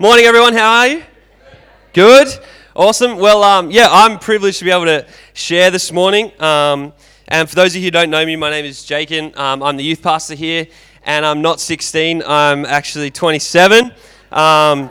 Morning, 0.00 0.26
everyone. 0.26 0.54
How 0.54 0.78
are 0.78 0.86
you? 0.86 1.02
Good. 1.92 2.28
Awesome. 2.76 3.16
Well, 3.16 3.42
um, 3.42 3.72
yeah, 3.72 3.88
I'm 3.90 4.20
privileged 4.20 4.60
to 4.60 4.64
be 4.64 4.70
able 4.70 4.84
to 4.84 5.04
share 5.32 5.72
this 5.72 5.90
morning. 5.90 6.30
Um, 6.40 6.92
and 7.26 7.50
for 7.50 7.56
those 7.56 7.74
of 7.74 7.80
you 7.82 7.88
who 7.88 7.90
don't 7.90 8.08
know 8.08 8.24
me, 8.24 8.36
my 8.36 8.48
name 8.48 8.64
is 8.64 8.84
Jakin. 8.84 9.36
Um, 9.36 9.60
I'm 9.60 9.76
the 9.76 9.82
youth 9.82 10.00
pastor 10.00 10.36
here, 10.36 10.68
and 11.02 11.26
I'm 11.26 11.42
not 11.42 11.58
16. 11.58 12.22
I'm 12.24 12.64
actually 12.64 13.10
27. 13.10 13.86
Um, 14.30 14.88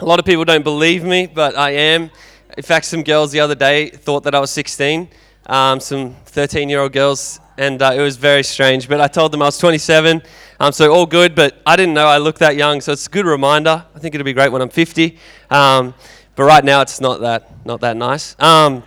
a 0.00 0.04
lot 0.04 0.18
of 0.18 0.24
people 0.24 0.44
don't 0.44 0.64
believe 0.64 1.04
me, 1.04 1.28
but 1.28 1.56
I 1.56 1.70
am. 1.70 2.10
In 2.58 2.64
fact, 2.64 2.86
some 2.86 3.04
girls 3.04 3.30
the 3.30 3.38
other 3.38 3.54
day 3.54 3.90
thought 3.90 4.24
that 4.24 4.34
I 4.34 4.40
was 4.40 4.50
16. 4.50 5.08
Um, 5.46 5.78
some 5.78 6.16
13-year-old 6.26 6.92
girls, 6.92 7.38
and 7.60 7.82
uh, 7.82 7.92
it 7.94 8.00
was 8.00 8.16
very 8.16 8.42
strange. 8.42 8.88
But 8.88 9.02
I 9.02 9.06
told 9.06 9.32
them 9.32 9.42
I 9.42 9.44
was 9.44 9.58
27. 9.58 10.22
Um, 10.58 10.72
so 10.72 10.90
all 10.92 11.04
good, 11.04 11.34
but 11.34 11.60
I 11.66 11.76
didn't 11.76 11.92
know 11.92 12.06
I 12.06 12.16
looked 12.16 12.38
that 12.38 12.56
young, 12.56 12.80
so 12.80 12.92
it's 12.92 13.06
a 13.06 13.10
good 13.10 13.26
reminder. 13.26 13.84
I 13.94 13.98
think 13.98 14.14
it'll 14.14 14.24
be 14.24 14.32
great 14.32 14.50
when 14.50 14.62
I'm 14.62 14.70
50. 14.70 15.18
Um, 15.50 15.92
but 16.36 16.44
right 16.44 16.64
now 16.64 16.80
it's 16.80 17.02
not 17.02 17.20
that, 17.20 17.66
not 17.66 17.82
that 17.82 17.98
nice. 17.98 18.34
Um, 18.38 18.82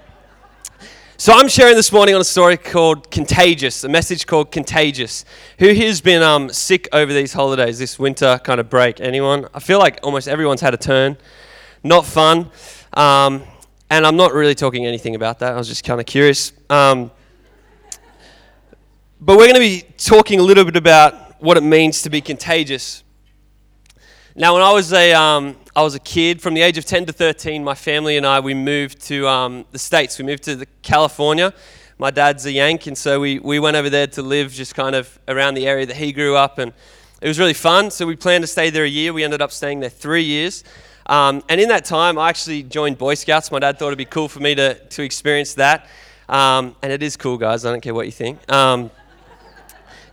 so 1.18 1.34
I'm 1.34 1.48
sharing 1.48 1.76
this 1.76 1.92
morning 1.92 2.16
on 2.16 2.22
a 2.22 2.26
story 2.26 2.58
called 2.58 3.12
Contagious, 3.12 3.84
a 3.84 3.90
message 3.90 4.26
called 4.26 4.52
Contagious. 4.52 5.24
Who 5.60 5.68
here's 5.68 6.02
been 6.02 6.24
um, 6.24 6.50
sick 6.50 6.90
over 6.92 7.14
these 7.14 7.32
holidays, 7.32 7.78
this 7.78 8.00
winter 8.00 8.40
kind 8.44 8.60
of 8.60 8.72
break? 8.72 9.00
Anyone? 9.00 9.48
I 9.54 9.60
feel 9.60 9.78
like 9.78 10.00
almost 10.02 10.28
everyone's 10.28 10.62
had 10.62 10.74
a 10.74 10.78
turn. 10.78 11.16
Not 11.84 12.08
fun. 12.08 12.50
Um, 12.94 13.44
and 13.92 14.08
I'm 14.08 14.16
not 14.16 14.34
really 14.34 14.56
talking 14.56 14.88
anything 14.88 15.14
about 15.14 15.38
that. 15.40 15.54
I 15.54 15.58
was 15.58 15.68
just 15.68 15.84
kind 15.84 16.00
of 16.00 16.08
curious. 16.08 16.54
Um, 16.72 17.12
but 19.26 19.38
we're 19.38 19.46
going 19.48 19.54
to 19.54 19.60
be 19.62 19.86
talking 19.98 20.42
a 20.42 20.44
little 20.44 20.66
bit 20.66 20.76
about 20.76 21.42
what 21.42 21.56
it 21.56 21.64
means 21.64 22.02
to 22.02 22.10
be 22.10 22.20
contagious. 22.20 23.06
Now, 24.36 24.56
when 24.56 24.62
I 24.62 24.74
was 24.74 24.92
a, 24.92 25.14
um, 25.14 25.56
I 25.74 25.82
was 25.82 25.96
a 25.96 26.00
kid, 26.02 26.42
from 26.42 26.56
the 26.56 26.62
age 26.62 26.78
of 26.78 26.84
10 26.84 27.06
to 27.06 27.14
13, 27.14 27.64
my 27.64 27.74
family 27.74 28.18
and 28.18 28.26
I, 28.26 28.42
we 28.42 28.54
moved 28.54 29.00
to 29.04 29.26
um, 29.30 29.66
the 29.72 29.80
States. 29.80 30.20
We 30.20 30.26
moved 30.26 30.44
to 30.44 30.66
California. 30.82 31.54
My 31.98 32.12
dad's 32.12 32.46
a 32.46 32.52
Yank, 32.52 32.86
and 32.88 32.98
so 32.98 33.22
we, 33.22 33.40
we 33.40 33.60
went 33.60 33.78
over 33.78 33.90
there 33.90 34.08
to 34.08 34.22
live 34.22 34.52
just 34.52 34.76
kind 34.76 34.94
of 34.94 35.18
around 35.30 35.54
the 35.54 35.68
area 35.68 35.86
that 35.86 35.96
he 35.96 36.12
grew 36.12 36.36
up. 36.36 36.58
And 36.58 36.74
it 37.22 37.28
was 37.30 37.40
really 37.40 37.54
fun. 37.54 37.92
So 37.92 38.06
we 38.06 38.18
planned 38.18 38.44
to 38.44 38.48
stay 38.48 38.72
there 38.72 38.84
a 38.84 38.90
year. 38.90 39.14
We 39.14 39.24
ended 39.24 39.42
up 39.42 39.54
staying 39.54 39.80
there 39.80 39.90
three 39.90 40.24
years. 40.24 40.66
Um, 41.06 41.42
and 41.48 41.62
in 41.62 41.70
that 41.70 41.86
time, 41.86 42.18
I 42.18 42.28
actually 42.28 42.64
joined 42.64 42.98
Boy 42.98 43.14
Scouts. 43.14 43.52
My 43.54 43.60
dad 43.60 43.80
thought 43.80 43.88
it'd 43.88 43.98
be 43.98 44.04
cool 44.04 44.28
for 44.28 44.42
me 44.42 44.54
to, 44.56 44.74
to 44.74 45.02
experience 45.02 45.54
that. 45.54 45.88
Um, 46.28 46.76
and 46.82 46.92
it 46.92 47.02
is 47.02 47.16
cool, 47.16 47.38
guys. 47.38 47.64
I 47.64 47.72
don't 47.72 47.80
care 47.80 47.94
what 47.94 48.06
you 48.06 48.12
think. 48.12 48.52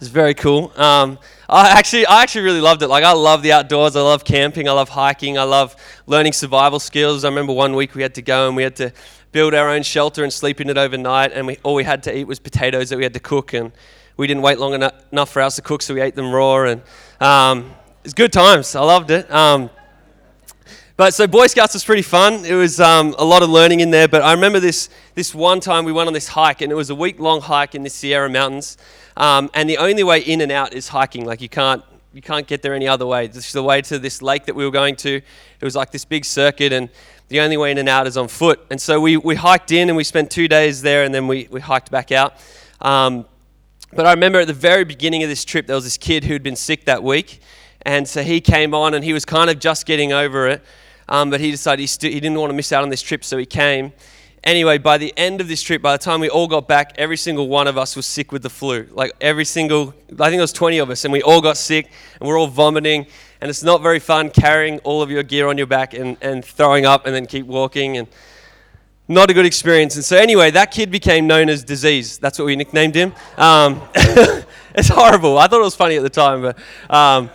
It's 0.00 0.08
very 0.08 0.32
cool. 0.32 0.72
Um, 0.76 1.18
I 1.46 1.68
actually, 1.68 2.06
I 2.06 2.22
actually 2.22 2.42
really 2.42 2.62
loved 2.62 2.82
it. 2.82 2.88
Like, 2.88 3.04
I 3.04 3.12
love 3.12 3.42
the 3.42 3.52
outdoors. 3.52 3.96
I 3.96 4.00
love 4.00 4.24
camping. 4.24 4.66
I 4.66 4.72
love 4.72 4.88
hiking. 4.88 5.36
I 5.36 5.42
love 5.42 5.76
learning 6.06 6.32
survival 6.32 6.80
skills. 6.80 7.22
I 7.22 7.28
remember 7.28 7.52
one 7.52 7.74
week 7.74 7.94
we 7.94 8.00
had 8.00 8.14
to 8.14 8.22
go 8.22 8.48
and 8.48 8.56
we 8.56 8.62
had 8.62 8.76
to 8.76 8.92
build 9.30 9.52
our 9.52 9.68
own 9.68 9.82
shelter 9.82 10.24
and 10.24 10.32
sleep 10.32 10.58
in 10.58 10.70
it 10.70 10.78
overnight. 10.78 11.32
And 11.32 11.46
we, 11.46 11.58
all 11.62 11.74
we 11.74 11.84
had 11.84 12.02
to 12.04 12.16
eat 12.16 12.24
was 12.24 12.38
potatoes 12.38 12.88
that 12.88 12.96
we 12.96 13.02
had 13.02 13.12
to 13.12 13.20
cook. 13.20 13.52
And 13.52 13.72
we 14.16 14.26
didn't 14.26 14.42
wait 14.42 14.58
long 14.58 14.72
enough 14.72 15.30
for 15.30 15.42
us 15.42 15.56
to 15.56 15.62
cook, 15.62 15.82
so 15.82 15.92
we 15.92 16.00
ate 16.00 16.14
them 16.14 16.32
raw. 16.32 16.62
And 16.62 16.80
um, 17.20 17.74
it's 18.02 18.14
good 18.14 18.32
times. 18.32 18.74
I 18.74 18.80
loved 18.80 19.10
it. 19.10 19.30
Um, 19.30 19.68
but 21.00 21.14
so 21.14 21.26
Boy 21.26 21.46
Scouts 21.46 21.72
was 21.72 21.82
pretty 21.82 22.02
fun. 22.02 22.44
It 22.44 22.52
was 22.52 22.78
um, 22.78 23.14
a 23.18 23.24
lot 23.24 23.42
of 23.42 23.48
learning 23.48 23.80
in 23.80 23.90
there. 23.90 24.06
But 24.06 24.20
I 24.20 24.34
remember 24.34 24.60
this 24.60 24.90
this 25.14 25.34
one 25.34 25.58
time 25.58 25.86
we 25.86 25.92
went 25.92 26.08
on 26.08 26.12
this 26.12 26.28
hike, 26.28 26.60
and 26.60 26.70
it 26.70 26.74
was 26.74 26.90
a 26.90 26.94
week 26.94 27.18
long 27.18 27.40
hike 27.40 27.74
in 27.74 27.84
the 27.84 27.88
Sierra 27.88 28.28
Mountains. 28.28 28.76
Um, 29.16 29.48
and 29.54 29.66
the 29.66 29.78
only 29.78 30.02
way 30.04 30.20
in 30.20 30.42
and 30.42 30.52
out 30.52 30.74
is 30.74 30.88
hiking. 30.88 31.24
Like 31.24 31.40
you 31.40 31.48
can't 31.48 31.82
you 32.12 32.20
can't 32.20 32.46
get 32.46 32.60
there 32.60 32.74
any 32.74 32.86
other 32.86 33.06
way. 33.06 33.28
Just 33.28 33.54
the 33.54 33.62
way 33.62 33.80
to 33.80 33.98
this 33.98 34.20
lake 34.20 34.44
that 34.44 34.54
we 34.54 34.62
were 34.62 34.70
going 34.70 34.94
to. 34.96 35.16
It 35.16 35.64
was 35.64 35.74
like 35.74 35.90
this 35.90 36.04
big 36.04 36.26
circuit, 36.26 36.70
and 36.70 36.90
the 37.28 37.40
only 37.40 37.56
way 37.56 37.70
in 37.70 37.78
and 37.78 37.88
out 37.88 38.06
is 38.06 38.18
on 38.18 38.28
foot. 38.28 38.60
And 38.70 38.78
so 38.78 39.00
we, 39.00 39.16
we 39.16 39.36
hiked 39.36 39.72
in 39.72 39.88
and 39.88 39.96
we 39.96 40.04
spent 40.04 40.30
two 40.30 40.48
days 40.48 40.82
there, 40.82 41.04
and 41.04 41.14
then 41.14 41.26
we, 41.26 41.48
we 41.50 41.62
hiked 41.62 41.90
back 41.90 42.12
out. 42.12 42.34
Um, 42.82 43.24
but 43.94 44.04
I 44.04 44.12
remember 44.12 44.40
at 44.40 44.48
the 44.48 44.52
very 44.52 44.84
beginning 44.84 45.22
of 45.22 45.30
this 45.30 45.46
trip, 45.46 45.66
there 45.66 45.76
was 45.76 45.84
this 45.84 45.96
kid 45.96 46.24
who'd 46.24 46.42
been 46.42 46.56
sick 46.56 46.84
that 46.84 47.02
week. 47.02 47.40
And 47.86 48.06
so 48.06 48.22
he 48.22 48.42
came 48.42 48.74
on, 48.74 48.92
and 48.92 49.02
he 49.02 49.14
was 49.14 49.24
kind 49.24 49.48
of 49.48 49.58
just 49.58 49.86
getting 49.86 50.12
over 50.12 50.46
it. 50.46 50.62
Um, 51.10 51.28
but 51.28 51.40
he 51.40 51.50
decided 51.50 51.80
he, 51.80 51.86
st- 51.86 52.14
he 52.14 52.20
didn't 52.20 52.38
want 52.38 52.50
to 52.50 52.54
miss 52.54 52.72
out 52.72 52.82
on 52.82 52.88
this 52.88 53.02
trip, 53.02 53.24
so 53.24 53.36
he 53.36 53.44
came. 53.44 53.92
Anyway, 54.44 54.78
by 54.78 54.96
the 54.96 55.12
end 55.18 55.40
of 55.40 55.48
this 55.48 55.60
trip, 55.60 55.82
by 55.82 55.92
the 55.92 56.02
time 56.02 56.20
we 56.20 56.30
all 56.30 56.46
got 56.46 56.66
back, 56.66 56.94
every 56.96 57.16
single 57.16 57.48
one 57.48 57.66
of 57.66 57.76
us 57.76 57.94
was 57.94 58.06
sick 58.06 58.32
with 58.32 58.42
the 58.42 58.48
flu. 58.48 58.88
Like 58.92 59.12
every 59.20 59.44
single, 59.44 59.92
I 60.18 60.30
think 60.30 60.38
it 60.38 60.40
was 60.40 60.52
20 60.52 60.78
of 60.78 60.88
us, 60.88 61.04
and 61.04 61.12
we 61.12 61.20
all 61.20 61.42
got 61.42 61.58
sick, 61.58 61.90
and 62.18 62.28
we're 62.28 62.38
all 62.38 62.46
vomiting. 62.46 63.06
And 63.42 63.50
it's 63.50 63.62
not 63.62 63.82
very 63.82 63.98
fun 63.98 64.30
carrying 64.30 64.78
all 64.78 65.02
of 65.02 65.10
your 65.10 65.22
gear 65.22 65.48
on 65.48 65.58
your 65.58 65.66
back 65.66 65.94
and, 65.94 66.16
and 66.22 66.44
throwing 66.44 66.86
up 66.86 67.06
and 67.06 67.14
then 67.14 67.26
keep 67.26 67.46
walking. 67.46 67.96
And 67.96 68.06
not 69.08 69.28
a 69.28 69.34
good 69.34 69.46
experience. 69.46 69.96
And 69.96 70.04
so, 70.04 70.16
anyway, 70.16 70.52
that 70.52 70.70
kid 70.70 70.90
became 70.90 71.26
known 71.26 71.48
as 71.48 71.64
Disease. 71.64 72.18
That's 72.18 72.38
what 72.38 72.44
we 72.44 72.54
nicknamed 72.54 72.94
him. 72.94 73.12
Um, 73.36 73.82
it's 73.94 74.88
horrible. 74.88 75.36
I 75.38 75.48
thought 75.48 75.60
it 75.60 75.64
was 75.64 75.74
funny 75.74 75.96
at 75.96 76.02
the 76.02 76.10
time, 76.10 76.42
but. 76.42 76.58
Um, 76.88 77.30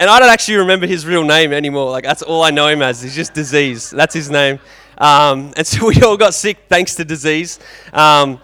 and 0.00 0.08
I 0.08 0.18
don't 0.18 0.30
actually 0.30 0.56
remember 0.56 0.86
his 0.86 1.04
real 1.04 1.24
name 1.24 1.52
anymore. 1.52 1.90
Like, 1.90 2.04
that's 2.04 2.22
all 2.22 2.42
I 2.42 2.50
know 2.50 2.68
him 2.68 2.80
as. 2.80 3.02
He's 3.02 3.14
just 3.14 3.34
Disease. 3.34 3.90
That's 3.90 4.14
his 4.14 4.30
name. 4.30 4.58
Um, 4.96 5.52
and 5.58 5.66
so 5.66 5.86
we 5.86 6.00
all 6.02 6.16
got 6.16 6.32
sick 6.32 6.56
thanks 6.68 6.94
to 6.94 7.04
disease. 7.04 7.60
Um, 7.92 8.40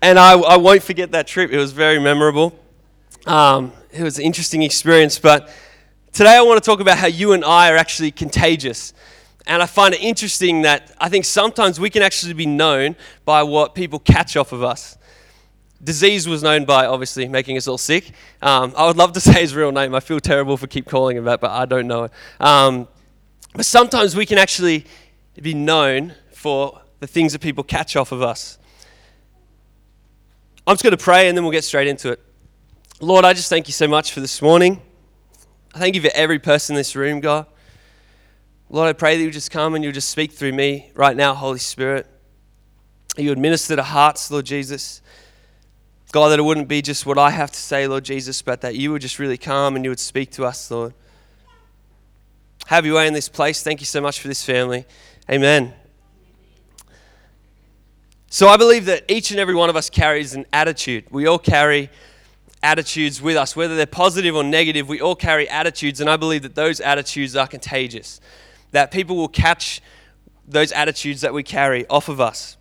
and 0.00 0.16
I, 0.16 0.38
I, 0.38 0.56
won't 0.56 0.84
forget 0.84 1.10
that 1.10 1.26
trip. 1.26 1.50
It 1.50 1.58
was 1.58 1.72
very 1.72 1.98
memorable. 1.98 2.56
Um, 3.26 3.72
it 3.92 4.04
was 4.04 4.18
an 4.18 4.24
interesting 4.24 4.62
experience. 4.62 5.18
But 5.18 5.50
today 6.12 6.36
I 6.36 6.42
want 6.42 6.62
to 6.62 6.70
talk 6.70 6.78
about 6.78 6.98
how 6.98 7.08
you 7.08 7.32
and 7.32 7.44
I 7.44 7.72
are 7.72 7.76
actually 7.76 8.12
contagious. 8.12 8.94
And 9.44 9.64
I 9.64 9.66
find 9.66 9.92
it 9.92 10.00
interesting 10.00 10.62
that 10.62 10.94
I 11.00 11.08
think 11.08 11.24
sometimes 11.24 11.80
we 11.80 11.90
can 11.90 12.02
actually 12.02 12.34
be 12.34 12.46
known 12.46 12.94
by 13.24 13.42
what 13.42 13.74
people 13.74 13.98
catch 13.98 14.36
off 14.36 14.52
of 14.52 14.62
us. 14.62 14.95
Disease 15.82 16.26
was 16.26 16.42
known 16.42 16.64
by 16.64 16.86
obviously 16.86 17.28
making 17.28 17.56
us 17.56 17.68
all 17.68 17.78
sick. 17.78 18.12
Um, 18.42 18.72
I 18.76 18.86
would 18.86 18.96
love 18.96 19.12
to 19.12 19.20
say 19.28 19.40
his 19.40 19.54
real 19.54 19.72
name. 19.72 19.94
I 19.94 20.00
feel 20.00 20.20
terrible 20.20 20.56
for 20.56 20.66
keep 20.66 20.86
calling 20.86 21.16
him 21.16 21.24
that, 21.24 21.40
but 21.40 21.50
I 21.50 21.66
don't 21.66 21.86
know 21.86 22.04
it. 22.04 22.12
Um, 22.40 22.88
but 23.54 23.66
sometimes 23.66 24.16
we 24.16 24.26
can 24.26 24.38
actually 24.38 24.84
be 25.40 25.54
known 25.54 26.14
for 26.32 26.80
the 27.00 27.06
things 27.06 27.32
that 27.32 27.40
people 27.40 27.64
catch 27.64 27.96
off 27.96 28.12
of 28.12 28.22
us. 28.22 28.58
I'm 30.66 30.74
just 30.74 30.82
going 30.82 30.96
to 30.96 31.02
pray 31.02 31.28
and 31.28 31.36
then 31.36 31.44
we'll 31.44 31.52
get 31.52 31.64
straight 31.64 31.86
into 31.86 32.10
it. 32.10 32.20
Lord, 33.00 33.24
I 33.24 33.34
just 33.34 33.48
thank 33.48 33.68
you 33.68 33.72
so 33.72 33.86
much 33.86 34.12
for 34.12 34.20
this 34.20 34.40
morning. 34.40 34.80
I 35.74 35.78
thank 35.78 35.94
you 35.94 36.00
for 36.00 36.10
every 36.14 36.38
person 36.38 36.74
in 36.74 36.78
this 36.78 36.96
room, 36.96 37.20
God. 37.20 37.46
Lord, 38.68 38.88
I 38.88 38.92
pray 38.94 39.16
that 39.16 39.22
you 39.22 39.30
just 39.30 39.50
come 39.50 39.74
and 39.74 39.84
you'll 39.84 39.92
just 39.92 40.10
speak 40.10 40.32
through 40.32 40.52
me 40.52 40.90
right 40.94 41.16
now, 41.16 41.34
Holy 41.34 41.58
Spirit. 41.58 42.06
You 43.16 43.28
would 43.28 43.38
minister 43.38 43.76
to 43.76 43.82
hearts, 43.82 44.30
Lord 44.30 44.44
Jesus. 44.44 45.02
God, 46.12 46.28
that 46.28 46.38
it 46.38 46.42
wouldn't 46.42 46.68
be 46.68 46.82
just 46.82 47.04
what 47.04 47.18
I 47.18 47.30
have 47.30 47.50
to 47.50 47.58
say, 47.58 47.86
Lord 47.86 48.04
Jesus, 48.04 48.40
but 48.42 48.60
that 48.60 48.76
you 48.76 48.92
would 48.92 49.02
just 49.02 49.18
really 49.18 49.36
come 49.36 49.76
and 49.76 49.84
you 49.84 49.90
would 49.90 50.00
speak 50.00 50.30
to 50.32 50.44
us, 50.44 50.70
Lord. 50.70 50.94
Have 52.66 52.86
your 52.86 52.96
way 52.96 53.06
in 53.06 53.14
this 53.14 53.28
place. 53.28 53.62
Thank 53.62 53.80
you 53.80 53.86
so 53.86 54.00
much 54.00 54.20
for 54.20 54.28
this 54.28 54.44
family. 54.44 54.86
Amen. 55.30 55.74
So 58.28 58.48
I 58.48 58.56
believe 58.56 58.86
that 58.86 59.04
each 59.08 59.30
and 59.30 59.40
every 59.40 59.54
one 59.54 59.70
of 59.70 59.76
us 59.76 59.88
carries 59.88 60.34
an 60.34 60.46
attitude. 60.52 61.04
We 61.10 61.26
all 61.26 61.38
carry 61.38 61.90
attitudes 62.62 63.22
with 63.22 63.36
us, 63.36 63.54
whether 63.54 63.76
they're 63.76 63.86
positive 63.86 64.34
or 64.34 64.42
negative, 64.42 64.88
we 64.88 65.00
all 65.00 65.14
carry 65.14 65.48
attitudes, 65.48 66.00
and 66.00 66.10
I 66.10 66.16
believe 66.16 66.42
that 66.42 66.54
those 66.54 66.80
attitudes 66.80 67.36
are 67.36 67.46
contagious. 67.46 68.20
That 68.72 68.90
people 68.90 69.16
will 69.16 69.28
catch 69.28 69.80
those 70.46 70.72
attitudes 70.72 71.20
that 71.20 71.32
we 71.32 71.42
carry 71.42 71.86
off 71.88 72.08
of 72.08 72.20
us. 72.20 72.56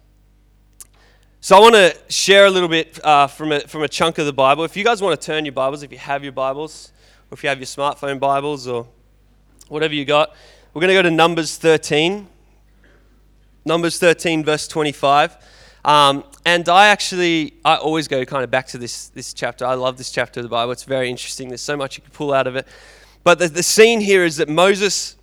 So 1.45 1.55
I 1.55 1.59
want 1.59 1.75
to 1.75 1.95
share 2.09 2.47
a 2.47 2.49
little 2.49 2.67
bit 2.67 2.99
uh, 3.05 3.27
from, 3.27 3.51
a, 3.51 3.59
from 3.59 3.83
a 3.83 3.87
chunk 3.87 4.17
of 4.17 4.25
the 4.25 4.33
Bible. 4.33 4.63
If 4.63 4.75
you 4.75 4.83
guys 4.83 4.99
want 4.99 5.21
to 5.21 5.23
turn 5.23 5.45
your 5.45 5.51
Bibles, 5.51 5.83
if 5.83 5.91
you 5.91 5.99
have 5.99 6.23
your 6.23 6.31
Bibles, 6.31 6.91
or 7.29 7.35
if 7.35 7.43
you 7.43 7.49
have 7.49 7.59
your 7.59 7.67
smartphone 7.67 8.19
Bibles, 8.19 8.67
or 8.67 8.87
whatever 9.67 9.93
you 9.93 10.05
got, 10.05 10.35
we're 10.73 10.79
going 10.79 10.87
to 10.87 10.95
go 10.95 11.03
to 11.03 11.11
Numbers 11.11 11.55
13. 11.59 12.27
Numbers 13.63 13.99
13, 13.99 14.43
verse 14.43 14.67
25. 14.67 15.37
Um, 15.85 16.23
and 16.47 16.67
I 16.67 16.87
actually, 16.87 17.53
I 17.63 17.75
always 17.75 18.07
go 18.07 18.25
kind 18.25 18.43
of 18.43 18.49
back 18.49 18.65
to 18.69 18.79
this, 18.79 19.09
this 19.09 19.31
chapter. 19.31 19.67
I 19.67 19.75
love 19.75 19.99
this 19.99 20.09
chapter 20.09 20.39
of 20.39 20.45
the 20.45 20.49
Bible. 20.49 20.71
It's 20.71 20.83
very 20.83 21.11
interesting. 21.11 21.49
There's 21.49 21.61
so 21.61 21.77
much 21.77 21.95
you 21.95 22.01
can 22.01 22.11
pull 22.11 22.33
out 22.33 22.47
of 22.47 22.55
it. 22.55 22.67
But 23.23 23.37
the, 23.37 23.49
the 23.49 23.61
scene 23.61 24.01
here 24.01 24.25
is 24.25 24.37
that 24.37 24.49
Moses 24.49 25.15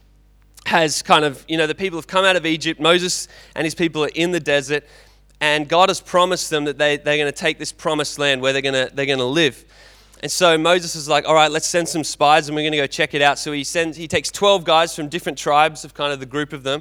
has 0.67 1.03
kind 1.03 1.25
of, 1.25 1.45
you 1.49 1.57
know, 1.57 1.67
the 1.67 1.75
people 1.75 1.99
have 1.99 2.07
come 2.07 2.25
out 2.25 2.37
of 2.37 2.47
Egypt. 2.47 2.79
Moses 2.79 3.27
and 3.57 3.65
his 3.65 3.75
people 3.75 4.05
are 4.05 4.11
in 4.15 4.31
the 4.31 4.39
desert. 4.39 4.85
And 5.43 5.69
God 5.69 5.89
has 5.91 6.01
promised 6.01 6.51
them 6.51 6.67
that 6.67 6.79
they, 6.79 6.99
they're 6.99 7.17
going 7.17 7.27
to 7.27 7.37
take 7.37 7.59
this 7.59 7.73
promised 7.73 8.17
land 8.17 8.41
where 8.41 8.53
they're 8.53 8.63
going 8.63 8.87
to, 8.87 8.95
they're 8.95 9.07
going 9.07 9.19
to 9.19 9.25
live. 9.25 9.65
And 10.23 10.31
so 10.31 10.57
Moses 10.57 10.95
is 10.95 11.09
like, 11.09 11.27
all 11.27 11.35
right, 11.35 11.51
let's 11.51 11.67
send 11.67 11.89
some 11.89 12.05
spies 12.05 12.49
and 12.49 12.55
we're 12.55 12.63
going 12.63 12.71
to 12.71 12.79
go 12.79 12.87
check 12.87 13.13
it 13.13 13.21
out. 13.21 13.41
So 13.41 13.51
he, 13.51 13.65
sends, 13.65 13.97
he 13.97 14.07
takes 14.07 14.31
12 14.31 14.63
guys 14.63 14.95
from 14.95 15.09
different 15.09 15.37
tribes 15.37 15.85
of 15.85 15.95
kind 15.95 16.13
of 16.13 16.21
the 16.21 16.27
group 16.27 16.53
of 16.53 16.63
them. 16.63 16.81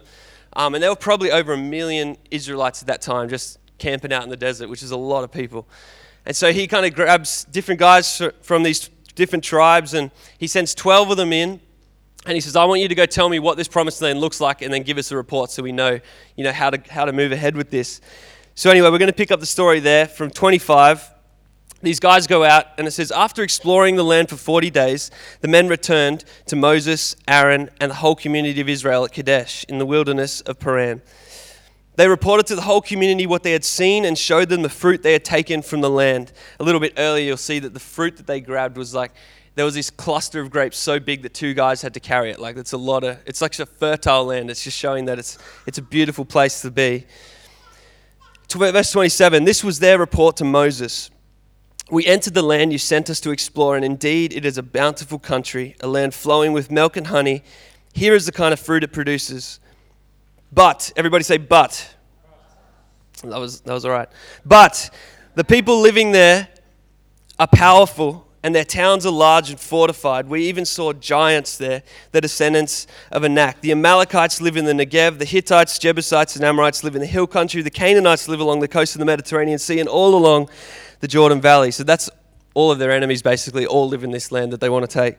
Um, 0.53 0.75
and 0.75 0.83
there 0.83 0.91
were 0.91 0.95
probably 0.95 1.31
over 1.31 1.53
a 1.53 1.57
million 1.57 2.17
Israelites 2.29 2.83
at 2.83 2.87
that 2.87 3.01
time 3.01 3.29
just 3.29 3.57
camping 3.79 4.13
out 4.13 4.21
in 4.21 4.29
the 4.29 4.37
desert, 4.37 4.69
which 4.69 4.83
is 4.83 4.91
a 4.91 4.97
lot 4.97 5.23
of 5.23 5.31
people. 5.31 5.67
And 6.27 6.35
so 6.35 6.53
he 6.53 6.67
kind 6.67 6.85
of 6.85 6.93
grabs 6.93 7.45
different 7.45 7.79
guys 7.79 8.21
from 8.43 8.61
these 8.61 8.91
different 9.15 9.43
tribes 9.43 9.95
and 9.95 10.11
he 10.37 10.45
sends 10.45 10.75
12 10.75 11.09
of 11.09 11.17
them 11.17 11.33
in. 11.33 11.59
And 12.27 12.35
he 12.35 12.41
says, 12.41 12.55
I 12.55 12.65
want 12.65 12.81
you 12.81 12.87
to 12.87 12.93
go 12.93 13.07
tell 13.07 13.27
me 13.27 13.39
what 13.39 13.57
this 13.57 13.67
promised 13.67 14.03
land 14.03 14.19
looks 14.19 14.39
like 14.39 14.61
and 14.61 14.71
then 14.71 14.83
give 14.83 14.99
us 14.99 15.11
a 15.11 15.17
report 15.17 15.49
so 15.49 15.63
we 15.63 15.71
know, 15.71 15.99
you 16.35 16.43
know 16.43 16.51
how, 16.51 16.69
to, 16.69 16.91
how 16.91 17.05
to 17.05 17.11
move 17.11 17.31
ahead 17.31 17.55
with 17.55 17.71
this. 17.71 18.01
So, 18.53 18.69
anyway, 18.69 18.89
we're 18.89 18.97
going 18.97 19.07
to 19.07 19.13
pick 19.13 19.31
up 19.31 19.39
the 19.39 19.45
story 19.45 19.79
there 19.79 20.07
from 20.07 20.29
25. 20.29 21.09
These 21.81 21.99
guys 22.01 22.27
go 22.27 22.43
out, 22.43 22.65
and 22.77 22.85
it 22.85 22.91
says, 22.91 23.11
After 23.11 23.43
exploring 23.43 23.95
the 23.95 24.03
land 24.03 24.29
for 24.29 24.35
40 24.35 24.69
days, 24.69 25.09
the 25.39 25.47
men 25.47 25.67
returned 25.67 26.25
to 26.47 26.55
Moses, 26.55 27.15
Aaron, 27.27 27.69
and 27.79 27.91
the 27.91 27.95
whole 27.95 28.15
community 28.15 28.59
of 28.59 28.67
Israel 28.67 29.05
at 29.05 29.13
Kadesh 29.13 29.63
in 29.69 29.77
the 29.77 29.85
wilderness 29.85 30.41
of 30.41 30.59
Paran. 30.59 31.01
They 31.95 32.07
reported 32.07 32.45
to 32.47 32.55
the 32.55 32.61
whole 32.61 32.81
community 32.81 33.25
what 33.25 33.43
they 33.43 33.51
had 33.53 33.63
seen 33.63 34.05
and 34.05 34.17
showed 34.17 34.49
them 34.49 34.61
the 34.61 34.69
fruit 34.69 35.01
they 35.01 35.13
had 35.13 35.25
taken 35.25 35.61
from 35.61 35.81
the 35.81 35.89
land. 35.89 36.31
A 36.59 36.63
little 36.63 36.81
bit 36.81 36.93
earlier, 36.97 37.25
you'll 37.25 37.37
see 37.37 37.59
that 37.59 37.73
the 37.73 37.79
fruit 37.79 38.17
that 38.17 38.27
they 38.27 38.41
grabbed 38.41 38.77
was 38.77 38.93
like 38.93 39.11
there 39.55 39.65
was 39.65 39.73
this 39.73 39.89
cluster 39.89 40.39
of 40.39 40.49
grapes 40.49 40.77
so 40.77 40.99
big 40.99 41.23
that 41.23 41.33
two 41.33 41.53
guys 41.53 41.81
had 41.81 41.93
to 41.93 41.99
carry 41.99 42.31
it. 42.31 42.39
Like 42.39 42.55
it's 42.57 42.71
a 42.71 42.77
lot 42.77 43.03
of, 43.03 43.17
it's 43.25 43.41
like 43.41 43.57
a 43.59 43.65
fertile 43.65 44.25
land. 44.25 44.49
It's 44.49 44.63
just 44.63 44.77
showing 44.77 45.05
that 45.05 45.19
it's, 45.19 45.37
it's 45.67 45.77
a 45.77 45.81
beautiful 45.81 46.25
place 46.25 46.61
to 46.61 46.71
be. 46.71 47.05
Verse 48.53 48.91
27 48.91 49.43
This 49.43 49.63
was 49.63 49.79
their 49.79 49.97
report 49.97 50.37
to 50.37 50.45
Moses. 50.45 51.09
We 51.89 52.05
entered 52.05 52.33
the 52.33 52.41
land 52.41 52.71
you 52.71 52.77
sent 52.77 53.09
us 53.09 53.19
to 53.21 53.31
explore, 53.31 53.75
and 53.75 53.83
indeed 53.83 54.31
it 54.33 54.45
is 54.45 54.57
a 54.57 54.63
bountiful 54.63 55.19
country, 55.19 55.75
a 55.81 55.87
land 55.87 56.13
flowing 56.13 56.53
with 56.53 56.71
milk 56.71 56.95
and 56.95 57.07
honey. 57.07 57.43
Here 57.93 58.15
is 58.15 58.25
the 58.25 58.31
kind 58.31 58.53
of 58.53 58.59
fruit 58.59 58.83
it 58.83 58.93
produces. 58.93 59.59
But, 60.53 60.93
everybody 60.95 61.25
say, 61.25 61.37
but. 61.37 61.95
That 63.23 63.39
was, 63.39 63.61
that 63.61 63.73
was 63.73 63.83
all 63.83 63.91
right. 63.91 64.07
But 64.45 64.89
the 65.35 65.43
people 65.43 65.81
living 65.81 66.11
there 66.11 66.47
are 67.37 67.47
powerful 67.47 68.25
and 68.43 68.55
their 68.55 68.65
towns 68.65 69.05
are 69.05 69.11
large 69.11 69.49
and 69.49 69.59
fortified. 69.59 70.27
We 70.27 70.43
even 70.45 70.65
saw 70.65 70.93
giants 70.93 71.57
there, 71.57 71.83
the 72.11 72.21
descendants 72.21 72.87
of 73.11 73.23
Anak. 73.23 73.61
The 73.61 73.71
Amalekites 73.71 74.41
live 74.41 74.57
in 74.57 74.65
the 74.65 74.73
Negev, 74.73 75.19
the 75.19 75.25
Hittites, 75.25 75.77
Jebusites, 75.77 76.35
and 76.35 76.43
Amorites 76.43 76.83
live 76.83 76.95
in 76.95 77.01
the 77.01 77.07
hill 77.07 77.27
country, 77.27 77.61
the 77.61 77.69
Canaanites 77.69 78.27
live 78.27 78.39
along 78.39 78.61
the 78.61 78.67
coast 78.67 78.95
of 78.95 78.99
the 78.99 79.05
Mediterranean 79.05 79.59
Sea 79.59 79.79
and 79.79 79.87
all 79.87 80.15
along 80.15 80.49
the 81.01 81.07
Jordan 81.07 81.39
Valley. 81.39 81.71
So 81.71 81.83
that's 81.83 82.09
all 82.53 82.71
of 82.71 82.79
their 82.79 82.91
enemies 82.91 83.21
basically 83.21 83.65
all 83.65 83.87
live 83.87 84.03
in 84.03 84.11
this 84.11 84.31
land 84.31 84.51
that 84.53 84.59
they 84.59 84.69
want 84.69 84.89
to 84.89 84.91
take. 84.91 85.17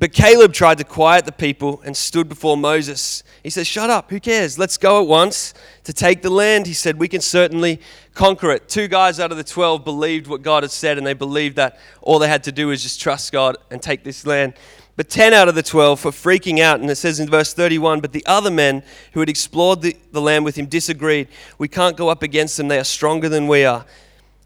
But 0.00 0.14
Caleb 0.14 0.54
tried 0.54 0.78
to 0.78 0.84
quiet 0.84 1.26
the 1.26 1.32
people 1.32 1.82
and 1.84 1.94
stood 1.94 2.26
before 2.26 2.56
Moses. 2.56 3.22
He 3.42 3.50
said, 3.50 3.66
Shut 3.66 3.90
up, 3.90 4.10
who 4.10 4.18
cares? 4.18 4.58
Let's 4.58 4.78
go 4.78 5.02
at 5.02 5.06
once 5.06 5.52
to 5.84 5.92
take 5.92 6.22
the 6.22 6.30
land. 6.30 6.66
He 6.66 6.72
said, 6.72 6.98
We 6.98 7.06
can 7.06 7.20
certainly 7.20 7.82
conquer 8.14 8.50
it. 8.50 8.66
Two 8.66 8.88
guys 8.88 9.20
out 9.20 9.30
of 9.30 9.36
the 9.36 9.44
12 9.44 9.84
believed 9.84 10.26
what 10.26 10.40
God 10.40 10.62
had 10.62 10.70
said, 10.70 10.96
and 10.96 11.06
they 11.06 11.12
believed 11.12 11.56
that 11.56 11.78
all 12.00 12.18
they 12.18 12.28
had 12.28 12.44
to 12.44 12.52
do 12.52 12.68
was 12.68 12.82
just 12.82 12.98
trust 12.98 13.30
God 13.30 13.58
and 13.70 13.82
take 13.82 14.02
this 14.02 14.24
land. 14.24 14.54
But 14.96 15.10
10 15.10 15.34
out 15.34 15.48
of 15.48 15.54
the 15.54 15.62
12 15.62 16.02
were 16.02 16.10
freaking 16.12 16.60
out, 16.60 16.80
and 16.80 16.88
it 16.88 16.96
says 16.96 17.20
in 17.20 17.28
verse 17.28 17.52
31 17.52 18.00
But 18.00 18.12
the 18.12 18.24
other 18.24 18.50
men 18.50 18.82
who 19.12 19.20
had 19.20 19.28
explored 19.28 19.82
the, 19.82 19.94
the 20.12 20.22
land 20.22 20.46
with 20.46 20.56
him 20.56 20.64
disagreed. 20.64 21.28
We 21.58 21.68
can't 21.68 21.98
go 21.98 22.08
up 22.08 22.22
against 22.22 22.56
them, 22.56 22.68
they 22.68 22.78
are 22.78 22.84
stronger 22.84 23.28
than 23.28 23.48
we 23.48 23.66
are. 23.66 23.84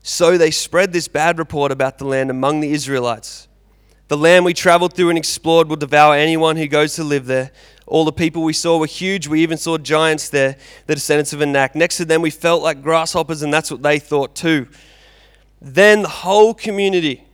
So 0.02 0.36
they 0.36 0.50
spread 0.50 0.92
this 0.92 1.06
bad 1.06 1.38
report 1.38 1.70
about 1.70 1.98
the 1.98 2.06
land 2.06 2.28
among 2.28 2.58
the 2.58 2.72
Israelites. 2.72 3.46
The 4.08 4.16
land 4.16 4.44
we 4.44 4.52
traveled 4.52 4.92
through 4.92 5.08
and 5.08 5.18
explored 5.18 5.68
will 5.68 5.76
devour 5.76 6.14
anyone 6.14 6.56
who 6.56 6.66
goes 6.66 6.94
to 6.96 7.04
live 7.04 7.24
there. 7.24 7.50
All 7.86 8.04
the 8.04 8.12
people 8.12 8.42
we 8.42 8.52
saw 8.52 8.78
were 8.78 8.86
huge. 8.86 9.28
We 9.28 9.42
even 9.42 9.56
saw 9.56 9.78
giants 9.78 10.28
there, 10.28 10.56
the 10.86 10.94
descendants 10.94 11.32
of 11.32 11.40
Anak. 11.40 11.74
Next 11.74 11.96
to 11.98 12.04
them, 12.04 12.20
we 12.20 12.30
felt 12.30 12.62
like 12.62 12.82
grasshoppers, 12.82 13.42
and 13.42 13.52
that's 13.52 13.70
what 13.70 13.82
they 13.82 13.98
thought 13.98 14.34
too. 14.34 14.68
Then 15.60 16.02
the 16.02 16.08
whole 16.08 16.52
community, 16.52 17.24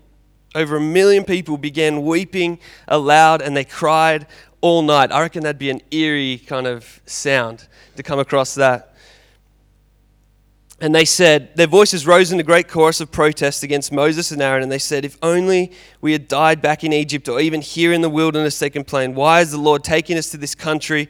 over 0.55 0.77
a 0.77 0.81
million 0.81 1.25
people, 1.25 1.59
began 1.59 2.03
weeping 2.05 2.61
aloud 2.87 3.43
and 3.43 3.57
they 3.57 3.65
cried 3.65 4.29
all 4.61 4.83
night. 4.83 5.11
I 5.11 5.21
reckon 5.21 5.43
that'd 5.43 5.59
be 5.59 5.71
an 5.71 5.81
eerie 5.91 6.39
kind 6.39 6.69
of 6.69 7.01
sound 7.05 7.67
to 7.97 8.05
come 8.05 8.21
across 8.21 8.55
that. 8.55 8.90
And 10.83 10.95
they 10.95 11.05
said, 11.05 11.55
their 11.57 11.67
voices 11.67 12.07
rose 12.07 12.33
in 12.33 12.41
a 12.41 12.43
great 12.43 12.67
chorus 12.67 13.03
of 13.03 13.13
protest 13.13 13.63
against 13.63 13.93
Moses 13.93 14.31
and 14.31 14.41
Aaron. 14.41 14.63
And 14.63 14.73
they 14.73 14.79
said, 14.79 15.05
If 15.05 15.19
only 15.23 15.73
we 16.01 16.13
had 16.13 16.27
died 16.27 16.63
back 16.63 16.83
in 16.83 16.93
Egypt 16.93 17.29
or 17.29 17.39
even 17.39 17.61
here 17.61 17.93
in 17.93 18.01
the 18.01 18.09
wilderness, 18.09 18.59
they 18.59 18.71
complained. 18.71 19.15
Why 19.15 19.43
is 19.43 19.51
the 19.51 19.59
Lord 19.59 19.85
taking 19.85 20.17
us 20.17 20.31
to 20.31 20.39
this 20.39 20.55
country 20.55 21.09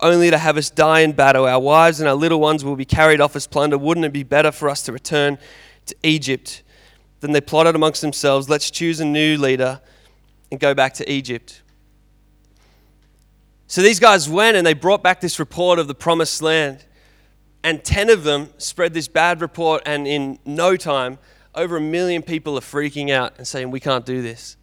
only 0.00 0.28
to 0.30 0.38
have 0.38 0.56
us 0.56 0.70
die 0.70 1.00
in 1.00 1.12
battle? 1.12 1.46
Our 1.46 1.60
wives 1.60 2.00
and 2.00 2.08
our 2.08 2.16
little 2.16 2.40
ones 2.40 2.64
will 2.64 2.74
be 2.74 2.84
carried 2.84 3.20
off 3.20 3.36
as 3.36 3.46
plunder. 3.46 3.78
Wouldn't 3.78 4.04
it 4.04 4.12
be 4.12 4.24
better 4.24 4.50
for 4.50 4.68
us 4.68 4.82
to 4.84 4.92
return 4.92 5.38
to 5.86 5.94
Egypt? 6.02 6.64
Then 7.20 7.30
they 7.30 7.40
plotted 7.40 7.76
amongst 7.76 8.00
themselves, 8.02 8.48
Let's 8.48 8.72
choose 8.72 8.98
a 8.98 9.04
new 9.04 9.38
leader 9.38 9.80
and 10.50 10.58
go 10.58 10.74
back 10.74 10.94
to 10.94 11.10
Egypt. 11.10 11.62
So 13.68 13.82
these 13.82 14.00
guys 14.00 14.28
went 14.28 14.56
and 14.56 14.66
they 14.66 14.74
brought 14.74 15.04
back 15.04 15.20
this 15.20 15.38
report 15.38 15.78
of 15.78 15.86
the 15.86 15.94
promised 15.94 16.42
land. 16.42 16.84
And 17.64 17.84
10 17.84 18.10
of 18.10 18.24
them 18.24 18.48
spread 18.58 18.92
this 18.92 19.08
bad 19.08 19.40
report, 19.40 19.82
and 19.86 20.06
in 20.06 20.38
no 20.44 20.76
time, 20.76 21.18
over 21.54 21.76
a 21.76 21.80
million 21.80 22.22
people 22.22 22.56
are 22.56 22.62
freaking 22.62 23.10
out 23.10 23.34
and 23.38 23.46
saying, 23.46 23.70
We 23.70 23.80
can't 23.80 24.04
do 24.04 24.22
this. 24.22 24.56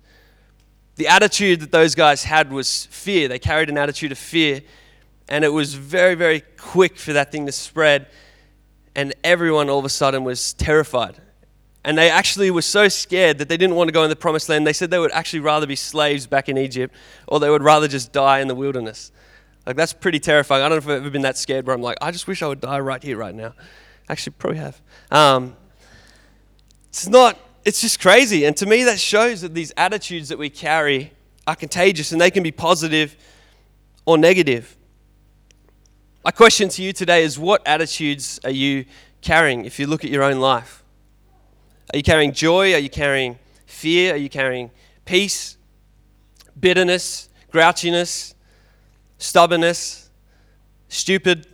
The 0.95 1.07
attitude 1.07 1.61
that 1.61 1.71
those 1.71 1.95
guys 1.95 2.23
had 2.23 2.51
was 2.51 2.87
fear. 2.87 3.29
They 3.29 3.39
carried 3.39 3.69
an 3.69 3.77
attitude 3.77 4.11
of 4.11 4.17
fear, 4.17 4.61
and 5.29 5.45
it 5.45 5.53
was 5.53 5.73
very, 5.75 6.15
very 6.15 6.41
quick 6.57 6.97
for 6.97 7.13
that 7.13 7.31
thing 7.31 7.45
to 7.45 7.51
spread. 7.51 8.07
And 8.95 9.13
everyone 9.23 9.69
all 9.69 9.79
of 9.79 9.85
a 9.85 9.89
sudden 9.89 10.25
was 10.25 10.53
terrified. 10.53 11.15
And 11.85 11.97
they 11.97 12.09
actually 12.09 12.51
were 12.51 12.61
so 12.61 12.89
scared 12.89 13.37
that 13.37 13.47
they 13.47 13.55
didn't 13.55 13.75
want 13.75 13.87
to 13.87 13.93
go 13.93 14.03
in 14.03 14.09
the 14.09 14.15
promised 14.15 14.49
land. 14.49 14.67
They 14.67 14.73
said 14.73 14.89
they 14.89 14.99
would 14.99 15.13
actually 15.13 15.39
rather 15.39 15.65
be 15.65 15.77
slaves 15.77 16.27
back 16.27 16.49
in 16.49 16.57
Egypt, 16.57 16.93
or 17.27 17.39
they 17.39 17.49
would 17.49 17.63
rather 17.63 17.87
just 17.87 18.11
die 18.11 18.39
in 18.39 18.49
the 18.49 18.55
wilderness. 18.55 19.11
Like, 19.69 19.75
that's 19.75 19.93
pretty 19.93 20.19
terrifying. 20.19 20.63
I 20.63 20.67
don't 20.67 20.77
know 20.83 20.91
if 20.91 20.97
I've 20.97 21.03
ever 21.03 21.11
been 21.11 21.21
that 21.21 21.37
scared 21.37 21.67
where 21.67 21.75
I'm 21.75 21.81
like, 21.83 21.99
I 22.01 22.09
just 22.09 22.25
wish 22.25 22.41
I 22.41 22.47
would 22.47 22.59
die 22.59 22.79
right 22.79 23.03
here, 23.03 23.17
right 23.17 23.35
now. 23.35 23.53
Actually, 24.09 24.33
probably 24.39 24.57
have. 24.57 24.81
Um, 25.11 25.55
it's 26.87 27.07
not, 27.07 27.37
it's 27.63 27.79
just 27.79 28.01
crazy. 28.01 28.45
And 28.45 28.57
to 28.57 28.65
me, 28.65 28.83
that 28.85 28.99
shows 28.99 29.41
that 29.41 29.53
these 29.53 29.71
attitudes 29.77 30.29
that 30.29 30.39
we 30.39 30.49
carry 30.49 31.11
are 31.45 31.55
contagious 31.55 32.11
and 32.11 32.19
they 32.19 32.31
can 32.31 32.41
be 32.41 32.49
positive 32.49 33.15
or 34.07 34.17
negative. 34.17 34.75
My 36.25 36.31
question 36.31 36.69
to 36.69 36.81
you 36.81 36.91
today 36.91 37.23
is 37.23 37.37
what 37.37 37.61
attitudes 37.67 38.39
are 38.43 38.49
you 38.49 38.85
carrying 39.21 39.65
if 39.65 39.77
you 39.77 39.85
look 39.85 40.03
at 40.03 40.09
your 40.09 40.23
own 40.23 40.39
life? 40.39 40.83
Are 41.93 41.97
you 41.97 42.01
carrying 42.01 42.31
joy? 42.31 42.73
Are 42.73 42.79
you 42.79 42.89
carrying 42.89 43.37
fear? 43.67 44.15
Are 44.15 44.17
you 44.17 44.29
carrying 44.29 44.71
peace, 45.05 45.57
bitterness, 46.59 47.29
grouchiness, 47.53 48.33
stubbornness, 49.19 50.09
stupid. 50.87 51.45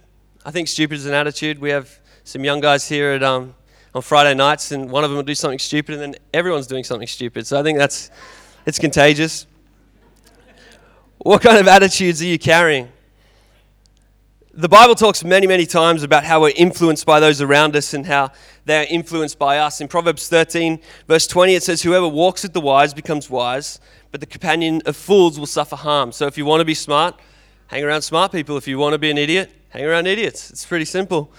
I 0.46 0.52
think 0.52 0.70
stupid 0.70 0.96
is 0.96 1.06
an 1.06 1.14
attitude. 1.14 1.60
We 1.60 1.72
have 1.72 2.00
some 2.24 2.46
young 2.46 2.62
guys 2.62 2.88
here 2.88 3.12
at, 3.12 3.24
um, 3.24 3.54
on 3.94 4.02
Friday 4.02 4.34
nights, 4.34 4.72
and 4.72 4.90
one 4.90 5.04
of 5.04 5.10
them 5.10 5.18
will 5.18 5.24
do 5.24 5.36
something 5.36 5.60
stupid, 5.60 5.96
and 5.96 6.02
then 6.02 6.16
everyone's 6.34 6.68
doing 6.68 6.84
something 6.84 7.08
stupid. 7.08 7.46
So 7.46 7.60
I 7.60 7.64
think 7.64 7.78
that's 7.78 8.10
it's 8.66 8.80
contagious. 8.80 9.48
What 11.18 11.42
kind 11.42 11.58
of 11.58 11.68
attitudes 11.68 12.22
are 12.22 12.26
you 12.26 12.40
carrying? 12.40 12.90
The 14.54 14.70
Bible 14.70 14.96
talks 14.96 15.24
many, 15.24 15.48
many 15.48 15.66
times 15.66 16.04
about 16.04 16.24
how 16.24 16.42
we're 16.42 16.54
influenced 16.56 17.06
by 17.06 17.20
those 17.20 17.42
around 17.42 17.76
us 17.76 17.94
and 17.94 18.06
how 18.06 18.32
they're 18.64 18.86
influenced 18.90 19.38
by 19.38 19.58
us. 19.58 19.82
In 19.82 19.88
Proverbs 19.88 20.30
13, 20.30 20.80
verse 21.08 21.28
20, 21.28 21.56
it 21.56 21.64
says, 21.64 21.82
Whoever 21.82 22.08
walks 22.08 22.44
with 22.44 22.54
the 22.54 22.62
wise 22.62 22.94
becomes 22.94 23.30
wise, 23.30 23.80
but 24.12 24.22
the 24.22 24.26
companion 24.26 24.82
of 24.86 24.96
fools 24.96 25.38
will 25.38 25.46
suffer 25.46 25.76
harm. 25.76 26.12
So 26.12 26.26
if 26.26 26.38
you 26.38 26.46
want 26.46 26.62
to 26.62 26.66
be 26.66 26.74
smart, 26.74 27.20
hang 27.68 27.84
around 27.84 28.02
smart 28.02 28.32
people. 28.32 28.58
If 28.58 28.68
you 28.68 28.78
want 28.78 28.94
to 28.94 29.00
be 29.00 29.12
an 29.12 29.18
idiot, 29.18 29.52
hang 29.70 29.86
around 29.86 30.08
idiots. 30.08 30.50
It's 30.50 30.66
pretty 30.66 30.86
simple. 30.86 31.32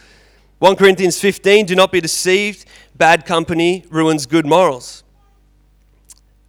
1 0.58 0.76
Corinthians 0.76 1.20
15 1.20 1.66
do 1.66 1.74
not 1.74 1.92
be 1.92 2.00
deceived. 2.00 2.66
Bad 2.94 3.26
company 3.26 3.84
ruins 3.90 4.26
good 4.26 4.46
morals. 4.46 5.04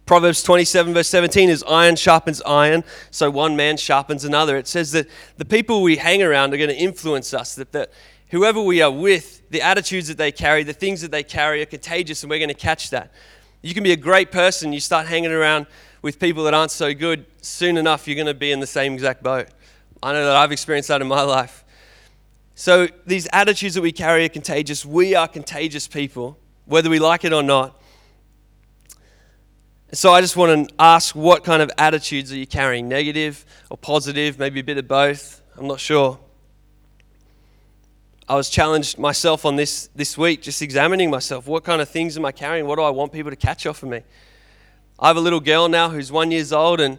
Proverbs 0.08 0.42
27, 0.42 0.94
verse 0.94 1.08
17 1.08 1.50
is 1.50 1.62
iron 1.68 1.94
sharpens 1.94 2.40
iron, 2.46 2.82
so 3.10 3.30
one 3.30 3.56
man 3.56 3.76
sharpens 3.76 4.24
another. 4.24 4.56
It 4.56 4.66
says 4.66 4.92
that 4.92 5.06
the 5.36 5.44
people 5.44 5.82
we 5.82 5.98
hang 5.98 6.22
around 6.22 6.54
are 6.54 6.56
going 6.56 6.70
to 6.70 6.76
influence 6.76 7.34
us, 7.34 7.54
that, 7.56 7.72
that 7.72 7.92
whoever 8.28 8.58
we 8.58 8.80
are 8.80 8.90
with, 8.90 9.42
the 9.50 9.60
attitudes 9.60 10.08
that 10.08 10.16
they 10.16 10.32
carry, 10.32 10.62
the 10.62 10.72
things 10.72 11.02
that 11.02 11.10
they 11.10 11.22
carry 11.22 11.60
are 11.60 11.66
contagious, 11.66 12.22
and 12.22 12.30
we're 12.30 12.38
going 12.38 12.48
to 12.48 12.54
catch 12.54 12.88
that. 12.88 13.12
You 13.60 13.74
can 13.74 13.82
be 13.82 13.92
a 13.92 13.96
great 13.96 14.32
person, 14.32 14.72
you 14.72 14.80
start 14.80 15.06
hanging 15.06 15.30
around 15.30 15.66
with 16.00 16.18
people 16.18 16.42
that 16.44 16.54
aren't 16.54 16.70
so 16.70 16.94
good, 16.94 17.26
soon 17.42 17.76
enough, 17.76 18.08
you're 18.08 18.14
going 18.14 18.26
to 18.26 18.32
be 18.32 18.50
in 18.50 18.60
the 18.60 18.66
same 18.66 18.94
exact 18.94 19.22
boat. 19.22 19.48
I 20.02 20.12
know 20.12 20.24
that 20.24 20.36
I've 20.36 20.52
experienced 20.52 20.88
that 20.88 21.00
in 21.00 21.08
my 21.08 21.22
life. 21.22 21.64
So 22.54 22.88
these 23.06 23.28
attitudes 23.32 23.74
that 23.74 23.82
we 23.82 23.92
carry 23.92 24.24
are 24.24 24.28
contagious. 24.28 24.84
We 24.84 25.14
are 25.14 25.28
contagious 25.28 25.86
people, 25.86 26.38
whether 26.66 26.90
we 26.90 26.98
like 26.98 27.24
it 27.24 27.32
or 27.32 27.42
not. 27.42 27.80
So 29.92 30.12
I 30.12 30.20
just 30.20 30.36
want 30.36 30.68
to 30.68 30.74
ask 30.78 31.14
what 31.14 31.44
kind 31.44 31.62
of 31.62 31.70
attitudes 31.78 32.32
are 32.32 32.36
you 32.36 32.46
carrying? 32.46 32.88
Negative 32.88 33.44
or 33.70 33.78
positive? 33.78 34.38
Maybe 34.38 34.60
a 34.60 34.64
bit 34.64 34.76
of 34.76 34.86
both? 34.86 35.40
I'm 35.56 35.66
not 35.66 35.80
sure. 35.80 36.18
I 38.28 38.34
was 38.34 38.50
challenged 38.50 38.98
myself 38.98 39.46
on 39.46 39.56
this 39.56 39.88
this 39.94 40.18
week, 40.18 40.42
just 40.42 40.60
examining 40.60 41.10
myself. 41.10 41.46
What 41.46 41.64
kind 41.64 41.80
of 41.80 41.88
things 41.88 42.18
am 42.18 42.26
I 42.26 42.32
carrying? 42.32 42.66
What 42.66 42.76
do 42.76 42.82
I 42.82 42.90
want 42.90 43.12
people 43.12 43.30
to 43.30 43.36
catch 43.36 43.64
off 43.64 43.82
of 43.82 43.88
me? 43.88 44.02
I 44.98 45.08
have 45.08 45.16
a 45.16 45.20
little 45.20 45.40
girl 45.40 45.68
now 45.68 45.88
who's 45.88 46.12
one 46.12 46.30
years 46.30 46.52
old, 46.52 46.80
and 46.80 46.98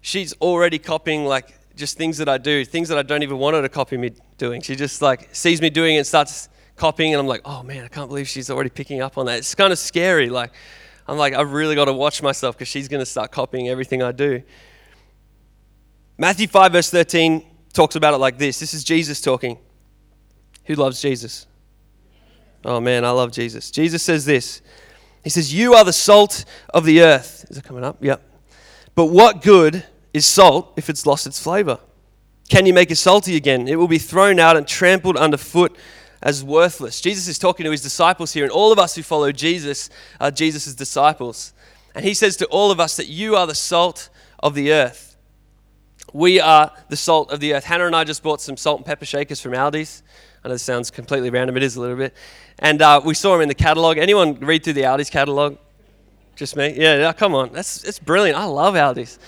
she's 0.00 0.32
already 0.34 0.78
copying 0.78 1.24
like 1.24 1.57
just 1.78 1.96
things 1.96 2.18
that 2.18 2.28
I 2.28 2.36
do, 2.36 2.64
things 2.64 2.88
that 2.88 2.98
I 2.98 3.02
don't 3.02 3.22
even 3.22 3.38
want 3.38 3.56
her 3.56 3.62
to 3.62 3.68
copy 3.68 3.96
me 3.96 4.12
doing. 4.36 4.60
She 4.60 4.76
just 4.76 5.00
like 5.00 5.34
sees 5.34 5.62
me 5.62 5.70
doing 5.70 5.94
it 5.94 5.98
and 5.98 6.06
starts 6.06 6.48
copying, 6.76 7.14
and 7.14 7.20
I'm 7.20 7.26
like, 7.26 7.42
oh 7.44 7.62
man, 7.62 7.84
I 7.84 7.88
can't 7.88 8.08
believe 8.08 8.28
she's 8.28 8.50
already 8.50 8.70
picking 8.70 9.00
up 9.00 9.16
on 9.16 9.26
that. 9.26 9.38
It's 9.38 9.54
kind 9.54 9.72
of 9.72 9.78
scary. 9.78 10.28
Like, 10.28 10.52
I'm 11.06 11.16
like, 11.16 11.34
I've 11.34 11.52
really 11.52 11.74
got 11.74 11.86
to 11.86 11.92
watch 11.92 12.22
myself 12.22 12.56
because 12.56 12.68
she's 12.68 12.88
going 12.88 13.00
to 13.00 13.06
start 13.06 13.32
copying 13.32 13.68
everything 13.68 14.02
I 14.02 14.12
do. 14.12 14.42
Matthew 16.18 16.48
5, 16.48 16.72
verse 16.72 16.90
13 16.90 17.44
talks 17.72 17.94
about 17.94 18.12
it 18.12 18.18
like 18.18 18.38
this. 18.38 18.58
This 18.58 18.74
is 18.74 18.84
Jesus 18.84 19.20
talking. 19.20 19.56
Who 20.64 20.74
loves 20.74 21.00
Jesus? 21.00 21.46
Oh 22.64 22.80
man, 22.80 23.04
I 23.04 23.10
love 23.10 23.32
Jesus. 23.32 23.70
Jesus 23.70 24.02
says 24.02 24.24
this. 24.24 24.60
He 25.22 25.30
says, 25.30 25.54
You 25.54 25.74
are 25.74 25.84
the 25.84 25.92
salt 25.92 26.44
of 26.74 26.84
the 26.84 27.02
earth. 27.02 27.46
Is 27.48 27.58
it 27.58 27.64
coming 27.64 27.84
up? 27.84 28.02
Yep. 28.02 28.22
But 28.94 29.06
what 29.06 29.42
good 29.42 29.84
is 30.18 30.26
salt 30.26 30.74
if 30.76 30.90
it's 30.90 31.06
lost 31.06 31.26
its 31.26 31.42
flavor? 31.42 31.78
Can 32.48 32.66
you 32.66 32.74
make 32.74 32.90
it 32.90 32.96
salty 32.96 33.36
again? 33.36 33.68
It 33.68 33.76
will 33.76 33.88
be 33.88 33.98
thrown 33.98 34.38
out 34.38 34.56
and 34.56 34.66
trampled 34.66 35.16
underfoot 35.16 35.76
as 36.22 36.42
worthless. 36.42 37.00
Jesus 37.00 37.28
is 37.28 37.38
talking 37.38 37.64
to 37.64 37.70
his 37.70 37.82
disciples 37.82 38.32
here, 38.32 38.44
and 38.44 38.52
all 38.52 38.72
of 38.72 38.78
us 38.78 38.94
who 38.94 39.02
follow 39.02 39.32
Jesus 39.32 39.90
are 40.20 40.30
Jesus' 40.30 40.74
disciples. 40.74 41.52
And 41.94 42.04
he 42.04 42.14
says 42.14 42.36
to 42.38 42.46
all 42.46 42.70
of 42.70 42.80
us 42.80 42.96
that 42.96 43.06
you 43.06 43.36
are 43.36 43.46
the 43.46 43.54
salt 43.54 44.08
of 44.40 44.54
the 44.54 44.72
earth. 44.72 45.16
We 46.12 46.40
are 46.40 46.72
the 46.88 46.96
salt 46.96 47.30
of 47.30 47.40
the 47.40 47.54
earth. 47.54 47.64
Hannah 47.64 47.86
and 47.86 47.94
I 47.94 48.04
just 48.04 48.22
bought 48.22 48.40
some 48.40 48.56
salt 48.56 48.78
and 48.78 48.86
pepper 48.86 49.04
shakers 49.04 49.40
from 49.40 49.52
Aldi's. 49.52 50.02
I 50.42 50.48
know 50.48 50.54
this 50.54 50.62
sounds 50.62 50.90
completely 50.90 51.30
random, 51.30 51.56
it 51.56 51.62
is 51.62 51.76
a 51.76 51.80
little 51.80 51.96
bit. 51.96 52.14
And 52.58 52.80
uh, 52.80 53.00
we 53.04 53.14
saw 53.14 53.32
them 53.32 53.42
in 53.42 53.48
the 53.48 53.54
catalog. 53.54 53.98
Anyone 53.98 54.34
read 54.40 54.64
through 54.64 54.72
the 54.74 54.82
Aldi's 54.82 55.10
catalog? 55.10 55.58
Just 56.34 56.56
me? 56.56 56.74
Yeah, 56.76 57.12
come 57.12 57.34
on. 57.34 57.52
That's, 57.52 57.82
that's 57.82 57.98
brilliant. 57.98 58.38
I 58.38 58.44
love 58.44 58.74
Aldi's. 58.74 59.18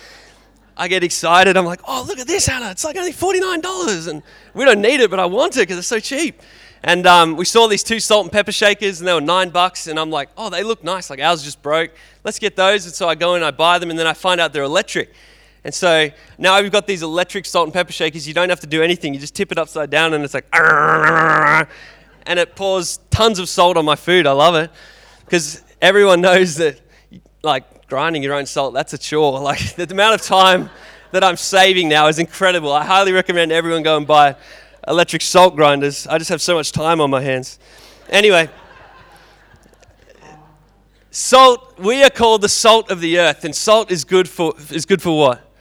I 0.77 0.89
get 0.89 1.03
excited. 1.03 1.57
I'm 1.57 1.65
like, 1.65 1.81
oh, 1.87 2.05
look 2.07 2.19
at 2.19 2.27
this, 2.27 2.47
Hannah. 2.47 2.71
It's 2.71 2.85
like 2.85 2.97
only 2.97 3.13
$49. 3.13 4.09
And 4.09 4.23
we 4.55 4.65
don't 4.65 4.81
need 4.81 5.01
it, 5.01 5.11
but 5.11 5.19
I 5.19 5.27
want 5.27 5.57
it 5.57 5.61
because 5.61 5.79
it's 5.79 5.89
so 5.89 6.01
cheap. 6.01 6.41
And 6.83 7.07
um, 7.07 7.37
we 7.37 7.45
saw 7.45 7.67
these 7.67 7.83
two 7.83 8.01
salt 8.01 8.25
and 8.25 8.33
pepper 8.33 8.53
shakers, 8.53 9.01
and 9.01 9.09
they 9.09 9.13
were 9.13 9.21
nine 9.21 9.51
bucks. 9.51 9.87
And 9.87 9.99
I'm 9.99 10.11
like, 10.11 10.31
oh, 10.37 10.49
they 10.49 10.63
look 10.63 10.83
nice. 10.83 11.11
Like 11.11 11.21
ours 11.21 11.43
just 11.43 11.63
broke. 11.63 11.91
Let's 12.25 12.39
get 12.39 12.57
those. 12.57 12.87
And 12.87 12.95
so 12.95 13.09
I 13.09 13.15
go 13.15 13.35
and 13.35 13.45
I 13.45 13.51
buy 13.51 13.79
them, 13.79 13.91
and 13.91 13.99
then 13.99 14.07
I 14.07 14.15
find 14.15 14.41
out 14.41 14.53
they're 14.53 14.63
electric. 14.63 15.13
And 15.63 15.75
so 15.75 16.09
now 16.39 16.61
we've 16.63 16.73
got 16.73 16.87
these 16.87 17.03
electric 17.03 17.45
salt 17.45 17.67
and 17.67 17.75
pepper 17.75 17.93
shakers. 17.93 18.27
You 18.27 18.33
don't 18.33 18.49
have 18.49 18.61
to 18.61 18.67
do 18.67 18.83
anything. 18.83 19.13
You 19.13 19.21
just 19.21 19.35
tip 19.35 19.53
it 19.53 19.59
upside 19.59 19.91
down, 19.91 20.15
and 20.15 20.25
it's 20.25 20.33
like, 20.33 20.47
and 20.55 22.39
it 22.39 22.57
pours 22.57 22.99
tons 23.11 23.39
of 23.39 23.49
salt 23.49 23.77
on 23.77 23.85
my 23.85 23.97
food. 23.97 24.27
I 24.27 24.33
love 24.33 24.55
it 24.55 24.71
because 25.25 25.63
everyone 25.83 26.23
knows 26.23 26.57
that, 26.57 26.81
like 27.43 27.65
grinding 27.91 28.23
your 28.23 28.35
own 28.35 28.47
salt, 28.47 28.73
that's 28.73 28.95
a 28.95 28.99
chore. 28.99 29.41
Like 29.51 29.75
the 29.75 29.87
amount 29.91 30.15
of 30.15 30.23
time 30.23 30.71
that 31.11 31.25
I'm 31.25 31.37
saving 31.37 31.89
now 31.89 32.07
is 32.07 32.19
incredible. 32.19 32.73
I 32.73 32.85
highly 32.85 33.13
recommend 33.13 33.53
everyone 33.53 33.83
go 33.83 33.97
and 33.97 34.07
buy 34.07 34.37
electric 34.87 35.23
salt 35.23 35.57
grinders. 35.57 36.07
I 36.07 36.17
just 36.17 36.31
have 36.31 36.41
so 36.41 36.55
much 36.55 36.73
time 36.73 37.01
on 37.01 37.11
my 37.11 37.21
hands. 37.21 37.59
Anyway, 38.09 38.49
salt, 41.11 41.79
we 41.79 42.03
are 42.05 42.11
called 42.11 42.43
the 42.43 42.49
salt 42.49 42.91
of 42.91 43.01
the 43.01 43.19
earth, 43.19 43.45
and 43.45 43.55
salt 43.55 43.91
is 43.91 44.05
good 44.05 44.29
for, 44.29 44.55
is 44.71 44.87
good 44.87 45.03
for 45.03 45.19
what? 45.19 45.53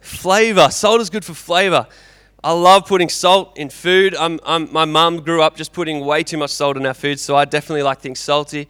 Flavor. 0.00 0.68
Salt 0.70 1.00
is 1.00 1.10
good 1.10 1.24
for 1.24 1.34
flavor. 1.34 1.86
I 2.42 2.52
love 2.52 2.86
putting 2.86 3.08
salt 3.08 3.56
in 3.56 3.70
food. 3.70 4.14
I'm, 4.14 4.38
I'm, 4.44 4.72
my 4.72 4.84
mum 4.84 5.20
grew 5.20 5.42
up 5.42 5.56
just 5.56 5.72
putting 5.72 6.04
way 6.04 6.22
too 6.22 6.36
much 6.36 6.50
salt 6.50 6.76
in 6.76 6.86
our 6.86 6.94
food, 6.94 7.18
so 7.18 7.36
I 7.36 7.44
definitely 7.44 7.82
like 7.82 8.00
things 8.00 8.18
salty. 8.18 8.68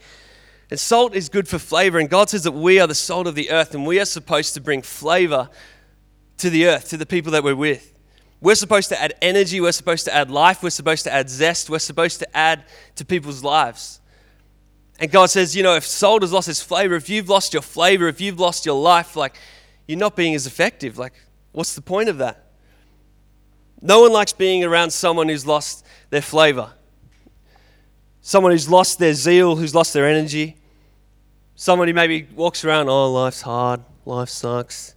And 0.71 0.81
salt 0.81 1.15
is 1.15 1.29
good 1.29 1.47
for 1.47 1.59
flavor, 1.59 1.99
and 1.99 2.11
God 2.11 2.31
says 2.31 2.43
that 2.45 2.53
we 2.53 2.81
are 2.81 2.87
the 2.87 2.95
salt 2.95 3.27
of 3.27 3.35
the 3.35 3.51
earth, 3.51 3.75
and 3.75 3.87
we 3.87 4.01
are 4.01 4.05
supposed 4.05 4.55
to 4.55 4.61
bring 4.61 4.83
flavor 4.83 5.49
to 6.39 6.51
the 6.51 6.67
earth, 6.67 6.89
to 6.91 6.97
the 6.97 7.07
people 7.07 7.33
that 7.33 7.45
we're 7.45 7.55
with. 7.55 7.93
We're 8.41 8.57
supposed 8.57 8.89
to 8.91 9.01
add 9.01 9.15
energy, 9.23 9.61
we're 9.61 9.73
supposed 9.73 10.05
to 10.07 10.15
add 10.15 10.31
life, 10.31 10.63
we're 10.63 10.71
supposed 10.71 11.05
to 11.05 11.13
add 11.13 11.31
zest, 11.31 11.71
we're 11.71 11.79
supposed 11.79 12.19
to 12.19 12.37
add 12.37 12.65
to 12.97 13.05
people's 13.05 13.43
lives. 13.43 14.01
And 14.99 15.11
God 15.11 15.27
says, 15.27 15.55
you 15.55 15.63
know, 15.63 15.75
if 15.77 15.87
salt 15.87 16.23
has 16.23 16.33
lost 16.33 16.49
its 16.49 16.63
flavor, 16.63 16.95
if 16.95 17.09
you've 17.09 17.29
lost 17.29 17.53
your 17.53 17.63
flavor, 17.63 18.09
if 18.09 18.21
you've 18.21 18.41
lost 18.41 18.67
your 18.67 18.81
life, 18.81 19.15
like 19.15 19.37
you're 19.87 19.99
not 19.99 20.17
being 20.17 20.35
as 20.35 20.47
effective. 20.47 20.99
Like, 20.99 21.15
what's 21.53 21.75
the 21.75 21.83
point 21.83 22.09
of 22.09 22.19
that? 22.19 22.45
No 23.81 24.01
one 24.01 24.13
likes 24.13 24.33
being 24.33 24.65
around 24.65 24.91
someone 24.91 25.29
who's 25.29 25.47
lost 25.47 25.85
their 26.11 26.23
flavor, 26.23 26.71
someone 28.26 28.52
who's 28.52 28.68
lost 28.68 28.99
their 28.99 29.14
zeal, 29.14 29.54
who's 29.54 29.75
lost 29.75 29.92
their 29.92 30.06
energy, 30.06 30.56
someone 31.54 31.87
who 31.87 31.95
maybe 31.95 32.26
walks 32.35 32.64
around, 32.64 32.88
oh, 32.88 33.12
life's 33.12 33.42
hard, 33.42 33.80
life 34.04 34.28
sucks. 34.28 34.95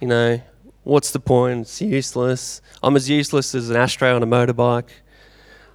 You 0.00 0.08
know, 0.08 0.40
What's 0.84 1.12
the 1.12 1.20
point? 1.20 1.62
It's 1.62 1.80
useless. 1.80 2.60
I'm 2.82 2.94
as 2.94 3.08
useless 3.08 3.54
as 3.54 3.70
an 3.70 3.76
ashtray 3.76 4.10
on 4.10 4.22
a 4.22 4.26
motorbike. 4.26 4.90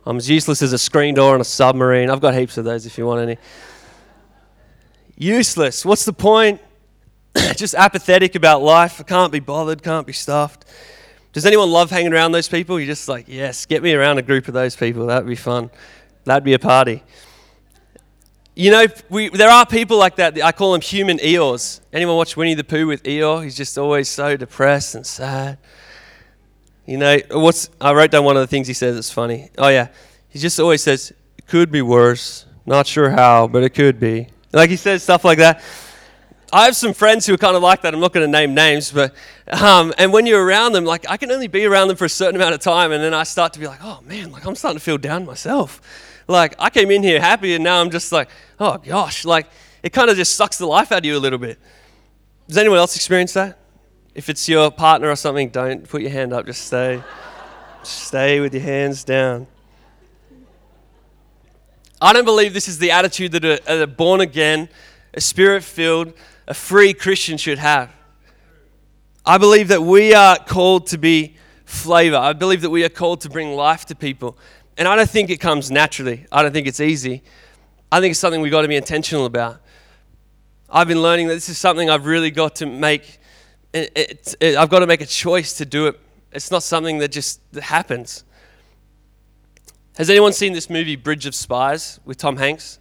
I'm 0.05 0.17
as 0.17 0.29
useless 0.29 0.61
as 0.61 0.71
a 0.71 0.77
screen 0.77 1.15
door 1.15 1.33
on 1.33 1.41
a 1.41 1.45
submarine. 1.45 2.11
I've 2.11 2.21
got 2.21 2.35
heaps 2.35 2.59
of 2.59 2.65
those 2.65 2.85
if 2.85 2.95
you 2.95 3.07
want 3.07 3.21
any. 3.21 3.37
Useless. 5.17 5.83
What's 5.83 6.05
the 6.05 6.13
point? 6.13 6.61
Just 7.55 7.73
apathetic 7.73 8.35
about 8.35 8.61
life. 8.61 9.01
I 9.01 9.03
can't 9.03 9.31
be 9.31 9.39
bothered, 9.39 9.81
can't 9.81 10.05
be 10.05 10.13
stuffed. 10.13 10.65
Does 11.33 11.45
anyone 11.45 11.71
love 11.71 11.89
hanging 11.89 12.13
around 12.13 12.31
those 12.31 12.47
people? 12.47 12.79
You're 12.79 12.87
just 12.87 13.07
like, 13.07 13.25
yes, 13.27 13.67
get 13.67 13.83
me 13.83 13.93
around 13.93 14.17
a 14.17 14.23
group 14.23 14.47
of 14.47 14.55
those 14.55 14.75
people. 14.75 15.05
That'd 15.05 15.27
be 15.27 15.35
fun. 15.35 15.69
That'd 16.29 16.43
be 16.43 16.53
a 16.53 16.59
party. 16.59 17.03
You 18.55 18.71
know, 18.71 18.85
we, 19.09 19.29
there 19.29 19.49
are 19.49 19.65
people 19.65 19.97
like 19.97 20.17
that. 20.17 20.39
I 20.43 20.51
call 20.51 20.73
them 20.73 20.81
human 20.81 21.17
Eeyores. 21.17 21.79
Anyone 21.91 22.17
watch 22.17 22.37
Winnie 22.37 22.53
the 22.53 22.63
Pooh 22.63 22.87
with 22.87 23.03
Eeyore? 23.03 23.43
He's 23.43 23.55
just 23.55 23.77
always 23.77 24.09
so 24.09 24.37
depressed 24.37 24.95
and 24.95 25.07
sad. 25.07 25.57
You 26.85 26.97
know, 26.97 27.17
what's 27.31 27.69
I 27.79 27.93
wrote 27.93 28.11
down 28.11 28.25
one 28.25 28.35
of 28.35 28.41
the 28.41 28.47
things 28.47 28.67
he 28.67 28.73
says. 28.73 28.97
It's 28.97 29.11
funny. 29.11 29.49
Oh 29.57 29.69
yeah, 29.69 29.87
he 30.27 30.39
just 30.39 30.59
always 30.59 30.83
says 30.83 31.11
it 31.37 31.47
could 31.47 31.71
be 31.71 31.81
worse. 31.81 32.45
Not 32.65 32.85
sure 32.85 33.09
how, 33.09 33.47
but 33.47 33.63
it 33.63 33.71
could 33.71 33.99
be. 33.99 34.27
Like 34.51 34.69
he 34.69 34.75
says 34.75 35.03
stuff 35.03 35.23
like 35.23 35.39
that. 35.39 35.63
I 36.51 36.65
have 36.65 36.75
some 36.75 36.93
friends 36.93 37.25
who 37.27 37.35
are 37.35 37.37
kind 37.37 37.55
of 37.55 37.61
like 37.61 37.83
that. 37.83 37.93
I'm 37.93 37.99
not 37.99 38.11
going 38.11 38.25
to 38.25 38.31
name 38.31 38.55
names, 38.55 38.91
but 38.91 39.13
um, 39.47 39.93
and 39.97 40.11
when 40.11 40.25
you're 40.25 40.43
around 40.43 40.73
them, 40.73 40.83
like 40.83 41.05
I 41.07 41.17
can 41.17 41.31
only 41.31 41.47
be 41.47 41.65
around 41.65 41.89
them 41.89 41.97
for 41.97 42.05
a 42.05 42.09
certain 42.09 42.35
amount 42.35 42.55
of 42.55 42.59
time, 42.59 42.91
and 42.91 43.03
then 43.03 43.13
I 43.13 43.23
start 43.23 43.53
to 43.53 43.59
be 43.59 43.67
like, 43.67 43.79
oh 43.83 44.01
man, 44.05 44.31
like 44.31 44.45
I'm 44.45 44.55
starting 44.55 44.79
to 44.79 44.83
feel 44.83 44.97
down 44.97 45.25
myself. 45.25 45.81
Like 46.29 46.53
I 46.59 46.69
came 46.69 46.91
in 46.91 47.01
here 47.01 47.19
happy, 47.19 47.55
and 47.55 47.63
now 47.63 47.81
I'm 47.81 47.89
just 47.89 48.11
like, 48.11 48.29
oh 48.59 48.77
gosh, 48.77 49.25
like 49.25 49.47
it 49.81 49.91
kind 49.91 50.11
of 50.11 50.15
just 50.15 50.35
sucks 50.35 50.59
the 50.59 50.67
life 50.67 50.91
out 50.91 50.99
of 50.99 51.05
you 51.05 51.17
a 51.17 51.19
little 51.19 51.39
bit. 51.39 51.57
Does 52.47 52.57
anyone 52.57 52.77
else 52.77 52.95
experience 52.95 53.33
that? 53.33 53.57
If 54.13 54.29
it's 54.29 54.47
your 54.47 54.69
partner 54.69 55.09
or 55.09 55.15
something, 55.15 55.49
don't 55.49 55.89
put 55.89 56.03
your 56.03 56.11
hand 56.11 56.31
up. 56.31 56.45
Just 56.45 56.67
stay, 56.67 57.01
stay 57.81 58.39
with 58.39 58.53
your 58.53 58.61
hands 58.61 59.03
down. 59.03 59.47
I 61.99 62.13
don't 62.13 62.25
believe 62.25 62.53
this 62.53 62.67
is 62.67 62.77
the 62.77 62.91
attitude 62.91 63.31
that 63.31 63.43
a, 63.43 63.83
a 63.83 63.87
born 63.87 64.21
again, 64.21 64.69
a 65.15 65.21
spirit 65.21 65.63
filled, 65.63 66.13
a 66.47 66.53
free 66.53 66.93
Christian 66.93 67.37
should 67.37 67.57
have. 67.57 67.91
I 69.25 69.39
believe 69.39 69.69
that 69.69 69.81
we 69.81 70.13
are 70.13 70.37
called 70.37 70.87
to 70.87 70.99
be 70.99 71.37
flavor. 71.65 72.17
I 72.17 72.33
believe 72.33 72.61
that 72.61 72.69
we 72.69 72.83
are 72.83 72.89
called 72.89 73.21
to 73.21 73.29
bring 73.29 73.53
life 73.53 73.85
to 73.85 73.95
people. 73.95 74.37
And 74.79 74.87
I 74.87 74.95
don't 74.95 75.09
think 75.09 75.29
it 75.29 75.41
comes 75.41 75.69
naturally. 75.69 76.25
I 76.31 76.41
don't 76.41 76.53
think 76.53 76.65
it's 76.65 76.79
easy. 76.79 77.21
I 77.91 77.99
think 77.99 78.11
it's 78.11 78.19
something 78.19 78.39
we've 78.39 78.51
got 78.51 78.61
to 78.61 78.69
be 78.69 78.77
intentional 78.77 79.25
about. 79.25 79.59
I've 80.69 80.87
been 80.87 81.01
learning 81.01 81.27
that 81.27 81.33
this 81.33 81.49
is 81.49 81.57
something 81.57 81.89
I've 81.89 82.05
really 82.05 82.31
got 82.31 82.55
to 82.55 82.65
make. 82.65 83.19
It, 83.73 84.35
it, 84.39 84.55
I've 84.55 84.69
got 84.69 84.79
to 84.79 84.87
make 84.87 85.01
a 85.01 85.05
choice 85.05 85.57
to 85.57 85.65
do 85.65 85.87
it. 85.87 85.99
It's 86.31 86.49
not 86.49 86.63
something 86.63 86.99
that 86.99 87.11
just 87.11 87.41
that 87.51 87.63
happens. 87.63 88.23
Has 89.97 90.09
anyone 90.09 90.31
seen 90.31 90.53
this 90.53 90.69
movie, 90.69 90.95
Bridge 90.95 91.25
of 91.25 91.35
Spies, 91.35 91.99
with 92.05 92.15
Tom 92.15 92.37
Hanks? 92.37 92.79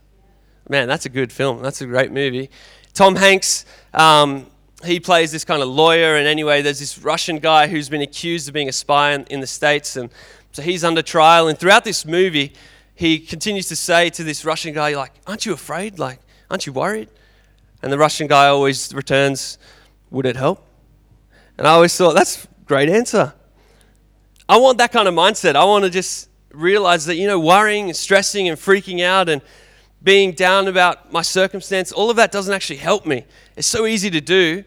Man, 0.68 0.86
that's 0.86 1.04
a 1.04 1.08
good 1.08 1.32
film. 1.32 1.62
That's 1.62 1.80
a 1.80 1.86
great 1.86 2.12
movie. 2.12 2.48
Tom 2.94 3.16
Hanks, 3.16 3.64
um, 3.92 4.46
he 4.84 5.00
plays 5.00 5.32
this 5.32 5.44
kind 5.44 5.62
of 5.62 5.68
lawyer, 5.68 6.16
and 6.16 6.26
anyway, 6.26 6.62
there's 6.62 6.78
this 6.78 6.98
Russian 6.98 7.38
guy 7.38 7.66
who's 7.66 7.88
been 7.88 8.02
accused 8.02 8.48
of 8.48 8.54
being 8.54 8.68
a 8.68 8.72
spy 8.72 9.12
in, 9.12 9.24
in 9.24 9.40
the 9.40 9.46
States, 9.46 9.96
and 9.96 10.10
so 10.52 10.62
he's 10.62 10.84
under 10.84 11.02
trial. 11.02 11.48
And 11.48 11.58
throughout 11.58 11.84
this 11.84 12.06
movie, 12.06 12.52
he 12.94 13.18
continues 13.18 13.68
to 13.68 13.76
say 13.76 14.10
to 14.10 14.24
this 14.24 14.44
Russian 14.44 14.74
guy, 14.74 14.94
like, 14.96 15.12
aren't 15.26 15.46
you 15.46 15.52
afraid? 15.52 15.98
Like, 15.98 16.20
aren't 16.50 16.66
you 16.66 16.72
worried? 16.72 17.08
And 17.82 17.92
the 17.92 17.98
Russian 17.98 18.26
guy 18.26 18.46
always 18.46 18.92
returns, 18.94 19.58
would 20.10 20.26
it 20.26 20.36
help? 20.36 20.64
And 21.56 21.66
I 21.66 21.70
always 21.70 21.96
thought, 21.96 22.14
that's 22.14 22.44
a 22.44 22.48
great 22.66 22.88
answer. 22.88 23.34
I 24.48 24.56
want 24.58 24.78
that 24.78 24.92
kind 24.92 25.06
of 25.06 25.14
mindset. 25.14 25.56
I 25.56 25.64
want 25.64 25.84
to 25.84 25.90
just 25.90 26.28
realize 26.52 27.04
that, 27.06 27.16
you 27.16 27.26
know, 27.26 27.38
worrying 27.38 27.86
and 27.86 27.96
stressing 27.96 28.48
and 28.48 28.58
freaking 28.58 29.02
out 29.04 29.28
and 29.28 29.42
being 30.02 30.32
down 30.32 30.68
about 30.68 31.12
my 31.12 31.22
circumstance, 31.22 31.92
all 31.92 32.10
of 32.10 32.16
that 32.16 32.30
doesn't 32.30 32.54
actually 32.54 32.76
help 32.76 33.04
me. 33.06 33.24
It's 33.56 33.66
so 33.66 33.86
easy 33.86 34.10
to 34.10 34.20
do. 34.20 34.64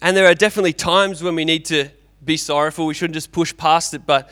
And 0.00 0.16
there 0.16 0.26
are 0.26 0.34
definitely 0.34 0.72
times 0.72 1.22
when 1.22 1.34
we 1.34 1.44
need 1.44 1.64
to 1.66 1.88
be 2.24 2.36
sorrowful. 2.36 2.86
We 2.86 2.94
shouldn't 2.94 3.14
just 3.14 3.32
push 3.32 3.56
past 3.56 3.94
it. 3.94 4.06
But 4.06 4.30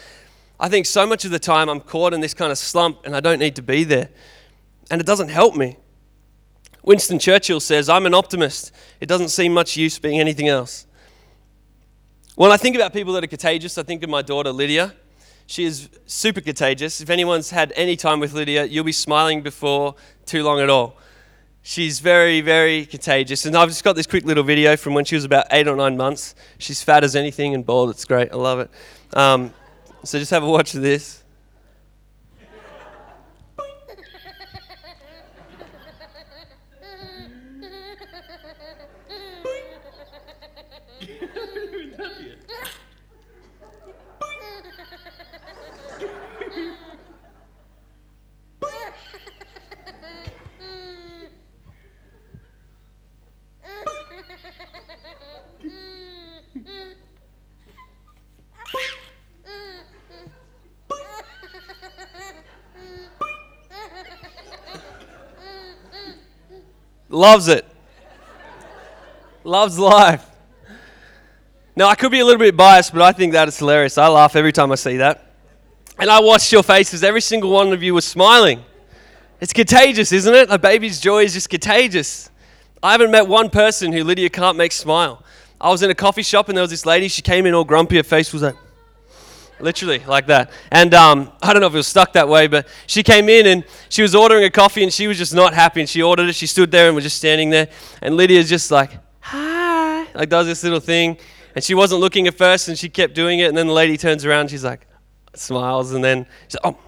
I 0.58 0.68
think 0.68 0.87
so 0.87 1.06
much 1.06 1.25
of 1.25 1.30
the 1.30 1.38
time 1.38 1.68
I'm 1.68 1.80
caught 1.80 2.12
in 2.12 2.20
this 2.20 2.34
kind 2.34 2.52
of 2.52 2.58
slump 2.58 3.04
and 3.04 3.14
I 3.16 3.20
don't 3.20 3.38
need 3.38 3.56
to 3.56 3.62
be 3.62 3.84
there. 3.84 4.08
And 4.90 5.00
it 5.00 5.06
doesn't 5.06 5.28
help 5.28 5.56
me. 5.56 5.76
Winston 6.82 7.18
Churchill 7.18 7.60
says, 7.60 7.88
I'm 7.88 8.06
an 8.06 8.14
optimist. 8.14 8.72
It 9.00 9.06
doesn't 9.06 9.28
seem 9.28 9.52
much 9.52 9.76
use 9.76 9.99
being 9.99 10.18
anything 10.18 10.49
else. 10.49 10.87
When 12.37 12.50
I 12.50 12.56
think 12.56 12.75
about 12.75 12.92
people 12.92 13.12
that 13.14 13.25
are 13.25 13.28
contagious, 13.28 13.76
I 13.76 13.82
think 13.82 14.02
of 14.02 14.10
my 14.10 14.22
daughter 14.22 14.50
Lydia. 14.50 14.94
She 15.50 15.64
is 15.64 15.88
super 16.07 16.40
contagious. 16.40 17.00
If 17.00 17.11
anyone's 17.11 17.50
had 17.50 17.73
any 17.75 17.97
time 17.97 18.21
with 18.21 18.33
Lydia, 18.35 18.66
you'll 18.66 18.85
be 18.85 18.92
smiling 18.92 19.42
before 19.42 19.97
too 20.25 20.45
long 20.45 20.61
at 20.61 20.71
all. 20.71 20.97
She's 21.61 21.99
very, 21.99 22.40
very 22.40 22.87
contagious. 22.87 23.45
And 23.45 23.57
I've 23.57 23.69
just 23.69 23.83
got 23.83 23.97
this 23.97 24.07
quick 24.07 24.25
little 24.25 24.45
video 24.45 24.76
from 24.76 24.95
when 24.95 25.04
she 25.04 25.16
was 25.16 25.25
about 25.25 25.47
eight 25.50 25.66
or 25.66 25.75
nine 25.75 25.97
months. 25.97 26.37
She's 26.59 26.85
fat 26.85 27.02
as 27.02 27.16
anything 27.16 27.52
and 27.52 27.66
bald. 27.66 27.90
It's 27.90 28.04
great. 28.04 28.30
I 28.30 28.37
love 28.37 28.61
it. 28.61 28.71
Um, 29.12 29.52
so 30.04 30.21
just 30.21 30.30
have 30.30 30.45
a 30.45 30.49
watch 30.49 30.76
of 30.76 30.83
this. 30.83 31.25
Loves 67.20 67.48
it. 67.48 67.66
Loves 69.44 69.78
life. 69.78 70.26
Now, 71.76 71.88
I 71.88 71.94
could 71.94 72.10
be 72.10 72.20
a 72.20 72.24
little 72.24 72.38
bit 72.38 72.56
biased, 72.56 72.94
but 72.94 73.02
I 73.02 73.12
think 73.12 73.34
that 73.34 73.46
is 73.46 73.58
hilarious. 73.58 73.98
I 73.98 74.08
laugh 74.08 74.36
every 74.36 74.52
time 74.52 74.72
I 74.72 74.76
see 74.76 74.96
that. 74.96 75.30
And 75.98 76.08
I 76.08 76.20
watched 76.20 76.50
your 76.50 76.62
faces. 76.62 77.04
Every 77.04 77.20
single 77.20 77.50
one 77.50 77.74
of 77.74 77.82
you 77.82 77.92
was 77.92 78.06
smiling. 78.06 78.64
It's 79.38 79.52
contagious, 79.52 80.12
isn't 80.12 80.34
it? 80.34 80.48
A 80.50 80.58
baby's 80.58 80.98
joy 80.98 81.24
is 81.24 81.34
just 81.34 81.50
contagious. 81.50 82.30
I 82.82 82.92
haven't 82.92 83.10
met 83.10 83.28
one 83.28 83.50
person 83.50 83.92
who 83.92 84.02
Lydia 84.02 84.30
can't 84.30 84.56
make 84.56 84.72
smile. 84.72 85.22
I 85.60 85.68
was 85.68 85.82
in 85.82 85.90
a 85.90 85.94
coffee 85.94 86.22
shop 86.22 86.48
and 86.48 86.56
there 86.56 86.62
was 86.62 86.70
this 86.70 86.86
lady. 86.86 87.08
She 87.08 87.20
came 87.20 87.44
in 87.44 87.52
all 87.52 87.64
grumpy. 87.64 87.98
Her 87.98 88.02
face 88.02 88.32
was 88.32 88.40
like, 88.40 88.56
literally 89.62 89.98
like 90.00 90.26
that. 90.26 90.50
And 90.70 90.94
um, 90.94 91.32
I 91.42 91.52
don't 91.52 91.60
know 91.60 91.66
if 91.66 91.74
it 91.74 91.76
was 91.76 91.86
stuck 91.86 92.12
that 92.14 92.28
way, 92.28 92.46
but 92.46 92.66
she 92.86 93.02
came 93.02 93.28
in 93.28 93.46
and 93.46 93.64
she 93.88 94.02
was 94.02 94.14
ordering 94.14 94.44
a 94.44 94.50
coffee 94.50 94.82
and 94.82 94.92
she 94.92 95.06
was 95.06 95.18
just 95.18 95.34
not 95.34 95.54
happy. 95.54 95.80
And 95.80 95.88
she 95.88 96.02
ordered 96.02 96.28
it. 96.28 96.34
She 96.34 96.46
stood 96.46 96.70
there 96.70 96.86
and 96.86 96.94
was 96.94 97.04
just 97.04 97.16
standing 97.16 97.50
there. 97.50 97.68
And 98.02 98.16
Lydia's 98.16 98.48
just 98.48 98.70
like, 98.70 98.90
hi, 99.20 100.06
like 100.14 100.28
does 100.28 100.46
this 100.46 100.62
little 100.62 100.80
thing. 100.80 101.18
And 101.54 101.64
she 101.64 101.74
wasn't 101.74 102.00
looking 102.00 102.26
at 102.26 102.34
first 102.34 102.68
and 102.68 102.78
she 102.78 102.88
kept 102.88 103.14
doing 103.14 103.40
it. 103.40 103.48
And 103.48 103.56
then 103.56 103.66
the 103.66 103.72
lady 103.72 103.96
turns 103.96 104.24
around 104.24 104.42
and 104.42 104.50
she's 104.50 104.64
like, 104.64 104.86
smiles. 105.34 105.92
And 105.92 106.02
then 106.02 106.26
she's 106.48 106.56
like, 106.62 106.74
oh, 106.74 106.78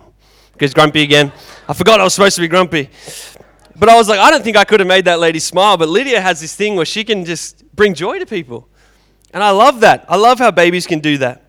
gets 0.59 0.75
grumpy 0.75 1.03
again. 1.03 1.33
I 1.69 1.75
forgot 1.75 2.01
I 2.01 2.05
was 2.05 2.15
supposed 2.15 2.37
to 2.37 2.43
be 2.43 2.49
grumpy. 2.49 2.89
But 3.75 3.89
I 3.89 3.97
was 3.97 4.09
like, 4.09 4.21
I 4.21 4.31
don't 4.31 4.45
think 4.45 4.57
I 4.57 4.65
could 4.65 4.81
have 4.81 4.87
made 4.87 5.07
that 5.07 5.19
lady 5.19 5.39
smile. 5.39 5.77
But 5.77 5.89
Lydia 5.89 6.21
has 6.21 6.41
this 6.41 6.55
thing 6.55 6.77
where 6.77 6.85
she 6.85 7.05
can 7.05 7.25
just 7.25 7.65
bring 7.75 7.95
joy 7.95 8.19
to 8.19 8.27
people. 8.27 8.69
And 9.33 9.43
I 9.43 9.51
love 9.51 9.81
that. 9.81 10.05
I 10.09 10.17
love 10.17 10.39
how 10.39 10.51
babies 10.51 10.87
can 10.87 11.01
do 11.01 11.19
that. 11.19 11.43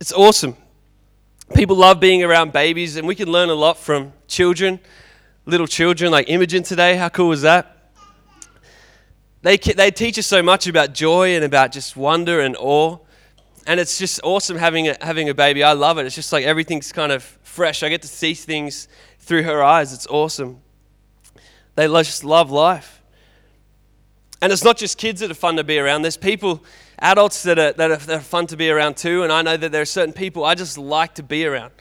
It's 0.00 0.12
awesome. 0.12 0.56
People 1.54 1.74
love 1.74 1.98
being 1.98 2.22
around 2.22 2.52
babies, 2.52 2.96
and 2.96 3.08
we 3.08 3.16
can 3.16 3.28
learn 3.28 3.48
a 3.48 3.54
lot 3.54 3.76
from 3.76 4.12
children, 4.28 4.78
little 5.44 5.66
children 5.66 6.12
like 6.12 6.28
Imogen 6.28 6.62
today. 6.62 6.96
How 6.96 7.08
cool 7.08 7.32
is 7.32 7.42
that? 7.42 7.90
They, 9.42 9.56
they 9.56 9.90
teach 9.90 10.16
us 10.16 10.26
so 10.26 10.40
much 10.40 10.68
about 10.68 10.94
joy 10.94 11.34
and 11.34 11.44
about 11.44 11.72
just 11.72 11.96
wonder 11.96 12.40
and 12.40 12.56
awe. 12.60 12.98
And 13.66 13.80
it's 13.80 13.98
just 13.98 14.20
awesome 14.22 14.56
having 14.56 14.86
a, 14.86 14.96
having 15.00 15.30
a 15.30 15.34
baby. 15.34 15.64
I 15.64 15.72
love 15.72 15.98
it. 15.98 16.06
It's 16.06 16.14
just 16.14 16.32
like 16.32 16.44
everything's 16.44 16.92
kind 16.92 17.10
of 17.10 17.24
fresh. 17.42 17.82
I 17.82 17.88
get 17.88 18.02
to 18.02 18.08
see 18.08 18.34
things 18.34 18.86
through 19.18 19.42
her 19.42 19.64
eyes. 19.64 19.92
It's 19.92 20.06
awesome. 20.06 20.60
They 21.74 21.88
just 21.88 22.22
love 22.22 22.52
life. 22.52 23.02
And 24.40 24.52
it's 24.52 24.62
not 24.62 24.76
just 24.76 24.96
kids 24.96 25.20
that 25.20 25.30
are 25.32 25.34
fun 25.34 25.56
to 25.56 25.64
be 25.64 25.78
around. 25.80 26.02
There's 26.02 26.16
people 26.16 26.62
adults 27.00 27.42
that 27.44 27.58
are, 27.58 27.72
that 27.72 27.90
are, 27.90 27.96
that 27.96 28.16
are 28.18 28.20
fun 28.20 28.46
to 28.48 28.56
be 28.56 28.70
around 28.70 28.96
too. 28.96 29.22
And 29.22 29.32
I 29.32 29.42
know 29.42 29.56
that 29.56 29.72
there 29.72 29.82
are 29.82 29.86
certain 29.86 30.12
people 30.12 30.44
I 30.44 30.54
just 30.54 30.78
like 30.78 31.14
to 31.16 31.22
be 31.22 31.46
around. 31.46 31.72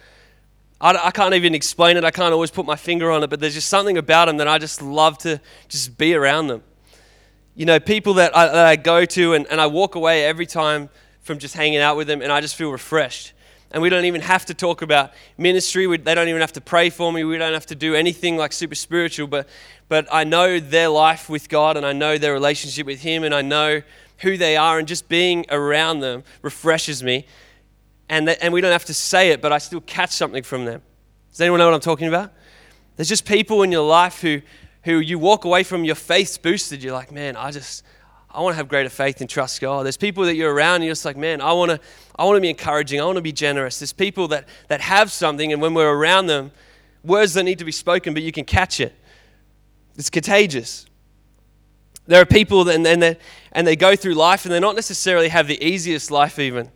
I, 0.80 0.98
I 1.06 1.12
can't 1.12 1.34
even 1.34 1.56
explain 1.56 1.98
it. 1.98 2.04
I 2.04 2.12
can't 2.12 2.34
always 2.34 2.52
put 2.52 2.66
my 2.66 2.76
finger 2.76 3.12
on 3.12 3.24
it, 3.24 3.30
but 3.30 3.40
there's 3.40 3.56
just 3.56 3.70
something 3.70 3.98
about 3.98 4.26
them 4.26 4.38
that 4.38 4.48
I 4.48 4.58
just 4.60 4.82
love 4.82 5.18
to 5.20 5.42
just 5.68 5.98
be 5.98 6.14
around 6.14 6.48
them. 6.48 6.64
You 7.56 7.66
know, 7.66 7.80
people 7.80 8.16
that 8.16 8.36
I, 8.38 8.46
that 8.46 8.66
I 8.66 8.76
go 8.76 9.06
to 9.06 9.34
and, 9.34 9.48
and 9.48 9.60
I 9.60 9.66
walk 9.66 9.96
away 9.96 10.26
every 10.26 10.46
time 10.46 10.90
from 11.22 11.40
just 11.40 11.56
hanging 11.56 11.80
out 11.80 11.98
with 11.98 12.08
them 12.08 12.22
and 12.22 12.32
I 12.32 12.40
just 12.40 12.56
feel 12.56 12.72
refreshed. 12.72 13.34
And 13.72 13.82
we 13.82 13.90
don't 13.90 14.06
even 14.06 14.22
have 14.22 14.46
to 14.46 14.54
talk 14.54 14.82
about 14.82 15.12
ministry. 15.38 15.88
We, 15.88 15.98
they 15.98 16.16
don't 16.16 16.30
even 16.30 16.40
have 16.40 16.54
to 16.54 16.62
pray 16.62 16.90
for 16.90 17.12
me. 17.12 17.24
We 17.26 17.38
don't 17.38 17.54
have 17.54 17.66
to 17.66 17.76
do 17.76 17.96
anything 17.96 18.38
like 18.38 18.54
super 18.54 18.76
spiritual. 18.76 19.28
But, 19.28 19.50
but 19.90 20.08
I 20.12 20.24
know 20.24 20.60
their 20.60 20.88
life 20.88 21.30
with 21.30 21.50
God 21.50 21.76
and 21.76 21.86
I 21.86 21.92
know 21.92 22.18
their 22.18 22.32
relationship 22.32 22.86
with 22.86 23.02
Him 23.02 23.24
and 23.24 23.36
I 23.36 23.42
know 23.42 23.82
who 24.20 24.38
they 24.38 24.58
are, 24.58 24.80
and 24.80 24.88
just 24.88 25.08
being 25.08 25.46
around 25.50 26.00
them 26.00 26.24
refreshes 26.42 27.04
me. 27.04 27.26
And, 28.10 28.30
and 28.30 28.54
we 28.54 28.62
don't 28.62 28.72
have 28.72 28.86
to 28.86 28.94
say 28.94 29.32
it, 29.32 29.42
but 29.42 29.52
I 29.52 29.58
still 29.58 29.82
catch 29.82 30.12
something 30.12 30.44
from 30.44 30.66
them. 30.66 30.82
Does 31.32 31.42
anyone 31.42 31.60
know 31.60 31.66
what 31.66 31.76
I'm 31.76 31.82
talking 31.82 32.08
about? 32.08 32.32
There's 32.96 33.10
just 33.10 33.26
people 33.26 33.62
in 33.64 33.72
your 33.72 33.88
life 33.88 34.22
who, 34.22 34.42
who 34.84 35.00
you 35.00 35.20
walk 35.20 35.46
away 35.46 35.64
from, 35.64 35.84
your 35.84 35.96
faith's 35.96 36.38
boosted. 36.38 36.82
You're 36.82 36.94
like, 36.94 37.12
man, 37.12 37.36
I 37.36 37.52
just, 37.52 37.84
I 38.32 38.42
want 38.42 38.54
to 38.54 38.58
have 38.58 38.68
greater 38.68 38.90
faith 38.90 39.22
and 39.22 39.30
trust 39.30 39.62
God. 39.62 39.86
There's 39.86 39.98
people 39.98 40.24
that 40.26 40.36
you're 40.36 40.54
around 40.54 40.76
and 40.76 40.86
you're 40.86 40.94
just 40.94 41.06
like, 41.06 41.18
man, 41.18 41.42
I 41.42 41.54
want 41.54 41.72
to, 41.72 41.80
I 42.16 42.24
want 42.24 42.38
to 42.38 42.42
be 42.42 42.50
encouraging. 42.50 43.00
I 43.00 43.06
want 43.06 43.18
to 43.18 43.22
be 43.22 43.32
generous. 43.32 43.80
There's 43.80 43.94
people 43.94 44.28
that, 44.30 44.48
that 44.68 44.82
have 44.82 45.12
something, 45.12 45.54
and 45.54 45.62
when 45.62 45.74
we're 45.74 45.94
around 45.94 46.28
them, 46.28 46.52
words 47.04 47.34
don't 47.34 47.46
need 47.46 47.60
to 47.60 47.66
be 47.66 47.72
spoken, 47.72 48.14
but 48.14 48.24
you 48.24 48.32
can 48.32 48.46
catch 48.46 48.80
it. 48.80 48.96
It's 49.96 50.10
contagious. 50.10 50.86
There 52.08 52.22
are 52.22 52.26
people 52.26 52.68
and, 52.70 52.88
and, 52.88 53.18
and 53.52 53.68
they 53.68 53.76
go 53.76 53.96
through 53.96 54.14
life 54.16 54.46
and 54.46 54.54
they 54.54 54.60
not 54.60 54.76
necessarily 54.76 55.28
have 55.28 55.48
the 55.48 55.62
easiest 55.64 56.10
life 56.10 56.40
even. 56.40 56.72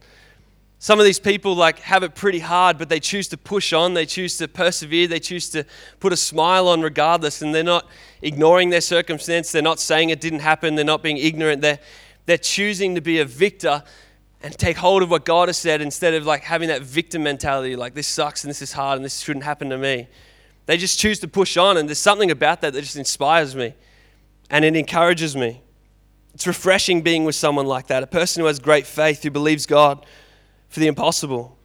Some 0.78 1.00
of 1.00 1.06
these 1.06 1.20
people 1.20 1.56
like 1.56 1.80
have 1.80 2.04
it 2.04 2.16
pretty 2.16 2.40
hard, 2.40 2.78
but 2.78 2.90
they 2.90 3.00
choose 3.00 3.28
to 3.30 3.38
push 3.38 3.72
on, 3.72 3.94
they 3.94 4.06
choose 4.06 4.38
to 4.40 4.48
persevere, 4.48 5.08
they 5.08 5.20
choose 5.20 5.48
to 5.52 5.64
put 6.00 6.12
a 6.12 6.18
smile 6.18 6.68
on 6.68 6.82
regardless, 6.82 7.42
and 7.42 7.54
they're 7.54 7.64
not 7.64 7.88
ignoring 8.22 8.72
their 8.72 8.82
circumstance, 8.82 9.52
they're 9.52 9.62
not 9.62 9.80
saying 9.80 10.10
it 10.10 10.20
didn't 10.20 10.40
happen, 10.40 10.74
they're 10.76 10.84
not 10.84 11.04
being 11.04 11.18
ignorant, 11.18 11.62
they're, 11.62 11.80
they're 12.26 12.38
choosing 12.38 12.96
to 12.96 13.02
be 13.02 13.20
a 13.20 13.26
victor 13.26 13.84
and 14.42 14.58
take 14.58 14.76
hold 14.76 15.04
of 15.04 15.12
what 15.12 15.24
God 15.24 15.50
has 15.50 15.58
said 15.58 15.82
instead 15.82 16.16
of 16.16 16.26
like 16.26 16.42
having 16.42 16.70
that 16.70 16.82
victim 16.82 17.22
mentality, 17.24 17.76
like 17.76 17.94
this 17.94 18.08
sucks 18.08 18.44
and 18.44 18.50
this 18.50 18.64
is 18.64 18.74
hard 18.74 18.96
and 18.96 19.06
this 19.06 19.20
shouldn't 19.20 19.46
happen 19.46 19.70
to 19.70 19.78
me. 19.78 20.08
They 20.66 20.78
just 20.78 21.00
choose 21.00 21.20
to 21.20 21.28
push 21.28 21.58
on, 21.58 21.78
and 21.78 21.88
there's 21.88 22.00
something 22.00 22.32
about 22.32 22.62
that 22.62 22.74
that 22.74 22.82
just 22.82 22.98
inspires 22.98 23.56
me 23.56 23.76
and 24.52 24.66
it 24.66 24.76
encourages 24.76 25.36
me. 25.36 25.62
It's 26.34 26.46
refreshing 26.46 27.02
being 27.02 27.24
with 27.24 27.36
someone 27.36 27.66
like 27.66 27.88
that, 27.88 28.04
a 28.04 28.08
person 28.08 28.42
who 28.42 28.48
has 28.48 28.60
great 28.60 28.86
faith, 28.86 29.24
who 29.24 29.32
believes 29.32 29.66
God 29.66 30.06
for 30.70 30.80
the 30.80 30.88
impossible. 30.88 31.58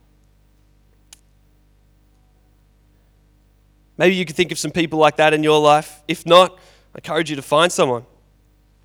Maybe 3.98 4.14
you 4.14 4.24
could 4.24 4.36
think 4.36 4.52
of 4.52 4.58
some 4.58 4.70
people 4.70 4.98
like 4.98 5.16
that 5.16 5.34
in 5.34 5.42
your 5.42 5.60
life. 5.60 6.02
If 6.06 6.24
not, 6.26 6.58
I 6.94 6.98
encourage 6.98 7.28
you 7.28 7.36
to 7.36 7.42
find 7.42 7.70
someone. 7.72 8.06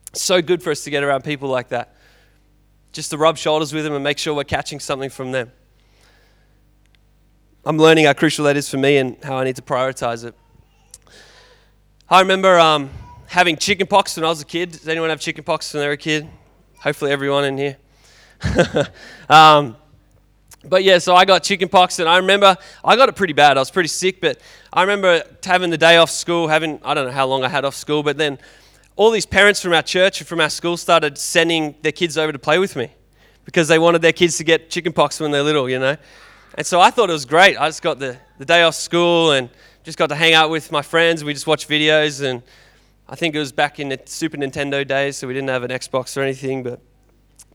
It's 0.10 0.24
so 0.24 0.42
good 0.42 0.64
for 0.64 0.72
us 0.72 0.84
to 0.84 0.90
get 0.90 1.04
around 1.04 1.24
people 1.24 1.50
like 1.50 1.70
that. 1.70 1.96
Just 2.92 3.12
to 3.12 3.18
rub 3.18 3.38
shoulders 3.38 3.72
with 3.72 3.84
them 3.84 3.94
and 3.94 4.04
make 4.04 4.18
sure 4.18 4.34
we're 4.34 4.44
catching 4.44 4.80
something 4.80 5.10
from 5.10 5.32
them. 5.32 5.52
I'm 7.66 7.78
learning 7.78 8.06
how 8.06 8.14
crucial 8.14 8.46
that 8.46 8.58
is 8.58 8.68
for 8.68 8.78
me 8.78 8.98
and 8.98 9.24
how 9.24 9.38
I 9.38 9.44
need 9.44 9.56
to 9.58 9.62
prioritize 9.62 10.26
it. 10.26 10.36
I 12.10 12.22
remember 12.22 12.60
um, 12.60 12.90
having 13.32 13.56
chickenpox 13.56 14.18
when 14.18 14.26
I 14.26 14.28
was 14.28 14.42
a 14.42 14.46
kid. 14.46 14.72
Does 14.72 14.90
anyone 14.90 15.10
have 15.10 15.22
chickenpox 15.22 15.74
when 15.74 15.82
they 15.82 15.88
were 15.88 15.94
a 15.94 15.98
kid? 15.98 16.28
Hopefully, 16.80 17.12
everyone 17.12 17.46
in 17.46 17.58
here. 17.58 17.78
um, 19.30 19.78
but 20.66 20.84
yeah, 20.84 20.98
so 20.98 21.16
I 21.16 21.24
got 21.24 21.42
chickenpox, 21.42 22.00
and 22.00 22.10
I 22.10 22.18
remember 22.18 22.58
I 22.84 22.98
got 22.98 23.08
it 23.08 23.16
pretty 23.16 23.32
bad. 23.32 23.56
I 23.56 23.62
was 23.62 23.72
pretty 23.72 23.88
sick, 23.88 24.20
but 24.20 24.42
I 24.74 24.82
remember 24.82 25.24
having 25.46 25.70
the 25.70 25.78
day 25.78 25.96
off 25.96 26.12
school, 26.12 26.50
having, 26.50 26.82
I 26.84 26.94
don't 26.94 27.06
know 27.06 27.14
how 27.14 27.26
long 27.26 27.46
I 27.46 27.48
had 27.48 27.64
off 27.64 27.74
school, 27.74 28.04
but 28.04 28.18
then 28.18 28.38
all 28.98 29.12
these 29.12 29.26
parents 29.26 29.62
from 29.62 29.72
our 29.72 29.82
church 29.82 30.20
and 30.20 30.28
from 30.28 30.42
our 30.42 30.50
school 30.50 30.76
started 30.76 31.18
sending 31.18 31.76
their 31.84 31.94
kids 31.94 32.18
over 32.18 32.34
to 32.34 32.40
play 32.40 32.60
with 32.60 32.76
me 32.76 32.92
because 33.46 33.70
they 33.70 33.80
wanted 33.80 34.02
their 34.02 34.12
kids 34.12 34.38
to 34.40 34.44
get 34.44 34.70
chickenpox 34.70 35.22
when 35.22 35.32
they're 35.32 35.42
little, 35.42 35.70
you 35.70 35.80
know. 35.80 35.96
And 36.56 36.68
so 36.68 36.82
I 36.82 36.92
thought 36.92 37.10
it 37.10 37.14
was 37.14 37.26
great. 37.26 37.56
I 37.58 37.70
just 37.70 37.82
got 37.82 37.98
the, 37.98 38.18
the 38.40 38.46
day 38.46 38.64
off 38.64 38.76
school 38.76 39.32
and 39.32 39.50
just 39.86 39.98
got 39.98 40.08
to 40.08 40.16
hang 40.16 40.34
out 40.34 40.50
with 40.50 40.70
my 40.70 40.82
friends. 40.82 41.24
We 41.24 41.34
just 41.34 41.48
watched 41.48 41.70
videos 41.70 42.22
and 42.22 42.44
I 43.12 43.16
think 43.16 43.36
it 43.36 43.40
was 43.40 43.52
back 43.52 43.78
in 43.78 43.90
the 43.90 44.00
Super 44.06 44.38
Nintendo 44.38 44.88
days, 44.88 45.18
so 45.18 45.28
we 45.28 45.34
didn't 45.34 45.50
have 45.50 45.64
an 45.64 45.70
Xbox 45.70 46.16
or 46.16 46.22
anything, 46.22 46.64
but 46.64 46.80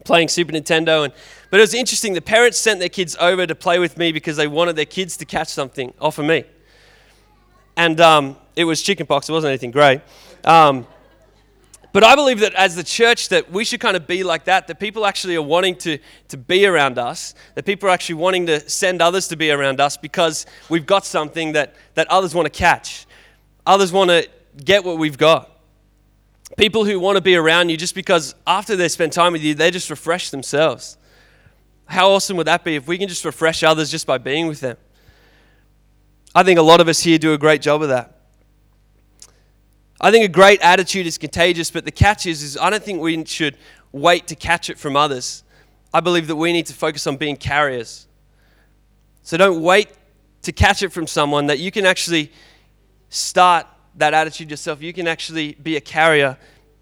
playing 0.04 0.28
Super 0.28 0.52
Nintendo. 0.52 1.04
And, 1.04 1.14
but 1.50 1.58
it 1.58 1.62
was 1.62 1.72
interesting. 1.72 2.12
The 2.12 2.20
parents 2.20 2.58
sent 2.58 2.78
their 2.78 2.90
kids 2.90 3.16
over 3.18 3.46
to 3.46 3.54
play 3.54 3.78
with 3.78 3.96
me 3.96 4.12
because 4.12 4.36
they 4.36 4.46
wanted 4.46 4.76
their 4.76 4.84
kids 4.84 5.16
to 5.16 5.24
catch 5.24 5.48
something 5.48 5.94
off 5.98 6.18
of 6.18 6.26
me. 6.26 6.44
And 7.74 7.98
um, 8.02 8.36
it 8.54 8.64
was 8.64 8.82
chickenpox. 8.82 9.30
It 9.30 9.32
wasn't 9.32 9.48
anything 9.48 9.70
great. 9.70 10.02
Um, 10.44 10.86
But 11.96 12.04
I 12.04 12.14
believe 12.14 12.40
that 12.40 12.52
as 12.52 12.76
the 12.76 12.84
church 12.84 13.30
that 13.30 13.50
we 13.50 13.64
should 13.64 13.80
kind 13.80 13.96
of 13.96 14.06
be 14.06 14.22
like 14.22 14.44
that, 14.44 14.66
that 14.66 14.78
people 14.78 15.06
actually 15.06 15.34
are 15.36 15.40
wanting 15.40 15.76
to, 15.76 15.96
to 16.28 16.36
be 16.36 16.66
around 16.66 16.98
us, 16.98 17.34
that 17.54 17.64
people 17.64 17.88
are 17.88 17.92
actually 17.92 18.16
wanting 18.16 18.44
to 18.48 18.60
send 18.68 19.00
others 19.00 19.28
to 19.28 19.36
be 19.36 19.50
around 19.50 19.80
us 19.80 19.96
because 19.96 20.44
we've 20.68 20.84
got 20.84 21.06
something 21.06 21.52
that, 21.52 21.74
that 21.94 22.06
others 22.10 22.34
want 22.34 22.44
to 22.44 22.50
catch. 22.50 23.06
Others 23.64 23.92
want 23.92 24.10
to 24.10 24.28
get 24.64 24.84
what 24.84 24.98
we've 24.98 25.18
got. 25.18 25.50
People 26.56 26.84
who 26.84 27.00
want 27.00 27.16
to 27.16 27.20
be 27.20 27.36
around 27.36 27.68
you 27.68 27.76
just 27.76 27.94
because 27.94 28.34
after 28.46 28.76
they 28.76 28.88
spend 28.88 29.12
time 29.12 29.32
with 29.32 29.42
you, 29.42 29.54
they 29.54 29.70
just 29.70 29.90
refresh 29.90 30.30
themselves. 30.30 30.96
How 31.86 32.10
awesome 32.10 32.36
would 32.36 32.46
that 32.46 32.64
be 32.64 32.76
if 32.76 32.86
we 32.88 32.98
can 32.98 33.08
just 33.08 33.24
refresh 33.24 33.62
others 33.62 33.90
just 33.90 34.06
by 34.06 34.18
being 34.18 34.46
with 34.46 34.60
them? 34.60 34.76
I 36.34 36.42
think 36.42 36.58
a 36.58 36.62
lot 36.62 36.80
of 36.80 36.88
us 36.88 37.00
here 37.00 37.18
do 37.18 37.32
a 37.32 37.38
great 37.38 37.62
job 37.62 37.82
of 37.82 37.88
that. 37.88 38.12
I 40.00 40.10
think 40.10 40.24
a 40.24 40.28
great 40.28 40.60
attitude 40.60 41.06
is 41.06 41.16
contagious, 41.16 41.70
but 41.70 41.84
the 41.84 41.90
catch 41.90 42.26
is, 42.26 42.42
is 42.42 42.58
I 42.58 42.70
don't 42.70 42.82
think 42.82 43.00
we 43.00 43.24
should 43.24 43.56
wait 43.92 44.26
to 44.26 44.36
catch 44.36 44.68
it 44.68 44.78
from 44.78 44.96
others. 44.96 45.42
I 45.94 46.00
believe 46.00 46.26
that 46.26 46.36
we 46.36 46.52
need 46.52 46.66
to 46.66 46.74
focus 46.74 47.06
on 47.06 47.16
being 47.16 47.36
carriers. 47.36 48.06
So 49.22 49.36
don't 49.36 49.62
wait 49.62 49.88
to 50.42 50.52
catch 50.52 50.82
it 50.82 50.90
from 50.90 51.06
someone, 51.06 51.46
that 51.46 51.58
you 51.58 51.70
can 51.70 51.86
actually 51.86 52.30
start 53.08 53.66
that 53.96 54.14
attitude 54.14 54.50
yourself. 54.50 54.82
You 54.82 54.92
can 54.92 55.06
actually 55.06 55.54
be 55.54 55.76
a 55.76 55.80
carrier 55.80 56.38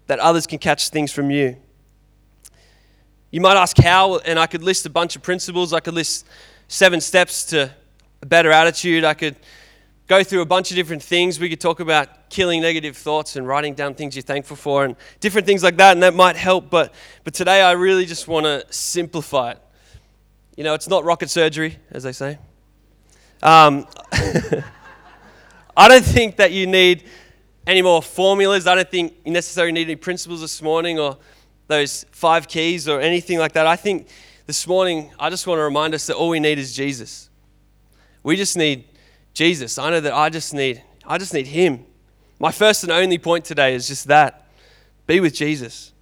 that 0.07 0.19
others 0.19 0.45
can 0.45 0.59
catch 0.59 0.89
things 0.89 1.11
from 1.11 1.31
you. 1.31 1.57
You 3.31 3.41
might 3.41 3.57
ask 3.57 3.77
how, 3.77 4.19
and 4.19 4.39
I 4.39 4.47
could 4.47 4.63
list 4.63 4.85
a 4.85 4.89
bunch 4.89 5.15
of 5.15 5.21
principles. 5.21 5.73
I 5.73 5.79
could 5.79 5.93
list 5.93 6.25
seven 6.67 7.01
steps 7.01 7.43
to 7.45 7.71
a 8.21 8.25
better 8.25 8.51
attitude. 8.51 9.03
I 9.03 9.13
could 9.13 9.35
go 10.07 10.23
through 10.23 10.41
a 10.41 10.45
bunch 10.45 10.71
of 10.71 10.75
different 10.75 11.01
things. 11.01 11.39
We 11.39 11.49
could 11.49 11.59
talk 11.59 11.79
about 11.79 12.29
killing 12.29 12.61
negative 12.61 12.95
thoughts 12.95 13.35
and 13.35 13.47
writing 13.47 13.73
down 13.73 13.95
things 13.95 14.15
you're 14.15 14.23
thankful 14.23 14.55
for 14.55 14.85
and 14.85 14.95
different 15.19 15.47
things 15.47 15.63
like 15.63 15.77
that, 15.77 15.93
and 15.93 16.03
that 16.03 16.13
might 16.13 16.35
help. 16.35 16.69
But, 16.69 16.93
but 17.23 17.33
today 17.33 17.61
I 17.61 17.71
really 17.71 18.05
just 18.05 18.27
want 18.27 18.45
to 18.45 18.65
simplify 18.71 19.51
it. 19.51 19.59
You 20.55 20.63
know, 20.63 20.73
it's 20.73 20.87
not 20.87 21.03
rocket 21.03 21.29
surgery, 21.29 21.79
as 21.91 22.03
they 22.03 22.11
say. 22.11 22.37
Um, 23.43 23.87
I 25.77 25.87
don't 25.87 26.05
think 26.05 26.37
that 26.37 26.51
you 26.51 26.67
need 26.67 27.03
any 27.67 27.81
more 27.81 28.01
formulas. 28.01 28.67
I 28.67 28.75
don't 28.75 28.89
think 28.89 29.13
you 29.25 29.31
necessarily 29.31 29.73
need 29.73 29.87
any 29.87 29.95
principles 29.95 30.41
this 30.41 30.61
morning 30.61 30.99
or 30.99 31.17
those 31.67 32.05
five 32.11 32.47
keys 32.47 32.87
or 32.87 33.01
anything 33.01 33.39
like 33.39 33.53
that. 33.53 33.67
I 33.67 33.75
think 33.75 34.07
this 34.45 34.67
morning, 34.67 35.11
I 35.19 35.29
just 35.29 35.47
want 35.47 35.57
to 35.59 35.63
remind 35.63 35.93
us 35.93 36.05
that 36.07 36.15
all 36.15 36.29
we 36.29 36.39
need 36.39 36.59
is 36.59 36.75
Jesus. 36.75 37.29
We 38.23 38.35
just 38.35 38.55
need 38.55 38.85
Jesus. 39.33 39.77
I 39.77 39.89
know 39.89 39.99
that 39.99 40.13
I 40.13 40.29
just 40.29 40.53
need, 40.53 40.83
I 41.05 41.17
just 41.17 41.33
need 41.33 41.47
Him. 41.47 41.85
My 42.39 42.51
first 42.51 42.83
and 42.83 42.91
only 42.91 43.17
point 43.17 43.45
today 43.45 43.73
is 43.73 43.87
just 43.87 44.07
that 44.07 44.47
be 45.07 45.19
with 45.19 45.33
Jesus. 45.33 45.93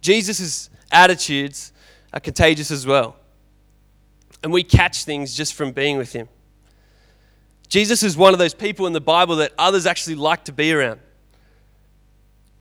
Jesus' 0.00 0.70
attitudes 0.90 1.72
are 2.12 2.20
contagious 2.20 2.70
as 2.70 2.86
well. 2.86 3.16
And 4.42 4.52
we 4.52 4.62
catch 4.62 5.04
things 5.04 5.34
just 5.34 5.54
from 5.54 5.72
being 5.72 5.98
with 5.98 6.12
Him. 6.12 6.28
Jesus 7.68 8.02
is 8.02 8.16
one 8.16 8.32
of 8.32 8.38
those 8.38 8.54
people 8.54 8.86
in 8.86 8.92
the 8.92 9.00
Bible 9.00 9.36
that 9.36 9.52
others 9.58 9.86
actually 9.86 10.16
like 10.16 10.44
to 10.44 10.52
be 10.52 10.72
around. 10.72 11.00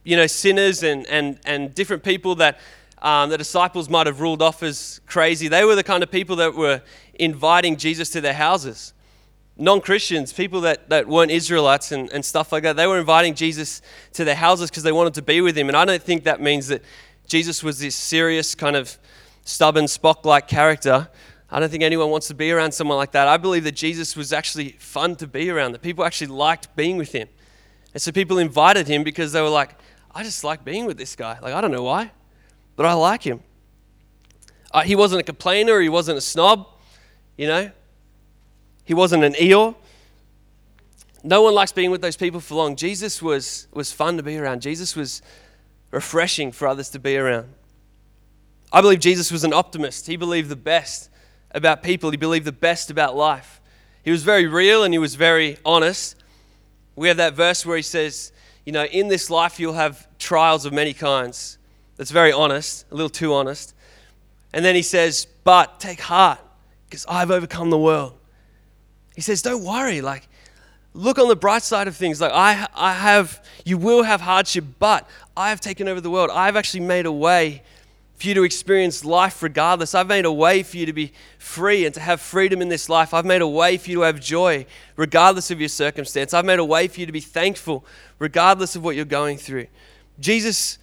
You 0.03 0.15
know, 0.17 0.27
sinners 0.27 0.83
and, 0.83 1.05
and, 1.07 1.39
and 1.45 1.73
different 1.73 2.03
people 2.03 2.35
that 2.35 2.59
um, 3.01 3.29
the 3.29 3.37
disciples 3.37 3.89
might 3.89 4.07
have 4.07 4.21
ruled 4.21 4.41
off 4.41 4.63
as 4.63 5.01
crazy. 5.05 5.47
They 5.47 5.63
were 5.63 5.75
the 5.75 5.83
kind 5.83 6.03
of 6.03 6.11
people 6.11 6.37
that 6.37 6.55
were 6.55 6.81
inviting 7.15 7.77
Jesus 7.77 8.09
to 8.11 8.21
their 8.21 8.33
houses. 8.33 8.93
Non 9.57 9.79
Christians, 9.79 10.33
people 10.33 10.61
that, 10.61 10.89
that 10.89 11.07
weren't 11.07 11.31
Israelites 11.31 11.91
and, 11.91 12.11
and 12.11 12.25
stuff 12.25 12.51
like 12.51 12.63
that, 12.63 12.75
they 12.75 12.87
were 12.87 12.99
inviting 12.99 13.35
Jesus 13.35 13.81
to 14.13 14.25
their 14.25 14.35
houses 14.35 14.69
because 14.69 14.83
they 14.83 14.91
wanted 14.91 15.13
to 15.13 15.21
be 15.21 15.39
with 15.41 15.57
him. 15.57 15.69
And 15.69 15.77
I 15.77 15.85
don't 15.85 16.01
think 16.01 16.23
that 16.25 16.41
means 16.41 16.67
that 16.67 16.81
Jesus 17.27 17.63
was 17.63 17.79
this 17.79 17.95
serious, 17.95 18.53
kind 18.53 18.75
of 18.75 18.97
stubborn, 19.43 19.85
Spock 19.85 20.25
like 20.25 20.47
character. 20.47 21.07
I 21.55 21.61
don't 21.61 21.69
think 21.69 21.83
anyone 21.83 22.09
wants 22.09 22.27
to 22.27 22.33
be 22.33 22.51
around 22.51 22.73
someone 22.73 22.97
like 22.97 23.13
that. 23.13 23.29
I 23.29 23.37
believe 23.37 23.63
that 23.63 23.75
Jesus 23.75 24.17
was 24.17 24.33
actually 24.33 24.71
fun 24.71 25.15
to 25.15 25.25
be 25.25 25.49
around, 25.49 25.71
that 25.71 25.81
people 25.81 26.03
actually 26.03 26.27
liked 26.27 26.75
being 26.75 26.97
with 26.97 27.13
him. 27.13 27.29
And 27.93 28.01
so 28.01 28.11
people 28.11 28.39
invited 28.39 28.89
him 28.89 29.05
because 29.05 29.31
they 29.31 29.41
were 29.41 29.47
like, 29.47 29.73
I 30.13 30.23
just 30.23 30.43
like 30.43 30.65
being 30.65 30.85
with 30.85 30.97
this 30.97 31.15
guy. 31.15 31.39
Like, 31.41 31.53
I 31.53 31.61
don't 31.61 31.71
know 31.71 31.83
why, 31.83 32.11
but 32.75 32.85
I 32.85 32.91
like 32.91 33.23
him. 33.23 33.39
Uh, 34.73 34.81
he 34.81 34.97
wasn't 34.97 35.21
a 35.21 35.23
complainer, 35.23 35.79
he 35.79 35.87
wasn't 35.87 36.17
a 36.17 36.21
snob, 36.21 36.67
you 37.37 37.47
know, 37.47 37.71
he 38.83 38.93
wasn't 38.93 39.23
an 39.23 39.31
Eeyore. 39.35 39.75
No 41.23 41.41
one 41.41 41.53
likes 41.53 41.71
being 41.71 41.89
with 41.89 42.01
those 42.01 42.17
people 42.17 42.41
for 42.41 42.55
long. 42.55 42.75
Jesus 42.75 43.21
was, 43.21 43.69
was 43.71 43.93
fun 43.93 44.17
to 44.17 44.23
be 44.23 44.37
around, 44.37 44.61
Jesus 44.61 44.93
was 44.93 45.21
refreshing 45.91 46.51
for 46.51 46.67
others 46.67 46.89
to 46.89 46.99
be 46.99 47.15
around. 47.15 47.47
I 48.73 48.81
believe 48.81 48.99
Jesus 48.99 49.31
was 49.31 49.45
an 49.45 49.53
optimist, 49.53 50.07
he 50.07 50.17
believed 50.17 50.49
the 50.49 50.57
best 50.57 51.11
about 51.55 51.81
people, 51.81 52.11
he 52.11 52.17
believed 52.17 52.45
the 52.45 52.51
best 52.51 52.91
about 52.91 53.15
life. 53.15 53.61
He 54.03 54.11
was 54.11 54.23
very 54.23 54.45
real 54.45 54.83
and 54.83 54.93
he 54.93 54.99
was 54.99 55.15
very 55.15 55.57
honest. 55.65 56.15
We 56.95 57.07
have 57.07 57.17
that 57.17 57.33
verse 57.33 57.65
where 57.65 57.77
he 57.77 57.81
says, 57.81 58.31
You 58.65 58.71
know, 58.71 58.85
in 58.85 59.07
this 59.07 59.29
life 59.29 59.59
you'll 59.59 59.73
have 59.73 60.07
trials 60.19 60.65
of 60.65 60.73
many 60.73 60.93
kinds. 60.93 61.57
That's 61.97 62.11
very 62.11 62.31
honest, 62.31 62.85
a 62.91 62.95
little 62.95 63.09
too 63.09 63.33
honest. 63.33 63.73
And 64.53 64.63
then 64.63 64.75
he 64.75 64.81
says, 64.81 65.27
But 65.43 65.79
take 65.79 66.01
heart, 66.01 66.39
because 66.87 67.05
I've 67.09 67.31
overcome 67.31 67.69
the 67.69 67.79
world. 67.79 68.13
He 69.15 69.21
says, 69.21 69.41
Don't 69.41 69.63
worry, 69.63 70.01
like, 70.01 70.27
look 70.93 71.17
on 71.17 71.27
the 71.27 71.35
bright 71.35 71.63
side 71.63 71.87
of 71.87 71.95
things. 71.95 72.21
Like, 72.21 72.31
I, 72.33 72.67
I 72.75 72.93
have, 72.93 73.43
you 73.65 73.77
will 73.77 74.03
have 74.03 74.21
hardship, 74.21 74.65
but 74.77 75.09
I 75.35 75.49
have 75.49 75.61
taken 75.61 75.87
over 75.87 76.01
the 76.01 76.09
world. 76.09 76.29
I've 76.31 76.55
actually 76.55 76.81
made 76.81 77.05
a 77.05 77.11
way 77.11 77.63
for 78.15 78.27
you 78.27 78.33
to 78.33 78.43
experience 78.43 79.03
life 79.03 79.43
regardless. 79.43 79.93
I've 79.93 80.07
made 80.07 80.25
a 80.25 80.31
way 80.31 80.63
for 80.63 80.77
you 80.77 80.85
to 80.85 80.93
be 80.93 81.11
free 81.37 81.85
and 81.85 81.93
to 81.95 81.99
have 81.99 82.21
freedom 82.21 82.61
in 82.61 82.69
this 82.69 82.87
life. 82.87 83.13
I've 83.13 83.25
made 83.25 83.41
a 83.41 83.47
way 83.47 83.77
for 83.77 83.89
you 83.89 83.97
to 83.97 84.01
have 84.03 84.21
joy 84.21 84.65
regardless 84.95 85.51
of 85.51 85.59
your 85.59 85.69
circumstance. 85.69 86.33
I've 86.33 86.45
made 86.45 86.59
a 86.59 86.65
way 86.65 86.87
for 86.87 86.99
you 86.99 87.05
to 87.05 87.11
be 87.11 87.19
thankful 87.19 87.85
regardless 88.17 88.75
of 88.75 88.83
what 88.83 88.95
you're 88.95 89.05
going 89.05 89.37
through. 89.37 89.67
Jesus 90.19 90.77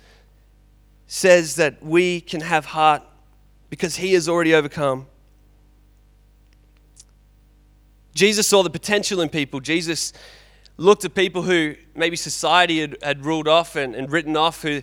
says 1.07 1.57
that 1.57 1.83
we 1.83 2.21
can 2.21 2.43
have 2.43 2.67
heart 2.67 3.03
because 3.71 3.97
he 3.97 4.13
has 4.13 4.29
already 4.29 4.55
overcome. 4.55 5.07
Jesus 8.15 8.47
saw 8.47 8.63
the 8.63 8.71
potential 8.71 9.23
in 9.23 9.31
people. 9.31 9.61
Jesus 9.61 10.13
looked 10.77 11.05
at 11.05 11.15
people 11.15 11.43
who 11.43 11.75
maybe 11.95 12.17
society 12.17 12.81
had, 12.81 12.97
had 13.03 13.25
ruled 13.25 13.49
off 13.49 13.77
and, 13.77 13.95
and 13.95 14.11
written 14.11 14.37
off, 14.37 14.63
who 14.63 14.83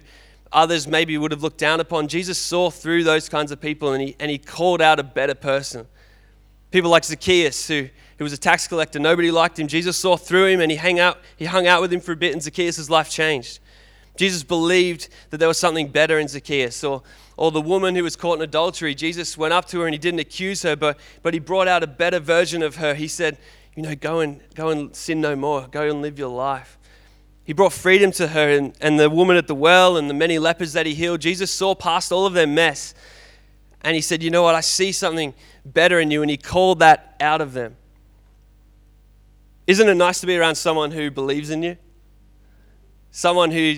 others 0.51 0.87
maybe 0.87 1.17
would 1.17 1.31
have 1.31 1.43
looked 1.43 1.57
down 1.57 1.79
upon. 1.79 2.07
Jesus 2.07 2.37
saw 2.37 2.69
through 2.69 3.03
those 3.03 3.29
kinds 3.29 3.51
of 3.51 3.61
people 3.61 3.93
and 3.93 4.01
he, 4.01 4.15
and 4.19 4.31
he 4.31 4.37
called 4.37 4.81
out 4.81 4.99
a 4.99 5.03
better 5.03 5.35
person. 5.35 5.87
People 6.71 6.89
like 6.89 7.03
Zacchaeus, 7.03 7.67
who, 7.67 7.87
who 8.17 8.23
was 8.23 8.33
a 8.33 8.37
tax 8.37 8.67
collector, 8.67 8.99
nobody 8.99 9.31
liked 9.31 9.59
him. 9.59 9.67
Jesus 9.67 9.97
saw 9.97 10.17
through 10.17 10.47
him 10.47 10.61
and 10.61 10.71
he, 10.71 10.77
hung 10.77 10.99
out, 10.99 11.19
he 11.37 11.45
hung 11.45 11.67
out 11.67 11.81
with 11.81 11.91
him 11.91 11.99
for 11.99 12.11
a 12.11 12.15
bit, 12.15 12.33
and 12.33 12.41
Zacchaeus' 12.41 12.89
life 12.89 13.09
changed. 13.09 13.59
Jesus 14.17 14.43
believed 14.43 15.07
that 15.29 15.37
there 15.37 15.47
was 15.47 15.57
something 15.57 15.87
better 15.87 16.19
in 16.19 16.27
Zacchaeus. 16.27 16.83
Or, 16.83 17.03
or 17.37 17.51
the 17.51 17.61
woman 17.61 17.95
who 17.95 18.03
was 18.03 18.17
caught 18.17 18.37
in 18.37 18.41
adultery, 18.41 18.93
Jesus 18.93 19.37
went 19.37 19.53
up 19.53 19.65
to 19.69 19.79
her 19.79 19.87
and 19.87 19.93
he 19.93 19.97
didn't 19.97 20.19
accuse 20.19 20.61
her, 20.63 20.75
but, 20.75 20.99
but 21.23 21.33
he 21.33 21.39
brought 21.39 21.69
out 21.69 21.83
a 21.83 21.87
better 21.87 22.19
version 22.19 22.61
of 22.61 22.75
her. 22.75 22.95
He 22.95 23.07
said, 23.07 23.37
You 23.75 23.83
know, 23.83 23.95
go 23.95 24.19
and, 24.19 24.41
go 24.55 24.69
and 24.69 24.93
sin 24.95 25.21
no 25.21 25.35
more, 25.37 25.67
go 25.71 25.89
and 25.89 26.01
live 26.01 26.19
your 26.19 26.29
life. 26.29 26.78
He 27.49 27.53
brought 27.53 27.73
freedom 27.73 28.11
to 28.11 28.27
her 28.27 28.47
and, 28.47 28.75
and 28.79 28.99
the 28.99 29.09
woman 29.09 29.35
at 29.35 29.47
the 29.47 29.55
well 29.55 29.97
and 29.97 30.07
the 30.07 30.13
many 30.13 30.37
lepers 30.37 30.73
that 30.73 30.85
he 30.85 30.93
healed. 30.93 31.19
Jesus 31.19 31.49
saw 31.49 31.73
past 31.73 32.11
all 32.11 32.27
of 32.27 32.33
their 32.33 32.45
mess 32.45 32.93
and 33.81 33.95
he 33.95 34.01
said, 34.01 34.21
You 34.21 34.29
know 34.29 34.43
what? 34.43 34.53
I 34.53 34.61
see 34.61 34.91
something 34.91 35.33
better 35.65 35.99
in 35.99 36.11
you. 36.11 36.21
And 36.21 36.29
he 36.29 36.37
called 36.37 36.77
that 36.77 37.15
out 37.19 37.41
of 37.41 37.53
them. 37.53 37.75
Isn't 39.65 39.89
it 39.89 39.95
nice 39.95 40.21
to 40.21 40.27
be 40.27 40.37
around 40.37 40.57
someone 40.57 40.91
who 40.91 41.09
believes 41.09 41.49
in 41.49 41.63
you? 41.63 41.75
Someone 43.09 43.49
who, 43.49 43.77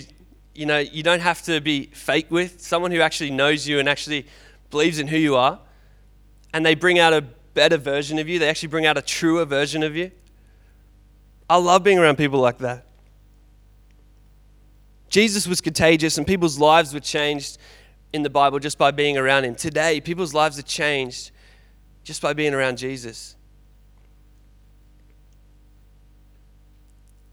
you 0.53 0.65
know, 0.65 0.79
you 0.79 1.01
don't 1.01 1.21
have 1.21 1.41
to 1.43 1.61
be 1.61 1.85
fake 1.93 2.29
with, 2.29 2.59
someone 2.59 2.91
who 2.91 2.99
actually 2.99 3.31
knows 3.31 3.65
you 3.65 3.79
and 3.79 3.87
actually 3.87 4.27
believes 4.69 4.99
in 4.99 5.07
who 5.07 5.15
you 5.15 5.37
are. 5.37 5.61
And 6.53 6.65
they 6.65 6.75
bring 6.75 6.99
out 6.99 7.13
a 7.13 7.21
better 7.53 7.77
version 7.77 8.19
of 8.19 8.27
you, 8.27 8.37
they 8.37 8.49
actually 8.49 8.67
bring 8.67 8.85
out 8.85 8.97
a 8.97 9.01
truer 9.01 9.45
version 9.45 9.81
of 9.81 9.95
you. 9.95 10.11
I 11.49 11.55
love 11.55 11.85
being 11.85 11.99
around 11.99 12.17
people 12.17 12.41
like 12.41 12.57
that. 12.57 12.87
Jesus 15.11 15.45
was 15.45 15.59
contagious 15.59 16.17
and 16.17 16.25
people's 16.25 16.57
lives 16.57 16.93
were 16.93 17.01
changed 17.01 17.57
in 18.13 18.23
the 18.23 18.29
Bible 18.29 18.59
just 18.59 18.77
by 18.77 18.91
being 18.91 19.17
around 19.17 19.43
him. 19.43 19.55
Today, 19.55 19.99
people's 19.99 20.33
lives 20.33 20.57
are 20.57 20.63
changed 20.63 21.31
just 22.03 22.21
by 22.21 22.31
being 22.31 22.53
around 22.53 22.77
Jesus. 22.77 23.35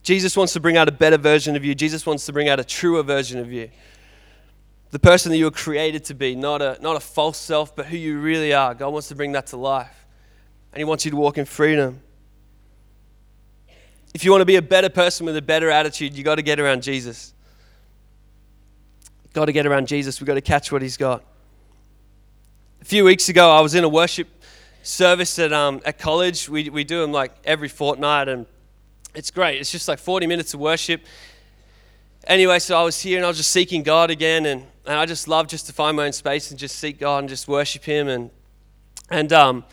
Jesus 0.02 0.36
wants 0.36 0.52
to 0.54 0.60
bring 0.60 0.76
out 0.76 0.88
a 0.88 0.92
better 0.92 1.18
version 1.18 1.54
of 1.54 1.64
you. 1.64 1.74
Jesus 1.74 2.04
wants 2.04 2.26
to 2.26 2.32
bring 2.32 2.48
out 2.48 2.58
a 2.58 2.64
truer 2.64 3.04
version 3.04 3.38
of 3.38 3.52
you. 3.52 3.70
The 4.90 4.98
person 4.98 5.30
that 5.30 5.38
you 5.38 5.44
were 5.44 5.50
created 5.50 6.04
to 6.06 6.14
be, 6.14 6.34
not 6.34 6.60
a, 6.60 6.78
not 6.80 6.96
a 6.96 7.00
false 7.00 7.38
self, 7.38 7.76
but 7.76 7.86
who 7.86 7.96
you 7.96 8.18
really 8.18 8.52
are. 8.52 8.74
God 8.74 8.88
wants 8.88 9.08
to 9.08 9.14
bring 9.14 9.32
that 9.32 9.46
to 9.48 9.56
life. 9.56 10.06
And 10.72 10.80
He 10.80 10.84
wants 10.84 11.04
you 11.04 11.12
to 11.12 11.16
walk 11.16 11.38
in 11.38 11.44
freedom. 11.44 12.00
If 14.14 14.24
you 14.24 14.32
want 14.32 14.40
to 14.40 14.46
be 14.46 14.56
a 14.56 14.62
better 14.62 14.88
person 14.88 15.26
with 15.26 15.36
a 15.36 15.42
better 15.42 15.70
attitude, 15.70 16.16
you 16.16 16.24
got 16.24 16.36
to 16.36 16.42
get 16.42 16.58
around 16.58 16.82
Jesus. 16.82 17.34
Got 19.32 19.46
to 19.46 19.52
get 19.52 19.66
around 19.66 19.88
Jesus. 19.88 20.20
We've 20.20 20.26
got 20.26 20.34
to 20.34 20.40
catch 20.40 20.72
what 20.72 20.82
he's 20.82 20.96
got. 20.96 21.22
A 22.80 22.84
few 22.84 23.04
weeks 23.04 23.28
ago, 23.28 23.50
I 23.50 23.60
was 23.60 23.74
in 23.74 23.84
a 23.84 23.88
worship 23.88 24.28
service 24.82 25.38
at, 25.38 25.52
um, 25.52 25.80
at 25.84 25.98
college. 25.98 26.48
We, 26.48 26.70
we 26.70 26.84
do 26.84 27.00
them 27.00 27.12
like 27.12 27.32
every 27.44 27.68
fortnight, 27.68 28.28
and 28.28 28.46
it's 29.14 29.30
great. 29.30 29.60
It's 29.60 29.70
just 29.70 29.88
like 29.88 29.98
40 29.98 30.26
minutes 30.26 30.54
of 30.54 30.60
worship. 30.60 31.02
Anyway, 32.26 32.58
so 32.58 32.78
I 32.78 32.82
was 32.82 33.00
here 33.00 33.16
and 33.16 33.24
I 33.24 33.28
was 33.28 33.36
just 33.36 33.50
seeking 33.50 33.82
God 33.82 34.10
again, 34.10 34.46
and, 34.46 34.66
and 34.86 34.98
I 34.98 35.06
just 35.06 35.28
love 35.28 35.46
just 35.46 35.66
to 35.66 35.72
find 35.72 35.96
my 35.96 36.06
own 36.06 36.12
space 36.12 36.50
and 36.50 36.58
just 36.58 36.76
seek 36.76 36.98
God 36.98 37.20
and 37.20 37.28
just 37.28 37.48
worship 37.48 37.84
Him. 37.84 38.08
And, 38.08 38.30
and 39.10 39.32
um, 39.32 39.64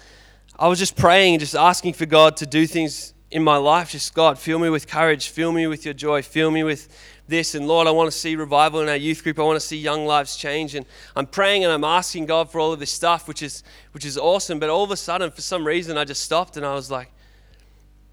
I 0.58 0.68
was 0.68 0.80
just 0.80 0.96
praying 0.96 1.36
and 1.36 1.40
just 1.40 1.56
asking 1.56 1.94
for 1.94 2.06
God 2.06 2.38
to 2.38 2.46
do 2.46 2.68
things 2.68 3.14
in 3.36 3.44
my 3.44 3.58
life. 3.58 3.92
Just 3.92 4.14
God, 4.14 4.40
fill 4.40 4.60
me 4.60 4.70
with 4.70 4.88
courage, 4.88 5.28
fill 5.28 5.52
me 5.52 5.68
with 5.68 5.84
your 5.84 5.94
joy, 5.94 6.22
fill 6.22 6.52
me 6.52 6.64
with 6.64 6.88
this. 7.28 7.54
And 7.54 7.68
Lord, 7.68 7.86
I 7.86 7.92
want 7.92 8.10
to 8.10 8.18
see 8.18 8.38
revival 8.38 8.80
in 8.80 8.88
our 8.88 8.96
youth 8.96 9.24
group. 9.24 9.38
I 9.38 9.44
want 9.44 9.58
to 9.58 9.68
see 9.68 9.76
young 9.76 10.06
lives 10.06 10.38
change. 10.38 10.74
And 10.74 10.86
I'm 11.18 11.26
praying 11.26 11.66
and 11.66 11.74
I'm 11.74 11.84
asking 11.84 12.28
God 12.28 12.50
for 12.50 12.62
all 12.62 12.72
of 12.72 12.80
this 12.80 12.92
stuff, 12.92 13.28
which 13.28 13.44
is, 13.44 13.62
which 13.92 14.06
is 14.06 14.18
awesome. 14.18 14.58
But 14.58 14.70
all 14.70 14.86
of 14.86 14.92
a 14.92 14.96
sudden, 14.96 15.32
for 15.32 15.42
some 15.42 15.68
reason, 15.68 15.98
I 15.98 16.06
just 16.06 16.24
stopped 16.24 16.56
and 16.56 16.66
I 16.66 16.76
was 16.76 16.90
like, 16.90 17.12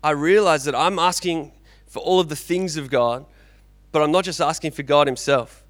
I 0.03 0.11
realized 0.11 0.67
that 0.67 0.75
I'm 0.75 0.99
asking 0.99 1.53
for 1.87 2.01
all 2.01 2.19
of 2.19 2.29
the 2.29 2.35
things 2.35 2.77
of 2.77 2.91
God, 2.91 3.25
but 3.93 4.03
I'm 4.03 4.11
not 4.11 4.25
just 4.25 4.41
asking 4.41 4.73
for 4.73 4.83
God 4.83 5.07
Himself. 5.07 5.62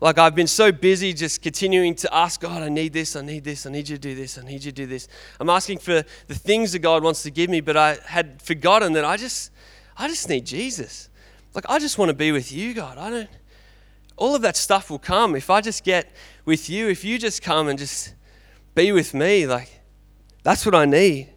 Like 0.00 0.18
I've 0.18 0.34
been 0.34 0.46
so 0.46 0.72
busy 0.72 1.12
just 1.12 1.40
continuing 1.40 1.94
to 1.96 2.14
ask 2.14 2.40
God, 2.40 2.62
I 2.62 2.68
need 2.68 2.92
this, 2.92 3.16
I 3.16 3.22
need 3.22 3.44
this, 3.44 3.64
I 3.64 3.70
need 3.70 3.88
you 3.88 3.96
to 3.96 4.00
do 4.00 4.14
this, 4.14 4.38
I 4.38 4.42
need 4.42 4.64
you 4.64 4.72
to 4.72 4.72
do 4.72 4.86
this. 4.86 5.08
I'm 5.38 5.48
asking 5.48 5.78
for 5.78 6.04
the 6.26 6.34
things 6.34 6.72
that 6.72 6.80
God 6.80 7.02
wants 7.02 7.22
to 7.22 7.30
give 7.30 7.48
me, 7.48 7.60
but 7.60 7.76
I 7.76 7.98
had 8.06 8.42
forgotten 8.42 8.92
that 8.94 9.04
I 9.04 9.16
just 9.16 9.50
I 9.96 10.08
just 10.08 10.28
need 10.28 10.44
Jesus. 10.44 11.08
Like, 11.54 11.66
I 11.68 11.78
just 11.78 11.98
want 11.98 12.08
to 12.08 12.14
be 12.14 12.32
with 12.32 12.52
you, 12.52 12.74
God. 12.74 12.98
I 12.98 13.10
don't, 13.10 13.30
all 14.16 14.34
of 14.34 14.42
that 14.42 14.56
stuff 14.56 14.90
will 14.90 14.98
come 14.98 15.36
if 15.36 15.50
I 15.50 15.60
just 15.60 15.84
get 15.84 16.12
with 16.44 16.68
you. 16.68 16.88
If 16.88 17.04
you 17.04 17.18
just 17.18 17.42
come 17.42 17.68
and 17.68 17.78
just 17.78 18.14
be 18.74 18.90
with 18.90 19.14
me, 19.14 19.46
like, 19.46 19.80
that's 20.42 20.66
what 20.66 20.74
I 20.74 20.84
need. 20.84 21.30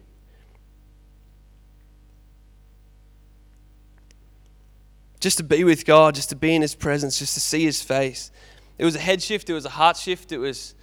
Just 5.20 5.38
to 5.38 5.44
be 5.44 5.64
with 5.64 5.84
God, 5.84 6.14
just 6.14 6.28
to 6.30 6.36
be 6.36 6.54
in 6.54 6.62
His 6.62 6.74
presence, 6.74 7.18
just 7.18 7.34
to 7.34 7.40
see 7.40 7.64
His 7.64 7.82
face. 7.82 8.30
It 8.78 8.84
was 8.84 8.94
a 8.94 9.00
head 9.00 9.20
shift, 9.22 9.50
it 9.50 9.54
was 9.54 9.64
a 9.64 9.70
heart 9.70 9.96
shift, 9.96 10.32
it 10.32 10.38
was, 10.38 10.74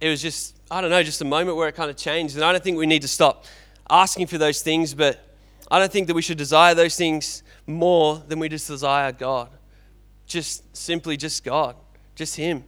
it 0.00 0.08
was 0.08 0.22
just, 0.22 0.56
I 0.70 0.80
don't 0.80 0.90
know, 0.90 1.02
just 1.02 1.20
a 1.20 1.24
moment 1.24 1.56
where 1.56 1.68
it 1.68 1.74
kind 1.74 1.90
of 1.90 1.96
changed. 1.96 2.36
And 2.36 2.44
I 2.44 2.52
don't 2.52 2.62
think 2.62 2.78
we 2.78 2.86
need 2.86 3.02
to 3.02 3.08
stop 3.08 3.44
asking 3.90 4.28
for 4.28 4.38
those 4.38 4.62
things, 4.62 4.94
but 4.94 5.18
I 5.70 5.78
don't 5.78 5.90
think 5.90 6.06
that 6.06 6.14
we 6.14 6.22
should 6.22 6.38
desire 6.38 6.74
those 6.74 6.96
things 6.96 7.42
more 7.66 8.22
than 8.28 8.38
we 8.38 8.48
just 8.48 8.68
desire 8.68 9.12
God. 9.12 9.50
Just 10.26 10.76
simply 10.76 11.16
just 11.16 11.42
God, 11.44 11.74
just 12.14 12.36
Him. 12.36 12.64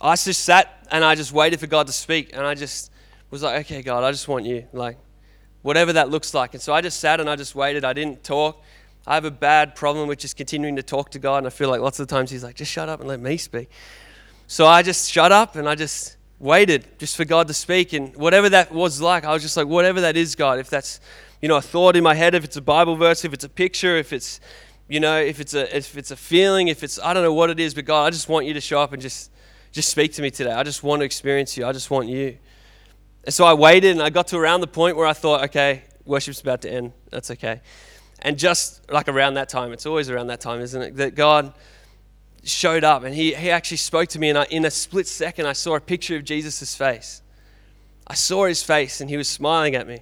I 0.00 0.14
just 0.16 0.44
sat 0.44 0.86
and 0.90 1.04
I 1.04 1.14
just 1.14 1.32
waited 1.32 1.58
for 1.60 1.66
God 1.66 1.86
to 1.88 1.92
speak, 1.92 2.30
and 2.32 2.46
I 2.46 2.54
just 2.54 2.92
was 3.30 3.42
like, 3.42 3.66
okay, 3.66 3.82
God, 3.82 4.04
I 4.04 4.12
just 4.12 4.28
want 4.28 4.44
you. 4.44 4.66
Like, 4.72 4.96
whatever 5.62 5.94
that 5.94 6.10
looks 6.10 6.34
like. 6.34 6.54
And 6.54 6.62
so 6.62 6.72
I 6.72 6.80
just 6.80 7.00
sat 7.00 7.20
and 7.20 7.28
I 7.28 7.36
just 7.36 7.54
waited. 7.54 7.84
I 7.84 7.94
didn't 7.94 8.22
talk. 8.22 8.62
I 9.06 9.14
have 9.14 9.24
a 9.24 9.30
bad 9.30 9.74
problem 9.74 10.08
with 10.08 10.18
just 10.18 10.36
continuing 10.36 10.76
to 10.76 10.82
talk 10.82 11.10
to 11.10 11.18
God, 11.18 11.38
and 11.38 11.46
I 11.46 11.50
feel 11.50 11.68
like 11.68 11.80
lots 11.80 12.00
of 12.00 12.08
the 12.08 12.14
times 12.14 12.30
He's 12.30 12.44
like, 12.44 12.56
just 12.56 12.72
shut 12.72 12.88
up 12.88 13.00
and 13.00 13.08
let 13.08 13.20
me 13.20 13.36
speak. 13.36 13.70
So 14.46 14.66
I 14.66 14.82
just 14.82 15.10
shut 15.10 15.32
up 15.32 15.56
and 15.56 15.68
I 15.68 15.74
just 15.74 16.16
waited 16.38 16.98
just 16.98 17.16
for 17.16 17.24
God 17.24 17.48
to 17.48 17.54
speak. 17.54 17.92
And 17.92 18.14
whatever 18.16 18.48
that 18.50 18.72
was 18.72 19.00
like, 19.00 19.24
I 19.24 19.32
was 19.32 19.42
just 19.42 19.56
like, 19.56 19.66
whatever 19.66 20.02
that 20.02 20.16
is, 20.16 20.34
God, 20.34 20.58
if 20.58 20.68
that's 20.68 21.00
you 21.44 21.48
know, 21.48 21.56
a 21.56 21.62
thought 21.62 21.94
in 21.94 22.02
my 22.02 22.14
head, 22.14 22.34
if 22.34 22.42
it's 22.42 22.56
a 22.56 22.62
Bible 22.62 22.96
verse, 22.96 23.22
if 23.22 23.34
it's 23.34 23.44
a 23.44 23.50
picture, 23.50 23.98
if 23.98 24.14
it's, 24.14 24.40
you 24.88 24.98
know, 24.98 25.20
if 25.20 25.40
it's 25.40 25.52
a, 25.52 25.76
if 25.76 25.94
it's 25.94 26.10
a 26.10 26.16
feeling, 26.16 26.68
if 26.68 26.82
it's, 26.82 26.98
I 26.98 27.12
don't 27.12 27.22
know 27.22 27.34
what 27.34 27.50
it 27.50 27.60
is, 27.60 27.74
but 27.74 27.84
God, 27.84 28.06
I 28.06 28.10
just 28.10 28.30
want 28.30 28.46
you 28.46 28.54
to 28.54 28.62
show 28.62 28.80
up 28.80 28.94
and 28.94 29.02
just, 29.02 29.30
just 29.70 29.90
speak 29.90 30.14
to 30.14 30.22
me 30.22 30.30
today. 30.30 30.52
I 30.52 30.62
just 30.62 30.82
want 30.82 31.00
to 31.00 31.04
experience 31.04 31.54
you. 31.58 31.66
I 31.66 31.72
just 31.72 31.90
want 31.90 32.08
you. 32.08 32.38
And 33.24 33.34
so 33.34 33.44
I 33.44 33.52
waited 33.52 33.90
and 33.90 34.00
I 34.00 34.08
got 34.08 34.28
to 34.28 34.38
around 34.38 34.62
the 34.62 34.66
point 34.66 34.96
where 34.96 35.06
I 35.06 35.12
thought, 35.12 35.44
okay, 35.44 35.82
worship's 36.06 36.40
about 36.40 36.62
to 36.62 36.72
end. 36.72 36.94
That's 37.10 37.30
okay. 37.32 37.60
And 38.24 38.38
just 38.38 38.90
like 38.90 39.08
around 39.08 39.34
that 39.34 39.50
time, 39.50 39.72
it's 39.72 39.84
always 39.84 40.08
around 40.08 40.28
that 40.28 40.40
time, 40.40 40.60
isn't 40.62 40.80
it? 40.80 40.96
That 40.96 41.14
God 41.14 41.52
showed 42.42 42.82
up 42.82 43.04
and 43.04 43.14
he, 43.14 43.34
he 43.34 43.50
actually 43.50 43.76
spoke 43.76 44.08
to 44.08 44.18
me. 44.18 44.30
And 44.30 44.38
I, 44.38 44.44
in 44.44 44.64
a 44.64 44.70
split 44.70 45.06
second, 45.06 45.46
I 45.46 45.52
saw 45.52 45.76
a 45.76 45.80
picture 45.80 46.16
of 46.16 46.24
Jesus' 46.24 46.74
face. 46.74 47.20
I 48.06 48.14
saw 48.14 48.46
his 48.46 48.62
face 48.62 49.02
and 49.02 49.10
he 49.10 49.18
was 49.18 49.28
smiling 49.28 49.74
at 49.74 49.86
me. 49.86 50.00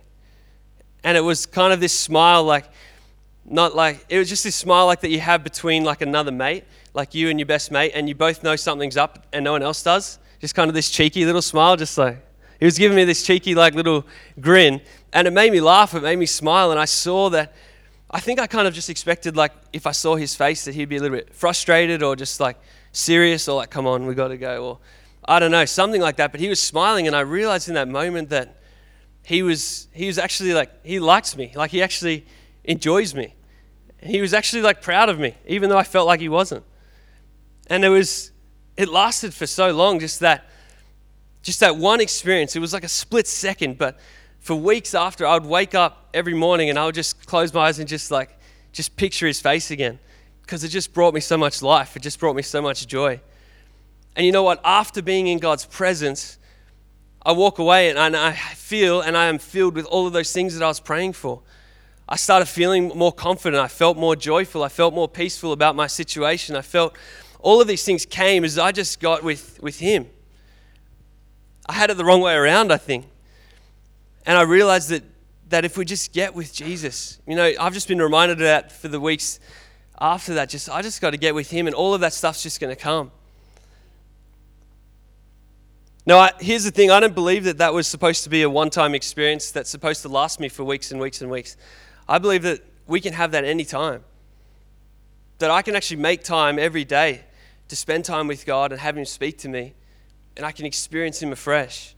And 1.03 1.17
it 1.17 1.21
was 1.21 1.47
kind 1.47 1.73
of 1.73 1.81
this 1.81 1.99
smile, 1.99 2.45
like, 2.45 2.67
not 3.45 3.75
like, 3.75 4.07
it 4.09 4.19
was 4.19 4.29
just 4.29 4.45
this 4.45 4.55
smile 4.55 4.87
like 4.87 5.01
that 5.01 5.11
you 5.11 5.19
have 5.19 5.43
between 5.43 5.83
like 5.83 6.01
another 6.01 6.31
mate, 6.31 6.63
like 6.95 7.15
you 7.15 7.29
and 7.29 7.41
your 7.41 7.47
best 7.47 7.73
mate, 7.73 7.91
and 7.93 8.09
you 8.09 8.15
both 8.15 8.45
know 8.45 8.55
something's 8.55 8.97
up 8.97 9.27
and 9.33 9.43
no 9.43 9.51
one 9.51 9.65
else 9.65 9.83
does. 9.83 10.21
Just 10.41 10.55
kind 10.55 10.69
of 10.69 10.75
this 10.75 10.91
cheeky 10.91 11.25
little 11.25 11.43
smile, 11.43 11.77
just 11.77 11.99
like, 11.99 12.25
he 12.61 12.65
was 12.65 12.79
giving 12.79 12.95
me 12.95 13.03
this 13.03 13.25
cheeky, 13.25 13.57
like, 13.57 13.75
little 13.75 14.07
grin. 14.41 14.81
And 15.13 15.27
it 15.27 15.33
made 15.33 15.51
me 15.51 15.61
laugh, 15.61 15.93
it 15.93 16.05
made 16.05 16.21
me 16.21 16.27
smile. 16.27 16.71
And 16.71 16.79
I 16.79 16.85
saw 16.85 17.29
that, 17.31 17.53
I 18.13 18.21
think 18.21 18.39
I 18.39 18.47
kind 18.47 18.69
of 18.69 18.75
just 18.75 18.91
expected, 18.91 19.37
like, 19.37 19.53
if 19.73 19.87
I 19.87 19.93
saw 19.93 20.17
his 20.17 20.35
face, 20.35 20.65
that 20.67 20.75
he'd 20.75 20.89
be 20.89 20.97
a 20.97 21.01
little 21.01 21.17
bit 21.17 21.35
frustrated 21.35 22.03
or 22.03 22.15
just 22.15 22.41
like 22.41 22.59
serious 22.93 23.49
or 23.49 23.57
like, 23.57 23.71
come 23.71 23.87
on, 23.87 24.07
we 24.07 24.15
got 24.15 24.29
to 24.29 24.37
go. 24.37 24.65
Or 24.65 24.79
I 25.25 25.39
don't 25.39 25.51
know, 25.51 25.65
something 25.65 26.01
like 26.01 26.17
that. 26.17 26.31
But 26.31 26.41
he 26.41 26.49
was 26.49 26.61
smiling, 26.61 27.07
and 27.07 27.17
I 27.17 27.21
realized 27.21 27.69
in 27.69 27.75
that 27.75 27.89
moment 27.89 28.29
that 28.29 28.63
he 29.25 29.43
was 29.43 29.89
he 29.93 30.07
was 30.07 30.19
actually 30.19 30.53
like 30.53 30.85
he 30.85 30.99
likes 30.99 31.37
me 31.37 31.53
like 31.55 31.71
he 31.71 31.83
actually 31.83 32.27
enjoys 32.65 33.15
me 33.15 33.35
he 34.01 34.21
was 34.21 34.35
actually 34.35 34.63
like 34.63 34.83
proud 34.83 35.09
of 35.09 35.19
me 35.19 35.35
even 35.47 35.71
though 35.71 35.79
i 35.79 35.85
felt 35.85 36.07
like 36.07 36.21
he 36.21 36.29
wasn't 36.29 36.65
and 37.69 37.85
it 37.85 37.89
was 37.89 38.33
it 38.77 38.89
lasted 38.89 39.33
for 39.33 39.47
so 39.47 39.71
long 39.71 40.01
just 40.01 40.21
that 40.21 40.49
just 41.43 41.61
that 41.61 41.77
one 41.77 42.01
experience 42.01 42.57
it 42.57 42.61
was 42.61 42.73
like 42.73 42.85
a 42.85 42.89
split 42.89 43.27
second 43.27 43.79
but 43.79 43.99
for 44.43 44.55
weeks 44.55 44.95
after 44.95 45.27
i 45.27 45.33
would 45.33 45.47
wake 45.47 45.75
up 45.75 46.09
every 46.13 46.35
morning 46.35 46.69
and 46.69 46.79
i 46.79 46.85
would 46.85 46.95
just 46.95 47.25
close 47.25 47.55
my 47.55 47.69
eyes 47.69 47.79
and 47.79 47.89
just 47.89 48.11
like 48.11 48.39
just 48.73 48.95
picture 48.97 49.27
his 49.27 49.41
face 49.41 49.71
again 49.71 49.99
because 50.43 50.63
it 50.63 50.69
just 50.69 50.93
brought 50.93 51.15
me 51.15 51.21
so 51.21 51.39
much 51.39 51.63
life 51.63 51.97
it 51.97 52.03
just 52.03 52.19
brought 52.19 52.37
me 52.37 52.43
so 52.43 52.61
much 52.61 52.87
joy 52.87 53.19
and 54.15 54.27
you 54.27 54.33
know 54.33 54.43
what 54.43 54.61
after 54.65 55.01
being 55.01 55.29
in 55.29 55.39
god's 55.39 55.65
presence 55.65 56.37
I 57.25 57.33
walk 57.33 57.59
away 57.59 57.91
and 57.91 58.17
I 58.17 58.33
feel 58.33 59.01
and 59.01 59.17
I 59.17 59.27
am 59.27 59.39
filled 59.39 59.77
with 59.77 59.87
all 59.87 60.07
of 60.07 60.13
those 60.13 60.33
things 60.33 60.59
that 60.59 60.65
I 60.65 60.69
was 60.69 60.81
praying 60.81 61.13
for. 61.13 61.41
I 62.09 62.17
started 62.17 62.47
feeling 62.47 62.89
more 62.89 63.13
confident. 63.13 63.63
I 63.63 63.69
felt 63.69 63.97
more 63.97 64.17
joyful. 64.17 64.65
I 64.65 64.69
felt 64.69 64.93
more 64.93 65.09
peaceful 65.09 65.53
about 65.53 65.77
my 65.77 65.87
situation. 65.87 66.57
I 66.57 66.63
felt 66.63 66.97
all 67.39 67.61
of 67.61 67.69
these 67.69 67.85
things 67.85 68.05
came 68.05 68.45
as 68.45 68.59
I 68.59 68.73
just 68.73 68.99
got 68.99 69.23
with, 69.23 69.63
with 69.63 69.79
Him. 69.79 70.09
I 71.69 71.75
had 71.75 71.91
it 71.91 71.97
the 71.97 72.05
wrong 72.05 72.21
way 72.21 72.35
around, 72.35 72.73
I 72.73 72.77
think. 72.77 73.07
And 74.25 74.39
I 74.39 74.43
realized 74.43 74.91
that, 74.91 75.03
that 75.49 75.65
if 75.65 75.77
we 75.77 75.85
just 75.85 76.13
get 76.13 76.35
with 76.35 76.53
Jesus, 76.55 77.19
you 77.27 77.35
know, 77.35 77.53
I've 77.59 77.75
just 77.75 77.89
been 77.89 78.01
reminded 78.01 78.39
of 78.39 78.45
that 78.45 78.73
for 78.73 78.89
the 78.89 79.01
weeks 79.01 79.41
after 80.01 80.35
that. 80.35 80.49
Just 80.49 80.69
I 80.69 80.83
just 80.83 81.01
got 81.01 81.11
to 81.11 81.17
get 81.17 81.35
with 81.35 81.51
Him, 81.51 81.67
and 81.67 81.75
all 81.75 81.95
of 81.95 82.01
that 82.01 82.13
stuff's 82.13 82.43
just 82.43 82.61
going 82.61 82.75
to 82.75 82.81
come. 82.81 83.11
Now, 86.05 86.19
I, 86.19 86.33
here's 86.41 86.65
the 86.65 86.73
thing 86.73 86.91
I 86.91 86.99
don't 86.99 87.15
believe 87.15 87.45
that 87.45 87.59
that 87.59 87.73
was 87.73 87.87
supposed 87.87 88.25
to 88.25 88.31
be 88.31 88.43
a 88.43 88.51
one 88.51 88.71
time 88.71 88.95
experience 88.95 89.51
that's 89.53 89.71
supposed 89.71 90.03
to 90.03 90.09
last 90.09 90.41
me 90.41 90.49
for 90.49 90.65
weeks 90.65 90.91
and 90.91 91.01
weeks 91.01 91.23
and 91.23 91.31
weeks. 91.31 91.57
I 92.09 92.19
believe 92.19 92.43
that 92.43 92.61
we 92.87 93.01
can 93.01 93.13
have 93.13 93.31
that 93.33 93.45
any 93.45 93.65
time. 93.65 94.03
That 95.39 95.51
I 95.51 95.63
can 95.63 95.77
actually 95.77 96.01
make 96.01 96.25
time 96.25 96.59
every 96.59 96.85
day 96.85 97.25
to 97.69 97.77
spend 97.77 98.05
time 98.05 98.27
with 98.27 98.45
God 98.45 98.73
and 98.73 98.81
have 98.81 98.97
Him 98.97 99.05
speak 99.05 99.39
to 99.39 99.49
me, 99.49 99.75
and 100.37 100.45
I 100.45 100.53
can 100.53 100.67
experience 100.67 101.23
Him 101.23 101.33
afresh. 101.33 101.95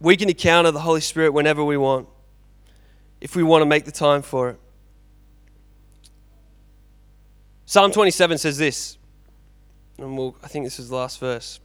We 0.00 0.16
can 0.16 0.28
encounter 0.28 0.70
the 0.70 0.80
Holy 0.80 1.00
Spirit 1.00 1.32
whenever 1.32 1.62
we 1.62 1.76
want, 1.76 2.08
if 3.20 3.36
we 3.36 3.42
want 3.42 3.62
to 3.62 3.66
make 3.66 3.84
the 3.84 3.92
time 3.92 4.22
for 4.22 4.50
it. 4.50 4.60
Psalm 7.66 7.92
27 7.92 8.38
says 8.38 8.58
this 8.58 8.98
and 10.00 10.16
we'll, 10.16 10.36
I 10.42 10.48
think 10.48 10.64
this 10.64 10.78
is 10.78 10.88
the 10.88 10.96
last 10.96 11.20
verse. 11.20 11.60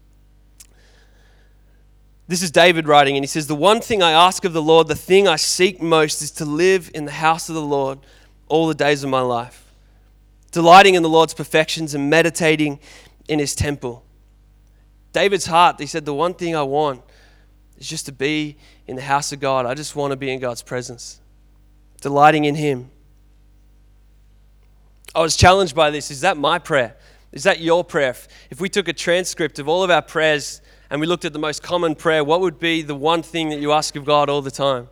This 2.27 2.41
is 2.41 2.51
David 2.51 2.87
writing, 2.87 3.15
and 3.15 3.23
he 3.23 3.27
says, 3.27 3.47
The 3.47 3.55
one 3.55 3.81
thing 3.81 4.01
I 4.01 4.11
ask 4.11 4.45
of 4.45 4.53
the 4.53 4.61
Lord, 4.61 4.87
the 4.87 4.95
thing 4.95 5.27
I 5.27 5.35
seek 5.35 5.81
most, 5.81 6.21
is 6.21 6.31
to 6.31 6.45
live 6.45 6.89
in 6.93 7.05
the 7.05 7.11
house 7.11 7.49
of 7.49 7.55
the 7.55 7.61
Lord 7.61 7.99
all 8.47 8.67
the 8.67 8.75
days 8.75 9.03
of 9.03 9.09
my 9.09 9.21
life, 9.21 9.71
delighting 10.51 10.95
in 10.95 11.03
the 11.03 11.09
Lord's 11.09 11.33
perfections 11.33 11.93
and 11.93 12.09
meditating 12.09 12.79
in 13.27 13.39
his 13.39 13.55
temple. 13.55 14.03
David's 15.13 15.45
heart, 15.45 15.79
he 15.79 15.85
said, 15.85 16.05
The 16.05 16.13
one 16.13 16.33
thing 16.33 16.55
I 16.55 16.63
want 16.63 17.01
is 17.77 17.87
just 17.87 18.05
to 18.05 18.11
be 18.11 18.57
in 18.87 18.95
the 18.95 19.01
house 19.01 19.31
of 19.31 19.39
God. 19.39 19.65
I 19.65 19.73
just 19.73 19.95
want 19.95 20.11
to 20.11 20.17
be 20.17 20.31
in 20.31 20.39
God's 20.39 20.61
presence, 20.61 21.19
delighting 22.01 22.45
in 22.45 22.55
him. 22.55 22.91
I 25.13 25.21
was 25.21 25.35
challenged 25.35 25.75
by 25.75 25.91
this. 25.91 26.11
Is 26.11 26.21
that 26.21 26.37
my 26.37 26.59
prayer? 26.59 26.95
Is 27.31 27.43
that 27.43 27.59
your 27.59 27.83
prayer? 27.83 28.15
If 28.49 28.59
we 28.59 28.69
took 28.69 28.87
a 28.87 28.93
transcript 28.93 29.59
of 29.59 29.67
all 29.67 29.83
of 29.83 29.89
our 29.89 30.01
prayers 30.01 30.61
and 30.89 31.01
we 31.01 31.07
looked 31.07 31.25
at 31.25 31.33
the 31.33 31.39
most 31.39 31.63
common 31.63 31.95
prayer, 31.95 32.23
what 32.23 32.41
would 32.41 32.59
be 32.59 32.81
the 32.81 32.95
one 32.95 33.23
thing 33.23 33.49
that 33.49 33.59
you 33.59 33.71
ask 33.71 33.95
of 33.95 34.05
God 34.05 34.29
all 34.29 34.41
the 34.41 34.51
time? 34.51 34.89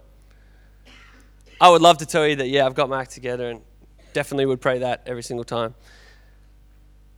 I 1.60 1.70
would 1.70 1.82
love 1.82 2.00
to 2.00 2.06
tell 2.06 2.28
you 2.28 2.36
that, 2.38 2.50
yeah, 2.50 2.66
I've 2.66 2.76
got 2.76 2.90
my 2.90 3.02
act 3.02 3.12
together 3.12 3.50
and 3.50 3.62
definitely 4.14 4.46
would 4.46 4.62
pray 4.62 4.80
that 4.80 5.04
every 5.06 5.24
single 5.24 5.46
time. 5.46 5.76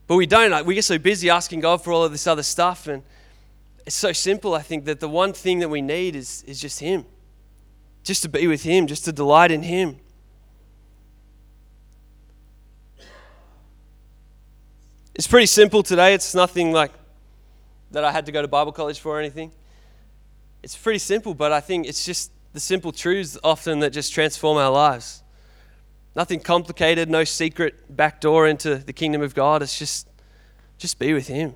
But 0.08 0.17
we 0.17 0.28
don't. 0.28 0.51
Like, 0.51 0.65
we 0.65 0.75
get 0.75 0.86
so 0.86 0.99
busy 0.99 1.30
asking 1.30 1.62
God 1.62 1.84
for 1.84 1.91
all 1.91 2.04
of 2.04 2.12
this 2.12 2.28
other 2.28 2.43
stuff, 2.43 2.88
and 2.88 3.01
it's 3.86 3.95
so 3.95 4.12
simple. 4.12 4.54
I 4.54 4.62
think 4.62 4.86
that 4.86 5.00
the 5.00 5.10
one 5.10 5.34
thing 5.34 5.60
that 5.60 5.69
we 5.69 5.82
need 5.82 6.15
is, 6.15 6.43
is 6.48 6.60
just 6.60 6.80
Him, 6.80 7.06
just 8.04 8.24
to 8.24 8.30
be 8.30 8.48
with 8.48 8.63
Him, 8.63 8.88
just 8.88 9.06
to 9.06 9.12
delight 9.12 9.52
in 9.52 9.63
Him. 9.63 9.98
It's 15.13 15.28
pretty 15.28 15.45
simple 15.45 15.82
today. 15.82 16.13
It's 16.13 16.36
nothing 16.36 16.74
like 16.74 16.91
that 17.91 18.04
I 18.04 18.12
had 18.12 18.26
to 18.26 18.32
go 18.32 18.41
to 18.41 18.48
Bible 18.48 18.74
college 18.74 19.00
for 19.00 19.17
or 19.17 19.19
anything. 19.19 19.52
It's 20.62 20.76
pretty 20.76 21.00
simple, 21.00 21.34
but 21.34 21.54
I 21.54 21.62
think 21.62 21.88
it's 21.88 22.04
just 22.04 22.32
the 22.52 22.60
simple 22.60 22.91
truths 22.91 23.38
often 23.43 23.80
that 23.80 23.91
just 23.91 24.13
transform 24.13 24.58
our 24.58 24.71
lives. 24.71 25.24
Nothing 26.15 26.39
complicated, 26.39 27.10
no 27.10 27.24
secret 27.24 27.95
back 27.95 28.19
door 28.19 28.48
into 28.48 28.76
the 28.76 28.93
kingdom 28.93 29.21
of 29.21 29.36
God. 29.36 29.62
It's 29.62 29.78
just 29.78 30.10
just 30.78 31.00
be 31.00 31.13
with 31.13 31.28
him. 31.28 31.56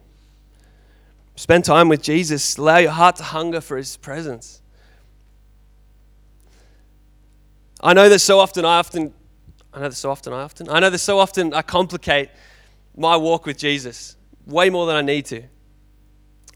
Spend 1.40 1.64
time 1.64 1.88
with 1.88 2.02
Jesus. 2.02 2.58
Allow 2.58 2.80
your 2.80 2.92
heart 2.92 3.16
to 3.16 3.24
hunger 3.24 3.62
for 3.62 3.78
his 3.78 3.96
presence. 3.96 4.62
I 7.80 7.94
know 7.94 8.10
that 8.10 8.20
so 8.20 8.42
often 8.42 8.66
I 8.66 8.78
often 8.78 9.14
I 9.74 9.80
know 9.80 9.88
that 9.88 9.96
so 9.96 10.12
often 10.12 10.34
I 10.34 10.42
often 10.42 10.68
I 10.70 10.82
know 10.82 10.90
that 10.90 10.98
so 10.98 11.18
often 11.18 11.54
I 11.54 11.62
complicate 11.62 12.30
my 12.98 13.16
walk 13.16 13.46
with 13.46 13.58
Jesus 13.58 14.18
way 14.46 14.70
more 14.70 14.86
than 14.86 14.98
I 14.98 15.02
need 15.02 15.28
to. 15.28 15.44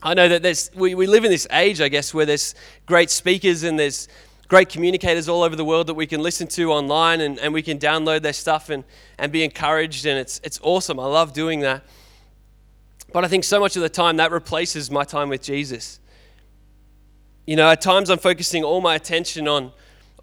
I 0.02 0.16
know 0.16 0.28
that 0.28 0.44
there's, 0.44 0.70
we, 0.76 0.96
we 0.96 1.08
live 1.08 1.24
in 1.24 1.32
this 1.32 1.48
age, 1.54 1.80
I 1.80 1.88
guess, 1.88 2.14
where 2.14 2.26
there's 2.26 2.54
great 2.86 3.10
speakers 3.10 3.64
and 3.64 3.80
there's 3.80 4.10
great 4.50 4.68
communicators 4.68 5.30
all 5.30 5.44
over 5.44 5.56
the 5.56 5.64
world 5.64 5.88
that 5.88 5.94
we 5.94 6.08
can 6.08 6.22
listen 6.22 6.46
to 6.48 6.74
online 6.74 7.22
and, 7.22 7.40
and 7.40 7.54
we 7.54 7.62
can 7.62 7.80
download 7.80 8.22
their 8.22 8.34
stuff 8.34 8.70
and, 8.70 8.84
and 9.18 9.32
be 9.32 9.46
encouraged. 9.46 10.06
And 10.06 10.20
it's, 10.20 10.42
it's 10.44 10.60
awesome. 10.62 11.00
I 11.00 11.06
love 11.06 11.32
doing 11.32 11.62
that. 11.62 11.86
But 13.14 13.24
I 13.24 13.28
think 13.28 13.44
so 13.44 13.60
much 13.60 13.76
of 13.76 13.84
the 13.84 13.90
time 13.90 14.18
that 14.18 14.32
replaces 14.32 14.90
my 14.90 15.04
time 15.04 15.30
with 15.30 15.44
Jesus. 15.44 16.00
You 17.46 17.56
know, 17.56 17.70
at 17.70 17.80
times 17.80 18.10
I'm 18.10 18.18
focusing 18.18 18.64
all 18.64 18.82
my 18.82 18.96
attention 18.96 19.48
on, 19.48 19.72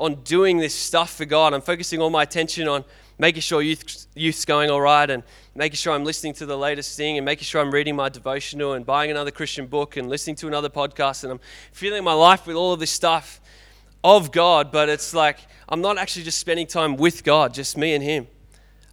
on 0.01 0.17
doing 0.17 0.59
this 0.59 0.75
stuff 0.75 1.15
for 1.15 1.25
God. 1.25 1.55
I'm 1.55 1.61
focusing 1.61 2.01
all 2.01 2.11
my 2.11 2.25
attention 2.25 2.67
on 2.67 2.85
making 3.17 3.43
sure 3.43 3.63
youth, 3.63 4.07
youth's 4.15 4.45
going 4.45 4.71
all 4.71 4.81
right 4.81 5.09
and 5.09 5.23
making 5.55 5.77
sure 5.77 5.93
I'm 5.93 6.05
listening 6.05 6.33
to 6.35 6.47
the 6.47 6.59
latest 6.59 6.97
thing 6.97 7.17
and 7.17 7.25
making 7.25 7.45
sure 7.45 7.61
I'm 7.61 7.71
reading 7.71 7.95
my 7.95 8.09
devotional 8.09 8.73
and 8.73 8.85
buying 8.85 9.11
another 9.11 9.31
Christian 9.31 9.67
book 9.67 9.97
and 9.97 10.09
listening 10.09 10.37
to 10.37 10.49
another 10.49 10.69
podcast. 10.69 11.23
And 11.23 11.33
I'm 11.33 11.41
filling 11.73 12.03
my 12.03 12.15
life 12.15 12.47
with 12.47 12.57
all 12.57 12.73
of 12.73 12.81
this 12.81 12.91
stuff 12.91 13.41
of 14.03 14.33
God, 14.33 14.73
but 14.73 14.89
it's 14.89 15.15
like 15.15 15.39
I'm 15.69 15.81
not 15.81 15.97
actually 15.97 16.25
just 16.25 16.39
spending 16.39 16.67
time 16.67 16.97
with 16.97 17.23
God, 17.23 17.55
just 17.55 17.77
me 17.77 17.95
and 17.95 18.03
Him. 18.03 18.27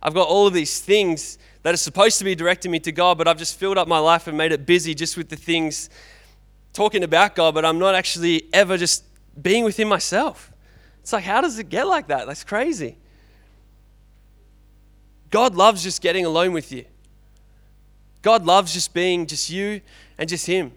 I've 0.04 0.14
got 0.14 0.28
all 0.28 0.46
of 0.46 0.54
these 0.54 0.80
things 0.80 1.40
that 1.68 1.74
are 1.74 1.76
supposed 1.76 2.18
to 2.18 2.24
be 2.24 2.34
directing 2.34 2.72
me 2.72 2.80
to 2.80 2.94
God, 2.94 3.18
but 3.18 3.28
I've 3.28 3.38
just 3.38 3.60
filled 3.60 3.78
up 3.78 3.90
my 3.90 4.00
life 4.00 4.26
and 4.26 4.38
made 4.38 4.54
it 4.54 4.66
busy 4.66 4.96
just 4.96 5.18
with 5.18 5.28
the 5.28 5.36
things 5.36 5.90
talking 6.72 7.04
about 7.04 7.36
God, 7.36 7.54
but 7.54 7.66
I'm 7.66 7.78
not 7.78 7.94
actually 7.94 8.48
ever 8.54 8.78
just 8.78 9.04
being 9.42 9.66
with 9.66 9.78
Him 9.78 9.90
myself. 9.90 10.54
It's 11.02 11.12
like, 11.12 11.26
how 11.26 11.42
does 11.42 11.60
it 11.60 11.68
get 11.68 11.86
like 11.86 12.08
that? 12.08 12.26
That's 12.26 12.46
crazy. 12.46 12.96
God 15.30 15.56
loves 15.56 15.84
just 15.84 16.02
getting 16.02 16.24
alone 16.24 16.54
with 16.54 16.72
you. 16.72 16.86
God 18.22 18.46
loves 18.46 18.72
just 18.72 18.94
being 18.94 19.28
just 19.28 19.50
you 19.50 19.82
and 20.18 20.30
just 20.30 20.46
Him. 20.46 20.72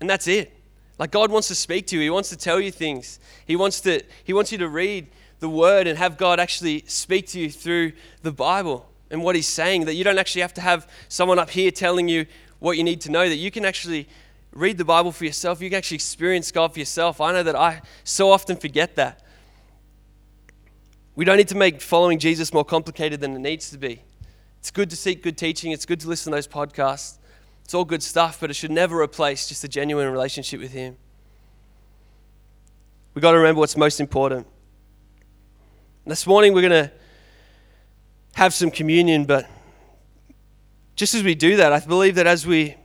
And 0.00 0.10
that's 0.10 0.26
it. 0.26 0.52
Like 0.98 1.12
God 1.12 1.30
wants 1.30 1.46
to 1.46 1.54
speak 1.54 1.86
to 1.86 1.96
you. 1.96 2.02
He 2.02 2.10
wants 2.10 2.30
to 2.30 2.36
tell 2.36 2.60
you 2.60 2.72
things. 2.72 3.20
He 3.46 3.54
wants 3.54 3.80
to 3.82 4.02
he 4.24 4.32
wants 4.32 4.50
you 4.50 4.58
to 4.58 4.68
read 4.68 5.06
the 5.38 5.48
word 5.48 5.86
and 5.86 5.96
have 5.96 6.16
God 6.16 6.40
actually 6.40 6.82
speak 6.88 7.28
to 7.28 7.38
you 7.38 7.48
through 7.48 7.92
the 8.24 8.32
Bible 8.32 8.88
and 9.10 9.22
what 9.22 9.34
he's 9.36 9.46
saying 9.46 9.86
that 9.86 9.94
you 9.94 10.04
don't 10.04 10.18
actually 10.18 10.42
have 10.42 10.54
to 10.54 10.60
have 10.60 10.90
someone 11.08 11.38
up 11.38 11.50
here 11.50 11.70
telling 11.70 12.08
you 12.08 12.26
what 12.58 12.76
you 12.76 12.84
need 12.84 13.00
to 13.02 13.10
know 13.10 13.28
that 13.28 13.36
you 13.36 13.50
can 13.50 13.64
actually 13.64 14.08
read 14.52 14.78
the 14.78 14.84
Bible 14.84 15.12
for 15.12 15.24
yourself. 15.24 15.60
You 15.60 15.70
can 15.70 15.78
actually 15.78 15.96
experience 15.96 16.50
God 16.50 16.72
for 16.72 16.78
yourself. 16.78 17.20
I 17.20 17.32
know 17.32 17.42
that 17.42 17.56
I 17.56 17.82
so 18.04 18.30
often 18.30 18.56
forget 18.56 18.96
that. 18.96 19.22
We 21.14 21.24
don't 21.24 21.36
need 21.36 21.48
to 21.48 21.56
make 21.56 21.80
following 21.80 22.18
Jesus 22.18 22.52
more 22.52 22.64
complicated 22.64 23.20
than 23.20 23.34
it 23.34 23.40
needs 23.40 23.70
to 23.70 23.78
be. 23.78 24.02
It's 24.58 24.70
good 24.70 24.90
to 24.90 24.96
seek 24.96 25.22
good 25.22 25.38
teaching, 25.38 25.72
it's 25.72 25.86
good 25.86 26.00
to 26.00 26.08
listen 26.08 26.32
to 26.32 26.36
those 26.36 26.48
podcasts. 26.48 27.18
It's 27.64 27.74
all 27.74 27.84
good 27.84 28.02
stuff, 28.02 28.40
but 28.40 28.50
it 28.50 28.54
should 28.54 28.70
never 28.70 29.00
replace 29.00 29.46
just 29.46 29.62
a 29.62 29.68
genuine 29.68 30.10
relationship 30.10 30.60
with 30.60 30.72
Him. 30.72 30.96
We've 33.14 33.22
got 33.22 33.32
to 33.32 33.38
remember 33.38 33.58
what's 33.58 33.76
most 33.76 34.00
important. 34.00 34.46
This 36.06 36.26
morning 36.26 36.54
we're 36.54 36.62
going 36.62 36.84
to 36.84 36.90
have 38.38 38.54
some 38.54 38.70
communion, 38.70 39.24
but 39.24 39.50
just 40.94 41.12
as 41.12 41.24
we 41.24 41.34
do 41.34 41.56
that, 41.56 41.72
I 41.72 41.80
believe 41.80 42.14
that 42.14 42.28
as 42.28 42.46
we 42.46 42.76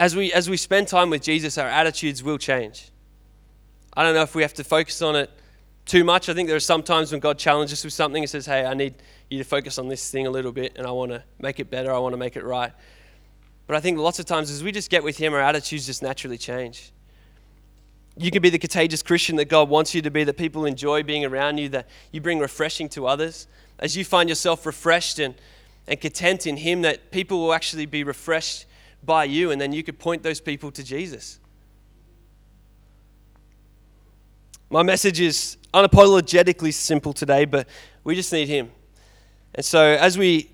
as 0.00 0.16
we 0.16 0.32
as 0.32 0.50
we 0.50 0.56
spend 0.56 0.88
time 0.88 1.08
with 1.08 1.22
Jesus, 1.22 1.56
our 1.56 1.68
attitudes 1.68 2.20
will 2.20 2.36
change. 2.36 2.90
I 3.96 4.02
don't 4.02 4.14
know 4.14 4.22
if 4.22 4.34
we 4.34 4.42
have 4.42 4.54
to 4.54 4.64
focus 4.64 5.00
on 5.02 5.14
it 5.14 5.30
too 5.86 6.02
much. 6.02 6.28
I 6.28 6.34
think 6.34 6.48
there 6.48 6.56
are 6.56 6.68
some 6.74 6.82
times 6.82 7.12
when 7.12 7.20
God 7.20 7.38
challenges 7.38 7.78
us 7.78 7.84
with 7.84 7.92
something 7.92 8.24
and 8.24 8.28
says, 8.28 8.44
Hey, 8.44 8.66
I 8.66 8.74
need 8.74 8.96
you 9.28 9.38
to 9.38 9.44
focus 9.44 9.78
on 9.78 9.86
this 9.86 10.10
thing 10.10 10.26
a 10.26 10.30
little 10.30 10.50
bit 10.50 10.76
and 10.76 10.84
I 10.84 10.90
want 10.90 11.12
to 11.12 11.22
make 11.38 11.60
it 11.60 11.70
better. 11.70 11.92
I 11.92 11.98
want 11.98 12.12
to 12.12 12.18
make 12.18 12.34
it 12.34 12.42
right. 12.42 12.72
But 13.68 13.76
I 13.76 13.80
think 13.80 13.98
lots 13.98 14.18
of 14.18 14.26
times 14.26 14.50
as 14.50 14.64
we 14.64 14.72
just 14.72 14.90
get 14.90 15.04
with 15.04 15.16
Him, 15.16 15.32
our 15.32 15.40
attitudes 15.40 15.86
just 15.86 16.02
naturally 16.02 16.38
change. 16.38 16.90
You 18.20 18.30
can 18.30 18.42
be 18.42 18.50
the 18.50 18.58
contagious 18.58 19.02
Christian 19.02 19.36
that 19.36 19.46
God 19.46 19.70
wants 19.70 19.94
you 19.94 20.02
to 20.02 20.10
be, 20.10 20.24
that 20.24 20.36
people 20.36 20.66
enjoy 20.66 21.02
being 21.02 21.24
around 21.24 21.56
you, 21.56 21.70
that 21.70 21.88
you 22.12 22.20
bring 22.20 22.38
refreshing 22.38 22.86
to 22.90 23.06
others. 23.06 23.46
As 23.78 23.96
you 23.96 24.04
find 24.04 24.28
yourself 24.28 24.66
refreshed 24.66 25.18
and, 25.18 25.34
and 25.88 25.98
content 25.98 26.46
in 26.46 26.58
Him, 26.58 26.82
that 26.82 27.12
people 27.12 27.40
will 27.40 27.54
actually 27.54 27.86
be 27.86 28.04
refreshed 28.04 28.66
by 29.02 29.24
you, 29.24 29.50
and 29.50 29.58
then 29.58 29.72
you 29.72 29.82
could 29.82 29.98
point 29.98 30.22
those 30.22 30.38
people 30.38 30.70
to 30.70 30.84
Jesus. 30.84 31.38
My 34.68 34.82
message 34.82 35.18
is 35.18 35.56
unapologetically 35.72 36.74
simple 36.74 37.14
today, 37.14 37.46
but 37.46 37.66
we 38.04 38.14
just 38.14 38.34
need 38.34 38.48
Him. 38.48 38.70
And 39.54 39.64
so, 39.64 39.82
as 39.82 40.18
we 40.18 40.50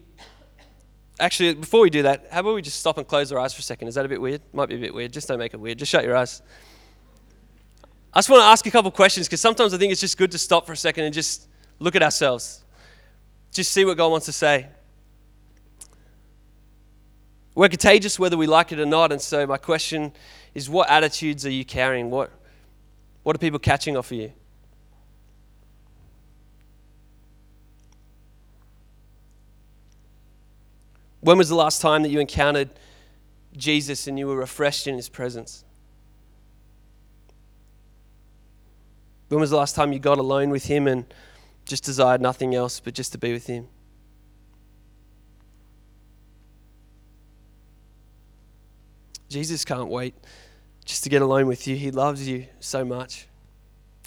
actually, 1.19 1.55
before 1.55 1.81
we 1.81 1.91
do 1.91 2.03
that, 2.03 2.29
how 2.31 2.41
about 2.41 2.55
we 2.55 2.63
just 2.63 2.79
stop 2.79 2.97
and 2.97 3.09
close 3.09 3.33
our 3.33 3.41
eyes 3.41 3.55
for 3.55 3.59
a 3.59 3.65
second? 3.65 3.89
Is 3.89 3.97
that 3.97 4.07
a 4.07 4.09
bit 4.09 4.21
weird? 4.21 4.41
Might 4.53 4.69
be 4.69 4.77
a 4.77 4.79
bit 4.79 4.95
weird. 4.95 5.13
Just 5.13 5.27
don't 5.27 5.41
make 5.41 5.53
it 5.53 5.59
weird. 5.59 5.81
Just 5.81 5.91
shut 5.91 6.05
your 6.05 6.17
eyes. 6.17 6.43
I 8.17 8.19
just 8.21 8.31
want 8.31 8.41
to 8.41 8.47
ask 8.47 8.67
a 8.67 8.71
couple 8.71 8.91
questions 8.91 9.27
because 9.27 9.43
sometimes 9.43 9.75
I 9.75 9.77
think 9.77 9.93
it's 9.93 10.01
just 10.01 10.17
good 10.17 10.31
to 10.31 10.39
stop 10.39 10.65
for 10.65 10.73
a 10.73 10.77
second 10.77 11.05
and 11.05 11.13
just 11.13 11.49
look 11.79 11.95
at 11.95 12.03
ourselves. 12.03 12.65
Just 13.53 13.73
see 13.73 13.85
what 13.85 13.99
God 13.99 14.11
wants 14.11 14.25
to 14.25 14.33
say. 14.33 14.69
We're 17.55 17.69
contagious 17.69 18.19
whether 18.19 18.39
we 18.39 18.47
like 18.47 18.73
it 18.73 18.81
or 18.81 18.87
not. 18.87 19.13
And 19.13 19.21
so, 19.21 19.47
my 19.47 19.59
question 19.59 20.15
is 20.55 20.71
what 20.71 20.89
attitudes 20.89 21.45
are 21.45 21.51
you 21.51 21.63
carrying? 21.63 22.11
What, 22.11 22.31
what 23.23 23.37
are 23.37 23.39
people 23.39 23.59
catching 23.59 23.99
off 23.99 24.11
of 24.11 24.17
you? 24.17 24.33
When 31.21 31.37
was 31.37 31.51
the 31.51 31.55
last 31.55 31.83
time 31.83 32.03
that 32.03 32.09
you 32.09 32.21
encountered 32.21 32.71
Jesus 33.55 34.07
and 34.07 34.19
you 34.19 34.27
were 34.27 34.37
refreshed 34.37 34.87
in 34.87 34.95
his 34.95 35.11
presence? 35.11 35.66
When 39.29 39.41
was 39.41 39.51
the 39.51 39.57
last 39.57 39.75
time 39.75 39.93
you 39.93 39.99
got 39.99 40.19
alone 40.19 40.51
with 40.51 40.67
him 40.67 40.87
and 40.87 41.05
just 41.65 41.85
desired 41.85 42.21
nothing 42.21 42.55
else 42.55 42.79
but 42.81 42.95
just 42.95 43.13
to 43.13 43.19
be 43.19 43.33
with 43.33 43.47
him? 43.47 43.69
Jesus 49.29 49.65
can't 49.65 49.89
wait 49.89 50.15
just 50.85 51.03
to 51.03 51.11
get 51.11 51.21
alone 51.21 51.47
with 51.49 51.67
you. 51.67 51.75
He 51.77 51.91
loves 51.91 52.29
you 52.29 52.47
so 52.61 52.85
much. 52.85 53.27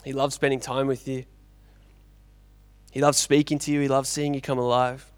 He 0.06 0.14
loves 0.14 0.36
spending 0.36 0.62
time 0.62 0.88
with 0.88 1.08
you. 1.08 1.26
He 2.92 3.02
loves 3.02 3.18
speaking 3.18 3.60
to 3.60 3.72
you. 3.72 3.82
He 3.82 3.90
loves 3.90 4.08
seeing 4.08 4.34
you 4.34 4.42
come 4.42 4.58
alive. 4.58 5.12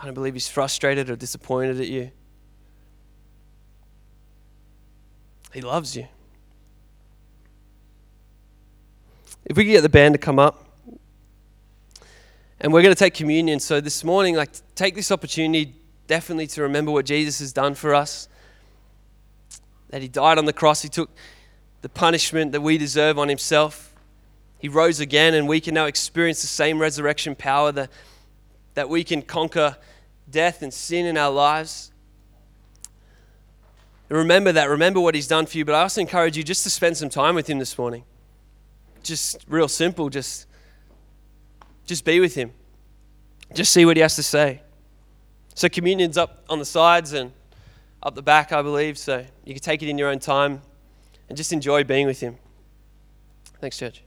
I 0.00 0.06
don't 0.06 0.14
believe 0.14 0.32
he's 0.32 0.48
frustrated 0.48 1.10
or 1.10 1.16
disappointed 1.16 1.78
at 1.78 1.88
you. 1.88 2.10
He 5.52 5.60
loves 5.60 5.94
you. 5.94 6.08
If 9.50 9.56
we 9.56 9.64
could 9.64 9.72
get 9.72 9.80
the 9.80 9.88
band 9.88 10.14
to 10.14 10.18
come 10.20 10.38
up, 10.38 10.64
and 12.60 12.72
we're 12.72 12.82
going 12.82 12.94
to 12.94 12.98
take 12.98 13.14
communion. 13.14 13.58
So 13.58 13.80
this 13.80 14.04
morning, 14.04 14.36
like, 14.36 14.50
take 14.76 14.94
this 14.94 15.10
opportunity 15.10 15.74
definitely 16.06 16.46
to 16.46 16.62
remember 16.62 16.92
what 16.92 17.04
Jesus 17.04 17.40
has 17.40 17.52
done 17.52 17.74
for 17.74 17.92
us. 17.92 18.28
That 19.88 20.02
he 20.02 20.06
died 20.06 20.38
on 20.38 20.44
the 20.44 20.52
cross, 20.52 20.82
he 20.82 20.88
took 20.88 21.10
the 21.82 21.88
punishment 21.88 22.52
that 22.52 22.60
we 22.60 22.78
deserve 22.78 23.18
on 23.18 23.28
himself. 23.28 23.92
He 24.60 24.68
rose 24.68 25.00
again, 25.00 25.34
and 25.34 25.48
we 25.48 25.60
can 25.60 25.74
now 25.74 25.86
experience 25.86 26.42
the 26.42 26.46
same 26.46 26.78
resurrection 26.78 27.34
power 27.34 27.72
that, 27.72 27.90
that 28.74 28.88
we 28.88 29.02
can 29.02 29.20
conquer 29.20 29.76
death 30.30 30.62
and 30.62 30.72
sin 30.72 31.06
in 31.06 31.16
our 31.16 31.32
lives. 31.32 31.90
And 34.08 34.16
remember 34.16 34.52
that. 34.52 34.70
Remember 34.70 35.00
what 35.00 35.16
He's 35.16 35.26
done 35.26 35.46
for 35.46 35.58
you. 35.58 35.64
But 35.64 35.74
I 35.74 35.82
also 35.82 36.00
encourage 36.00 36.36
you 36.36 36.44
just 36.44 36.62
to 36.62 36.70
spend 36.70 36.96
some 36.96 37.08
time 37.08 37.34
with 37.34 37.50
Him 37.50 37.58
this 37.58 37.76
morning. 37.76 38.04
Just 39.02 39.44
real 39.48 39.68
simple. 39.68 40.08
Just 40.10 40.46
just 41.86 42.04
be 42.04 42.20
with 42.20 42.36
him. 42.36 42.52
Just 43.52 43.72
see 43.72 43.84
what 43.84 43.96
he 43.96 44.00
has 44.02 44.14
to 44.16 44.22
say. 44.22 44.62
So, 45.54 45.68
communion's 45.68 46.16
up 46.16 46.44
on 46.48 46.60
the 46.60 46.64
sides 46.64 47.12
and 47.12 47.32
up 48.02 48.14
the 48.14 48.22
back, 48.22 48.52
I 48.52 48.62
believe. 48.62 48.96
So, 48.96 49.26
you 49.44 49.54
can 49.54 49.62
take 49.62 49.82
it 49.82 49.88
in 49.88 49.98
your 49.98 50.08
own 50.08 50.20
time 50.20 50.62
and 51.28 51.36
just 51.36 51.52
enjoy 51.52 51.82
being 51.82 52.06
with 52.06 52.20
him. 52.20 52.38
Thanks, 53.60 53.76
church. 53.76 54.04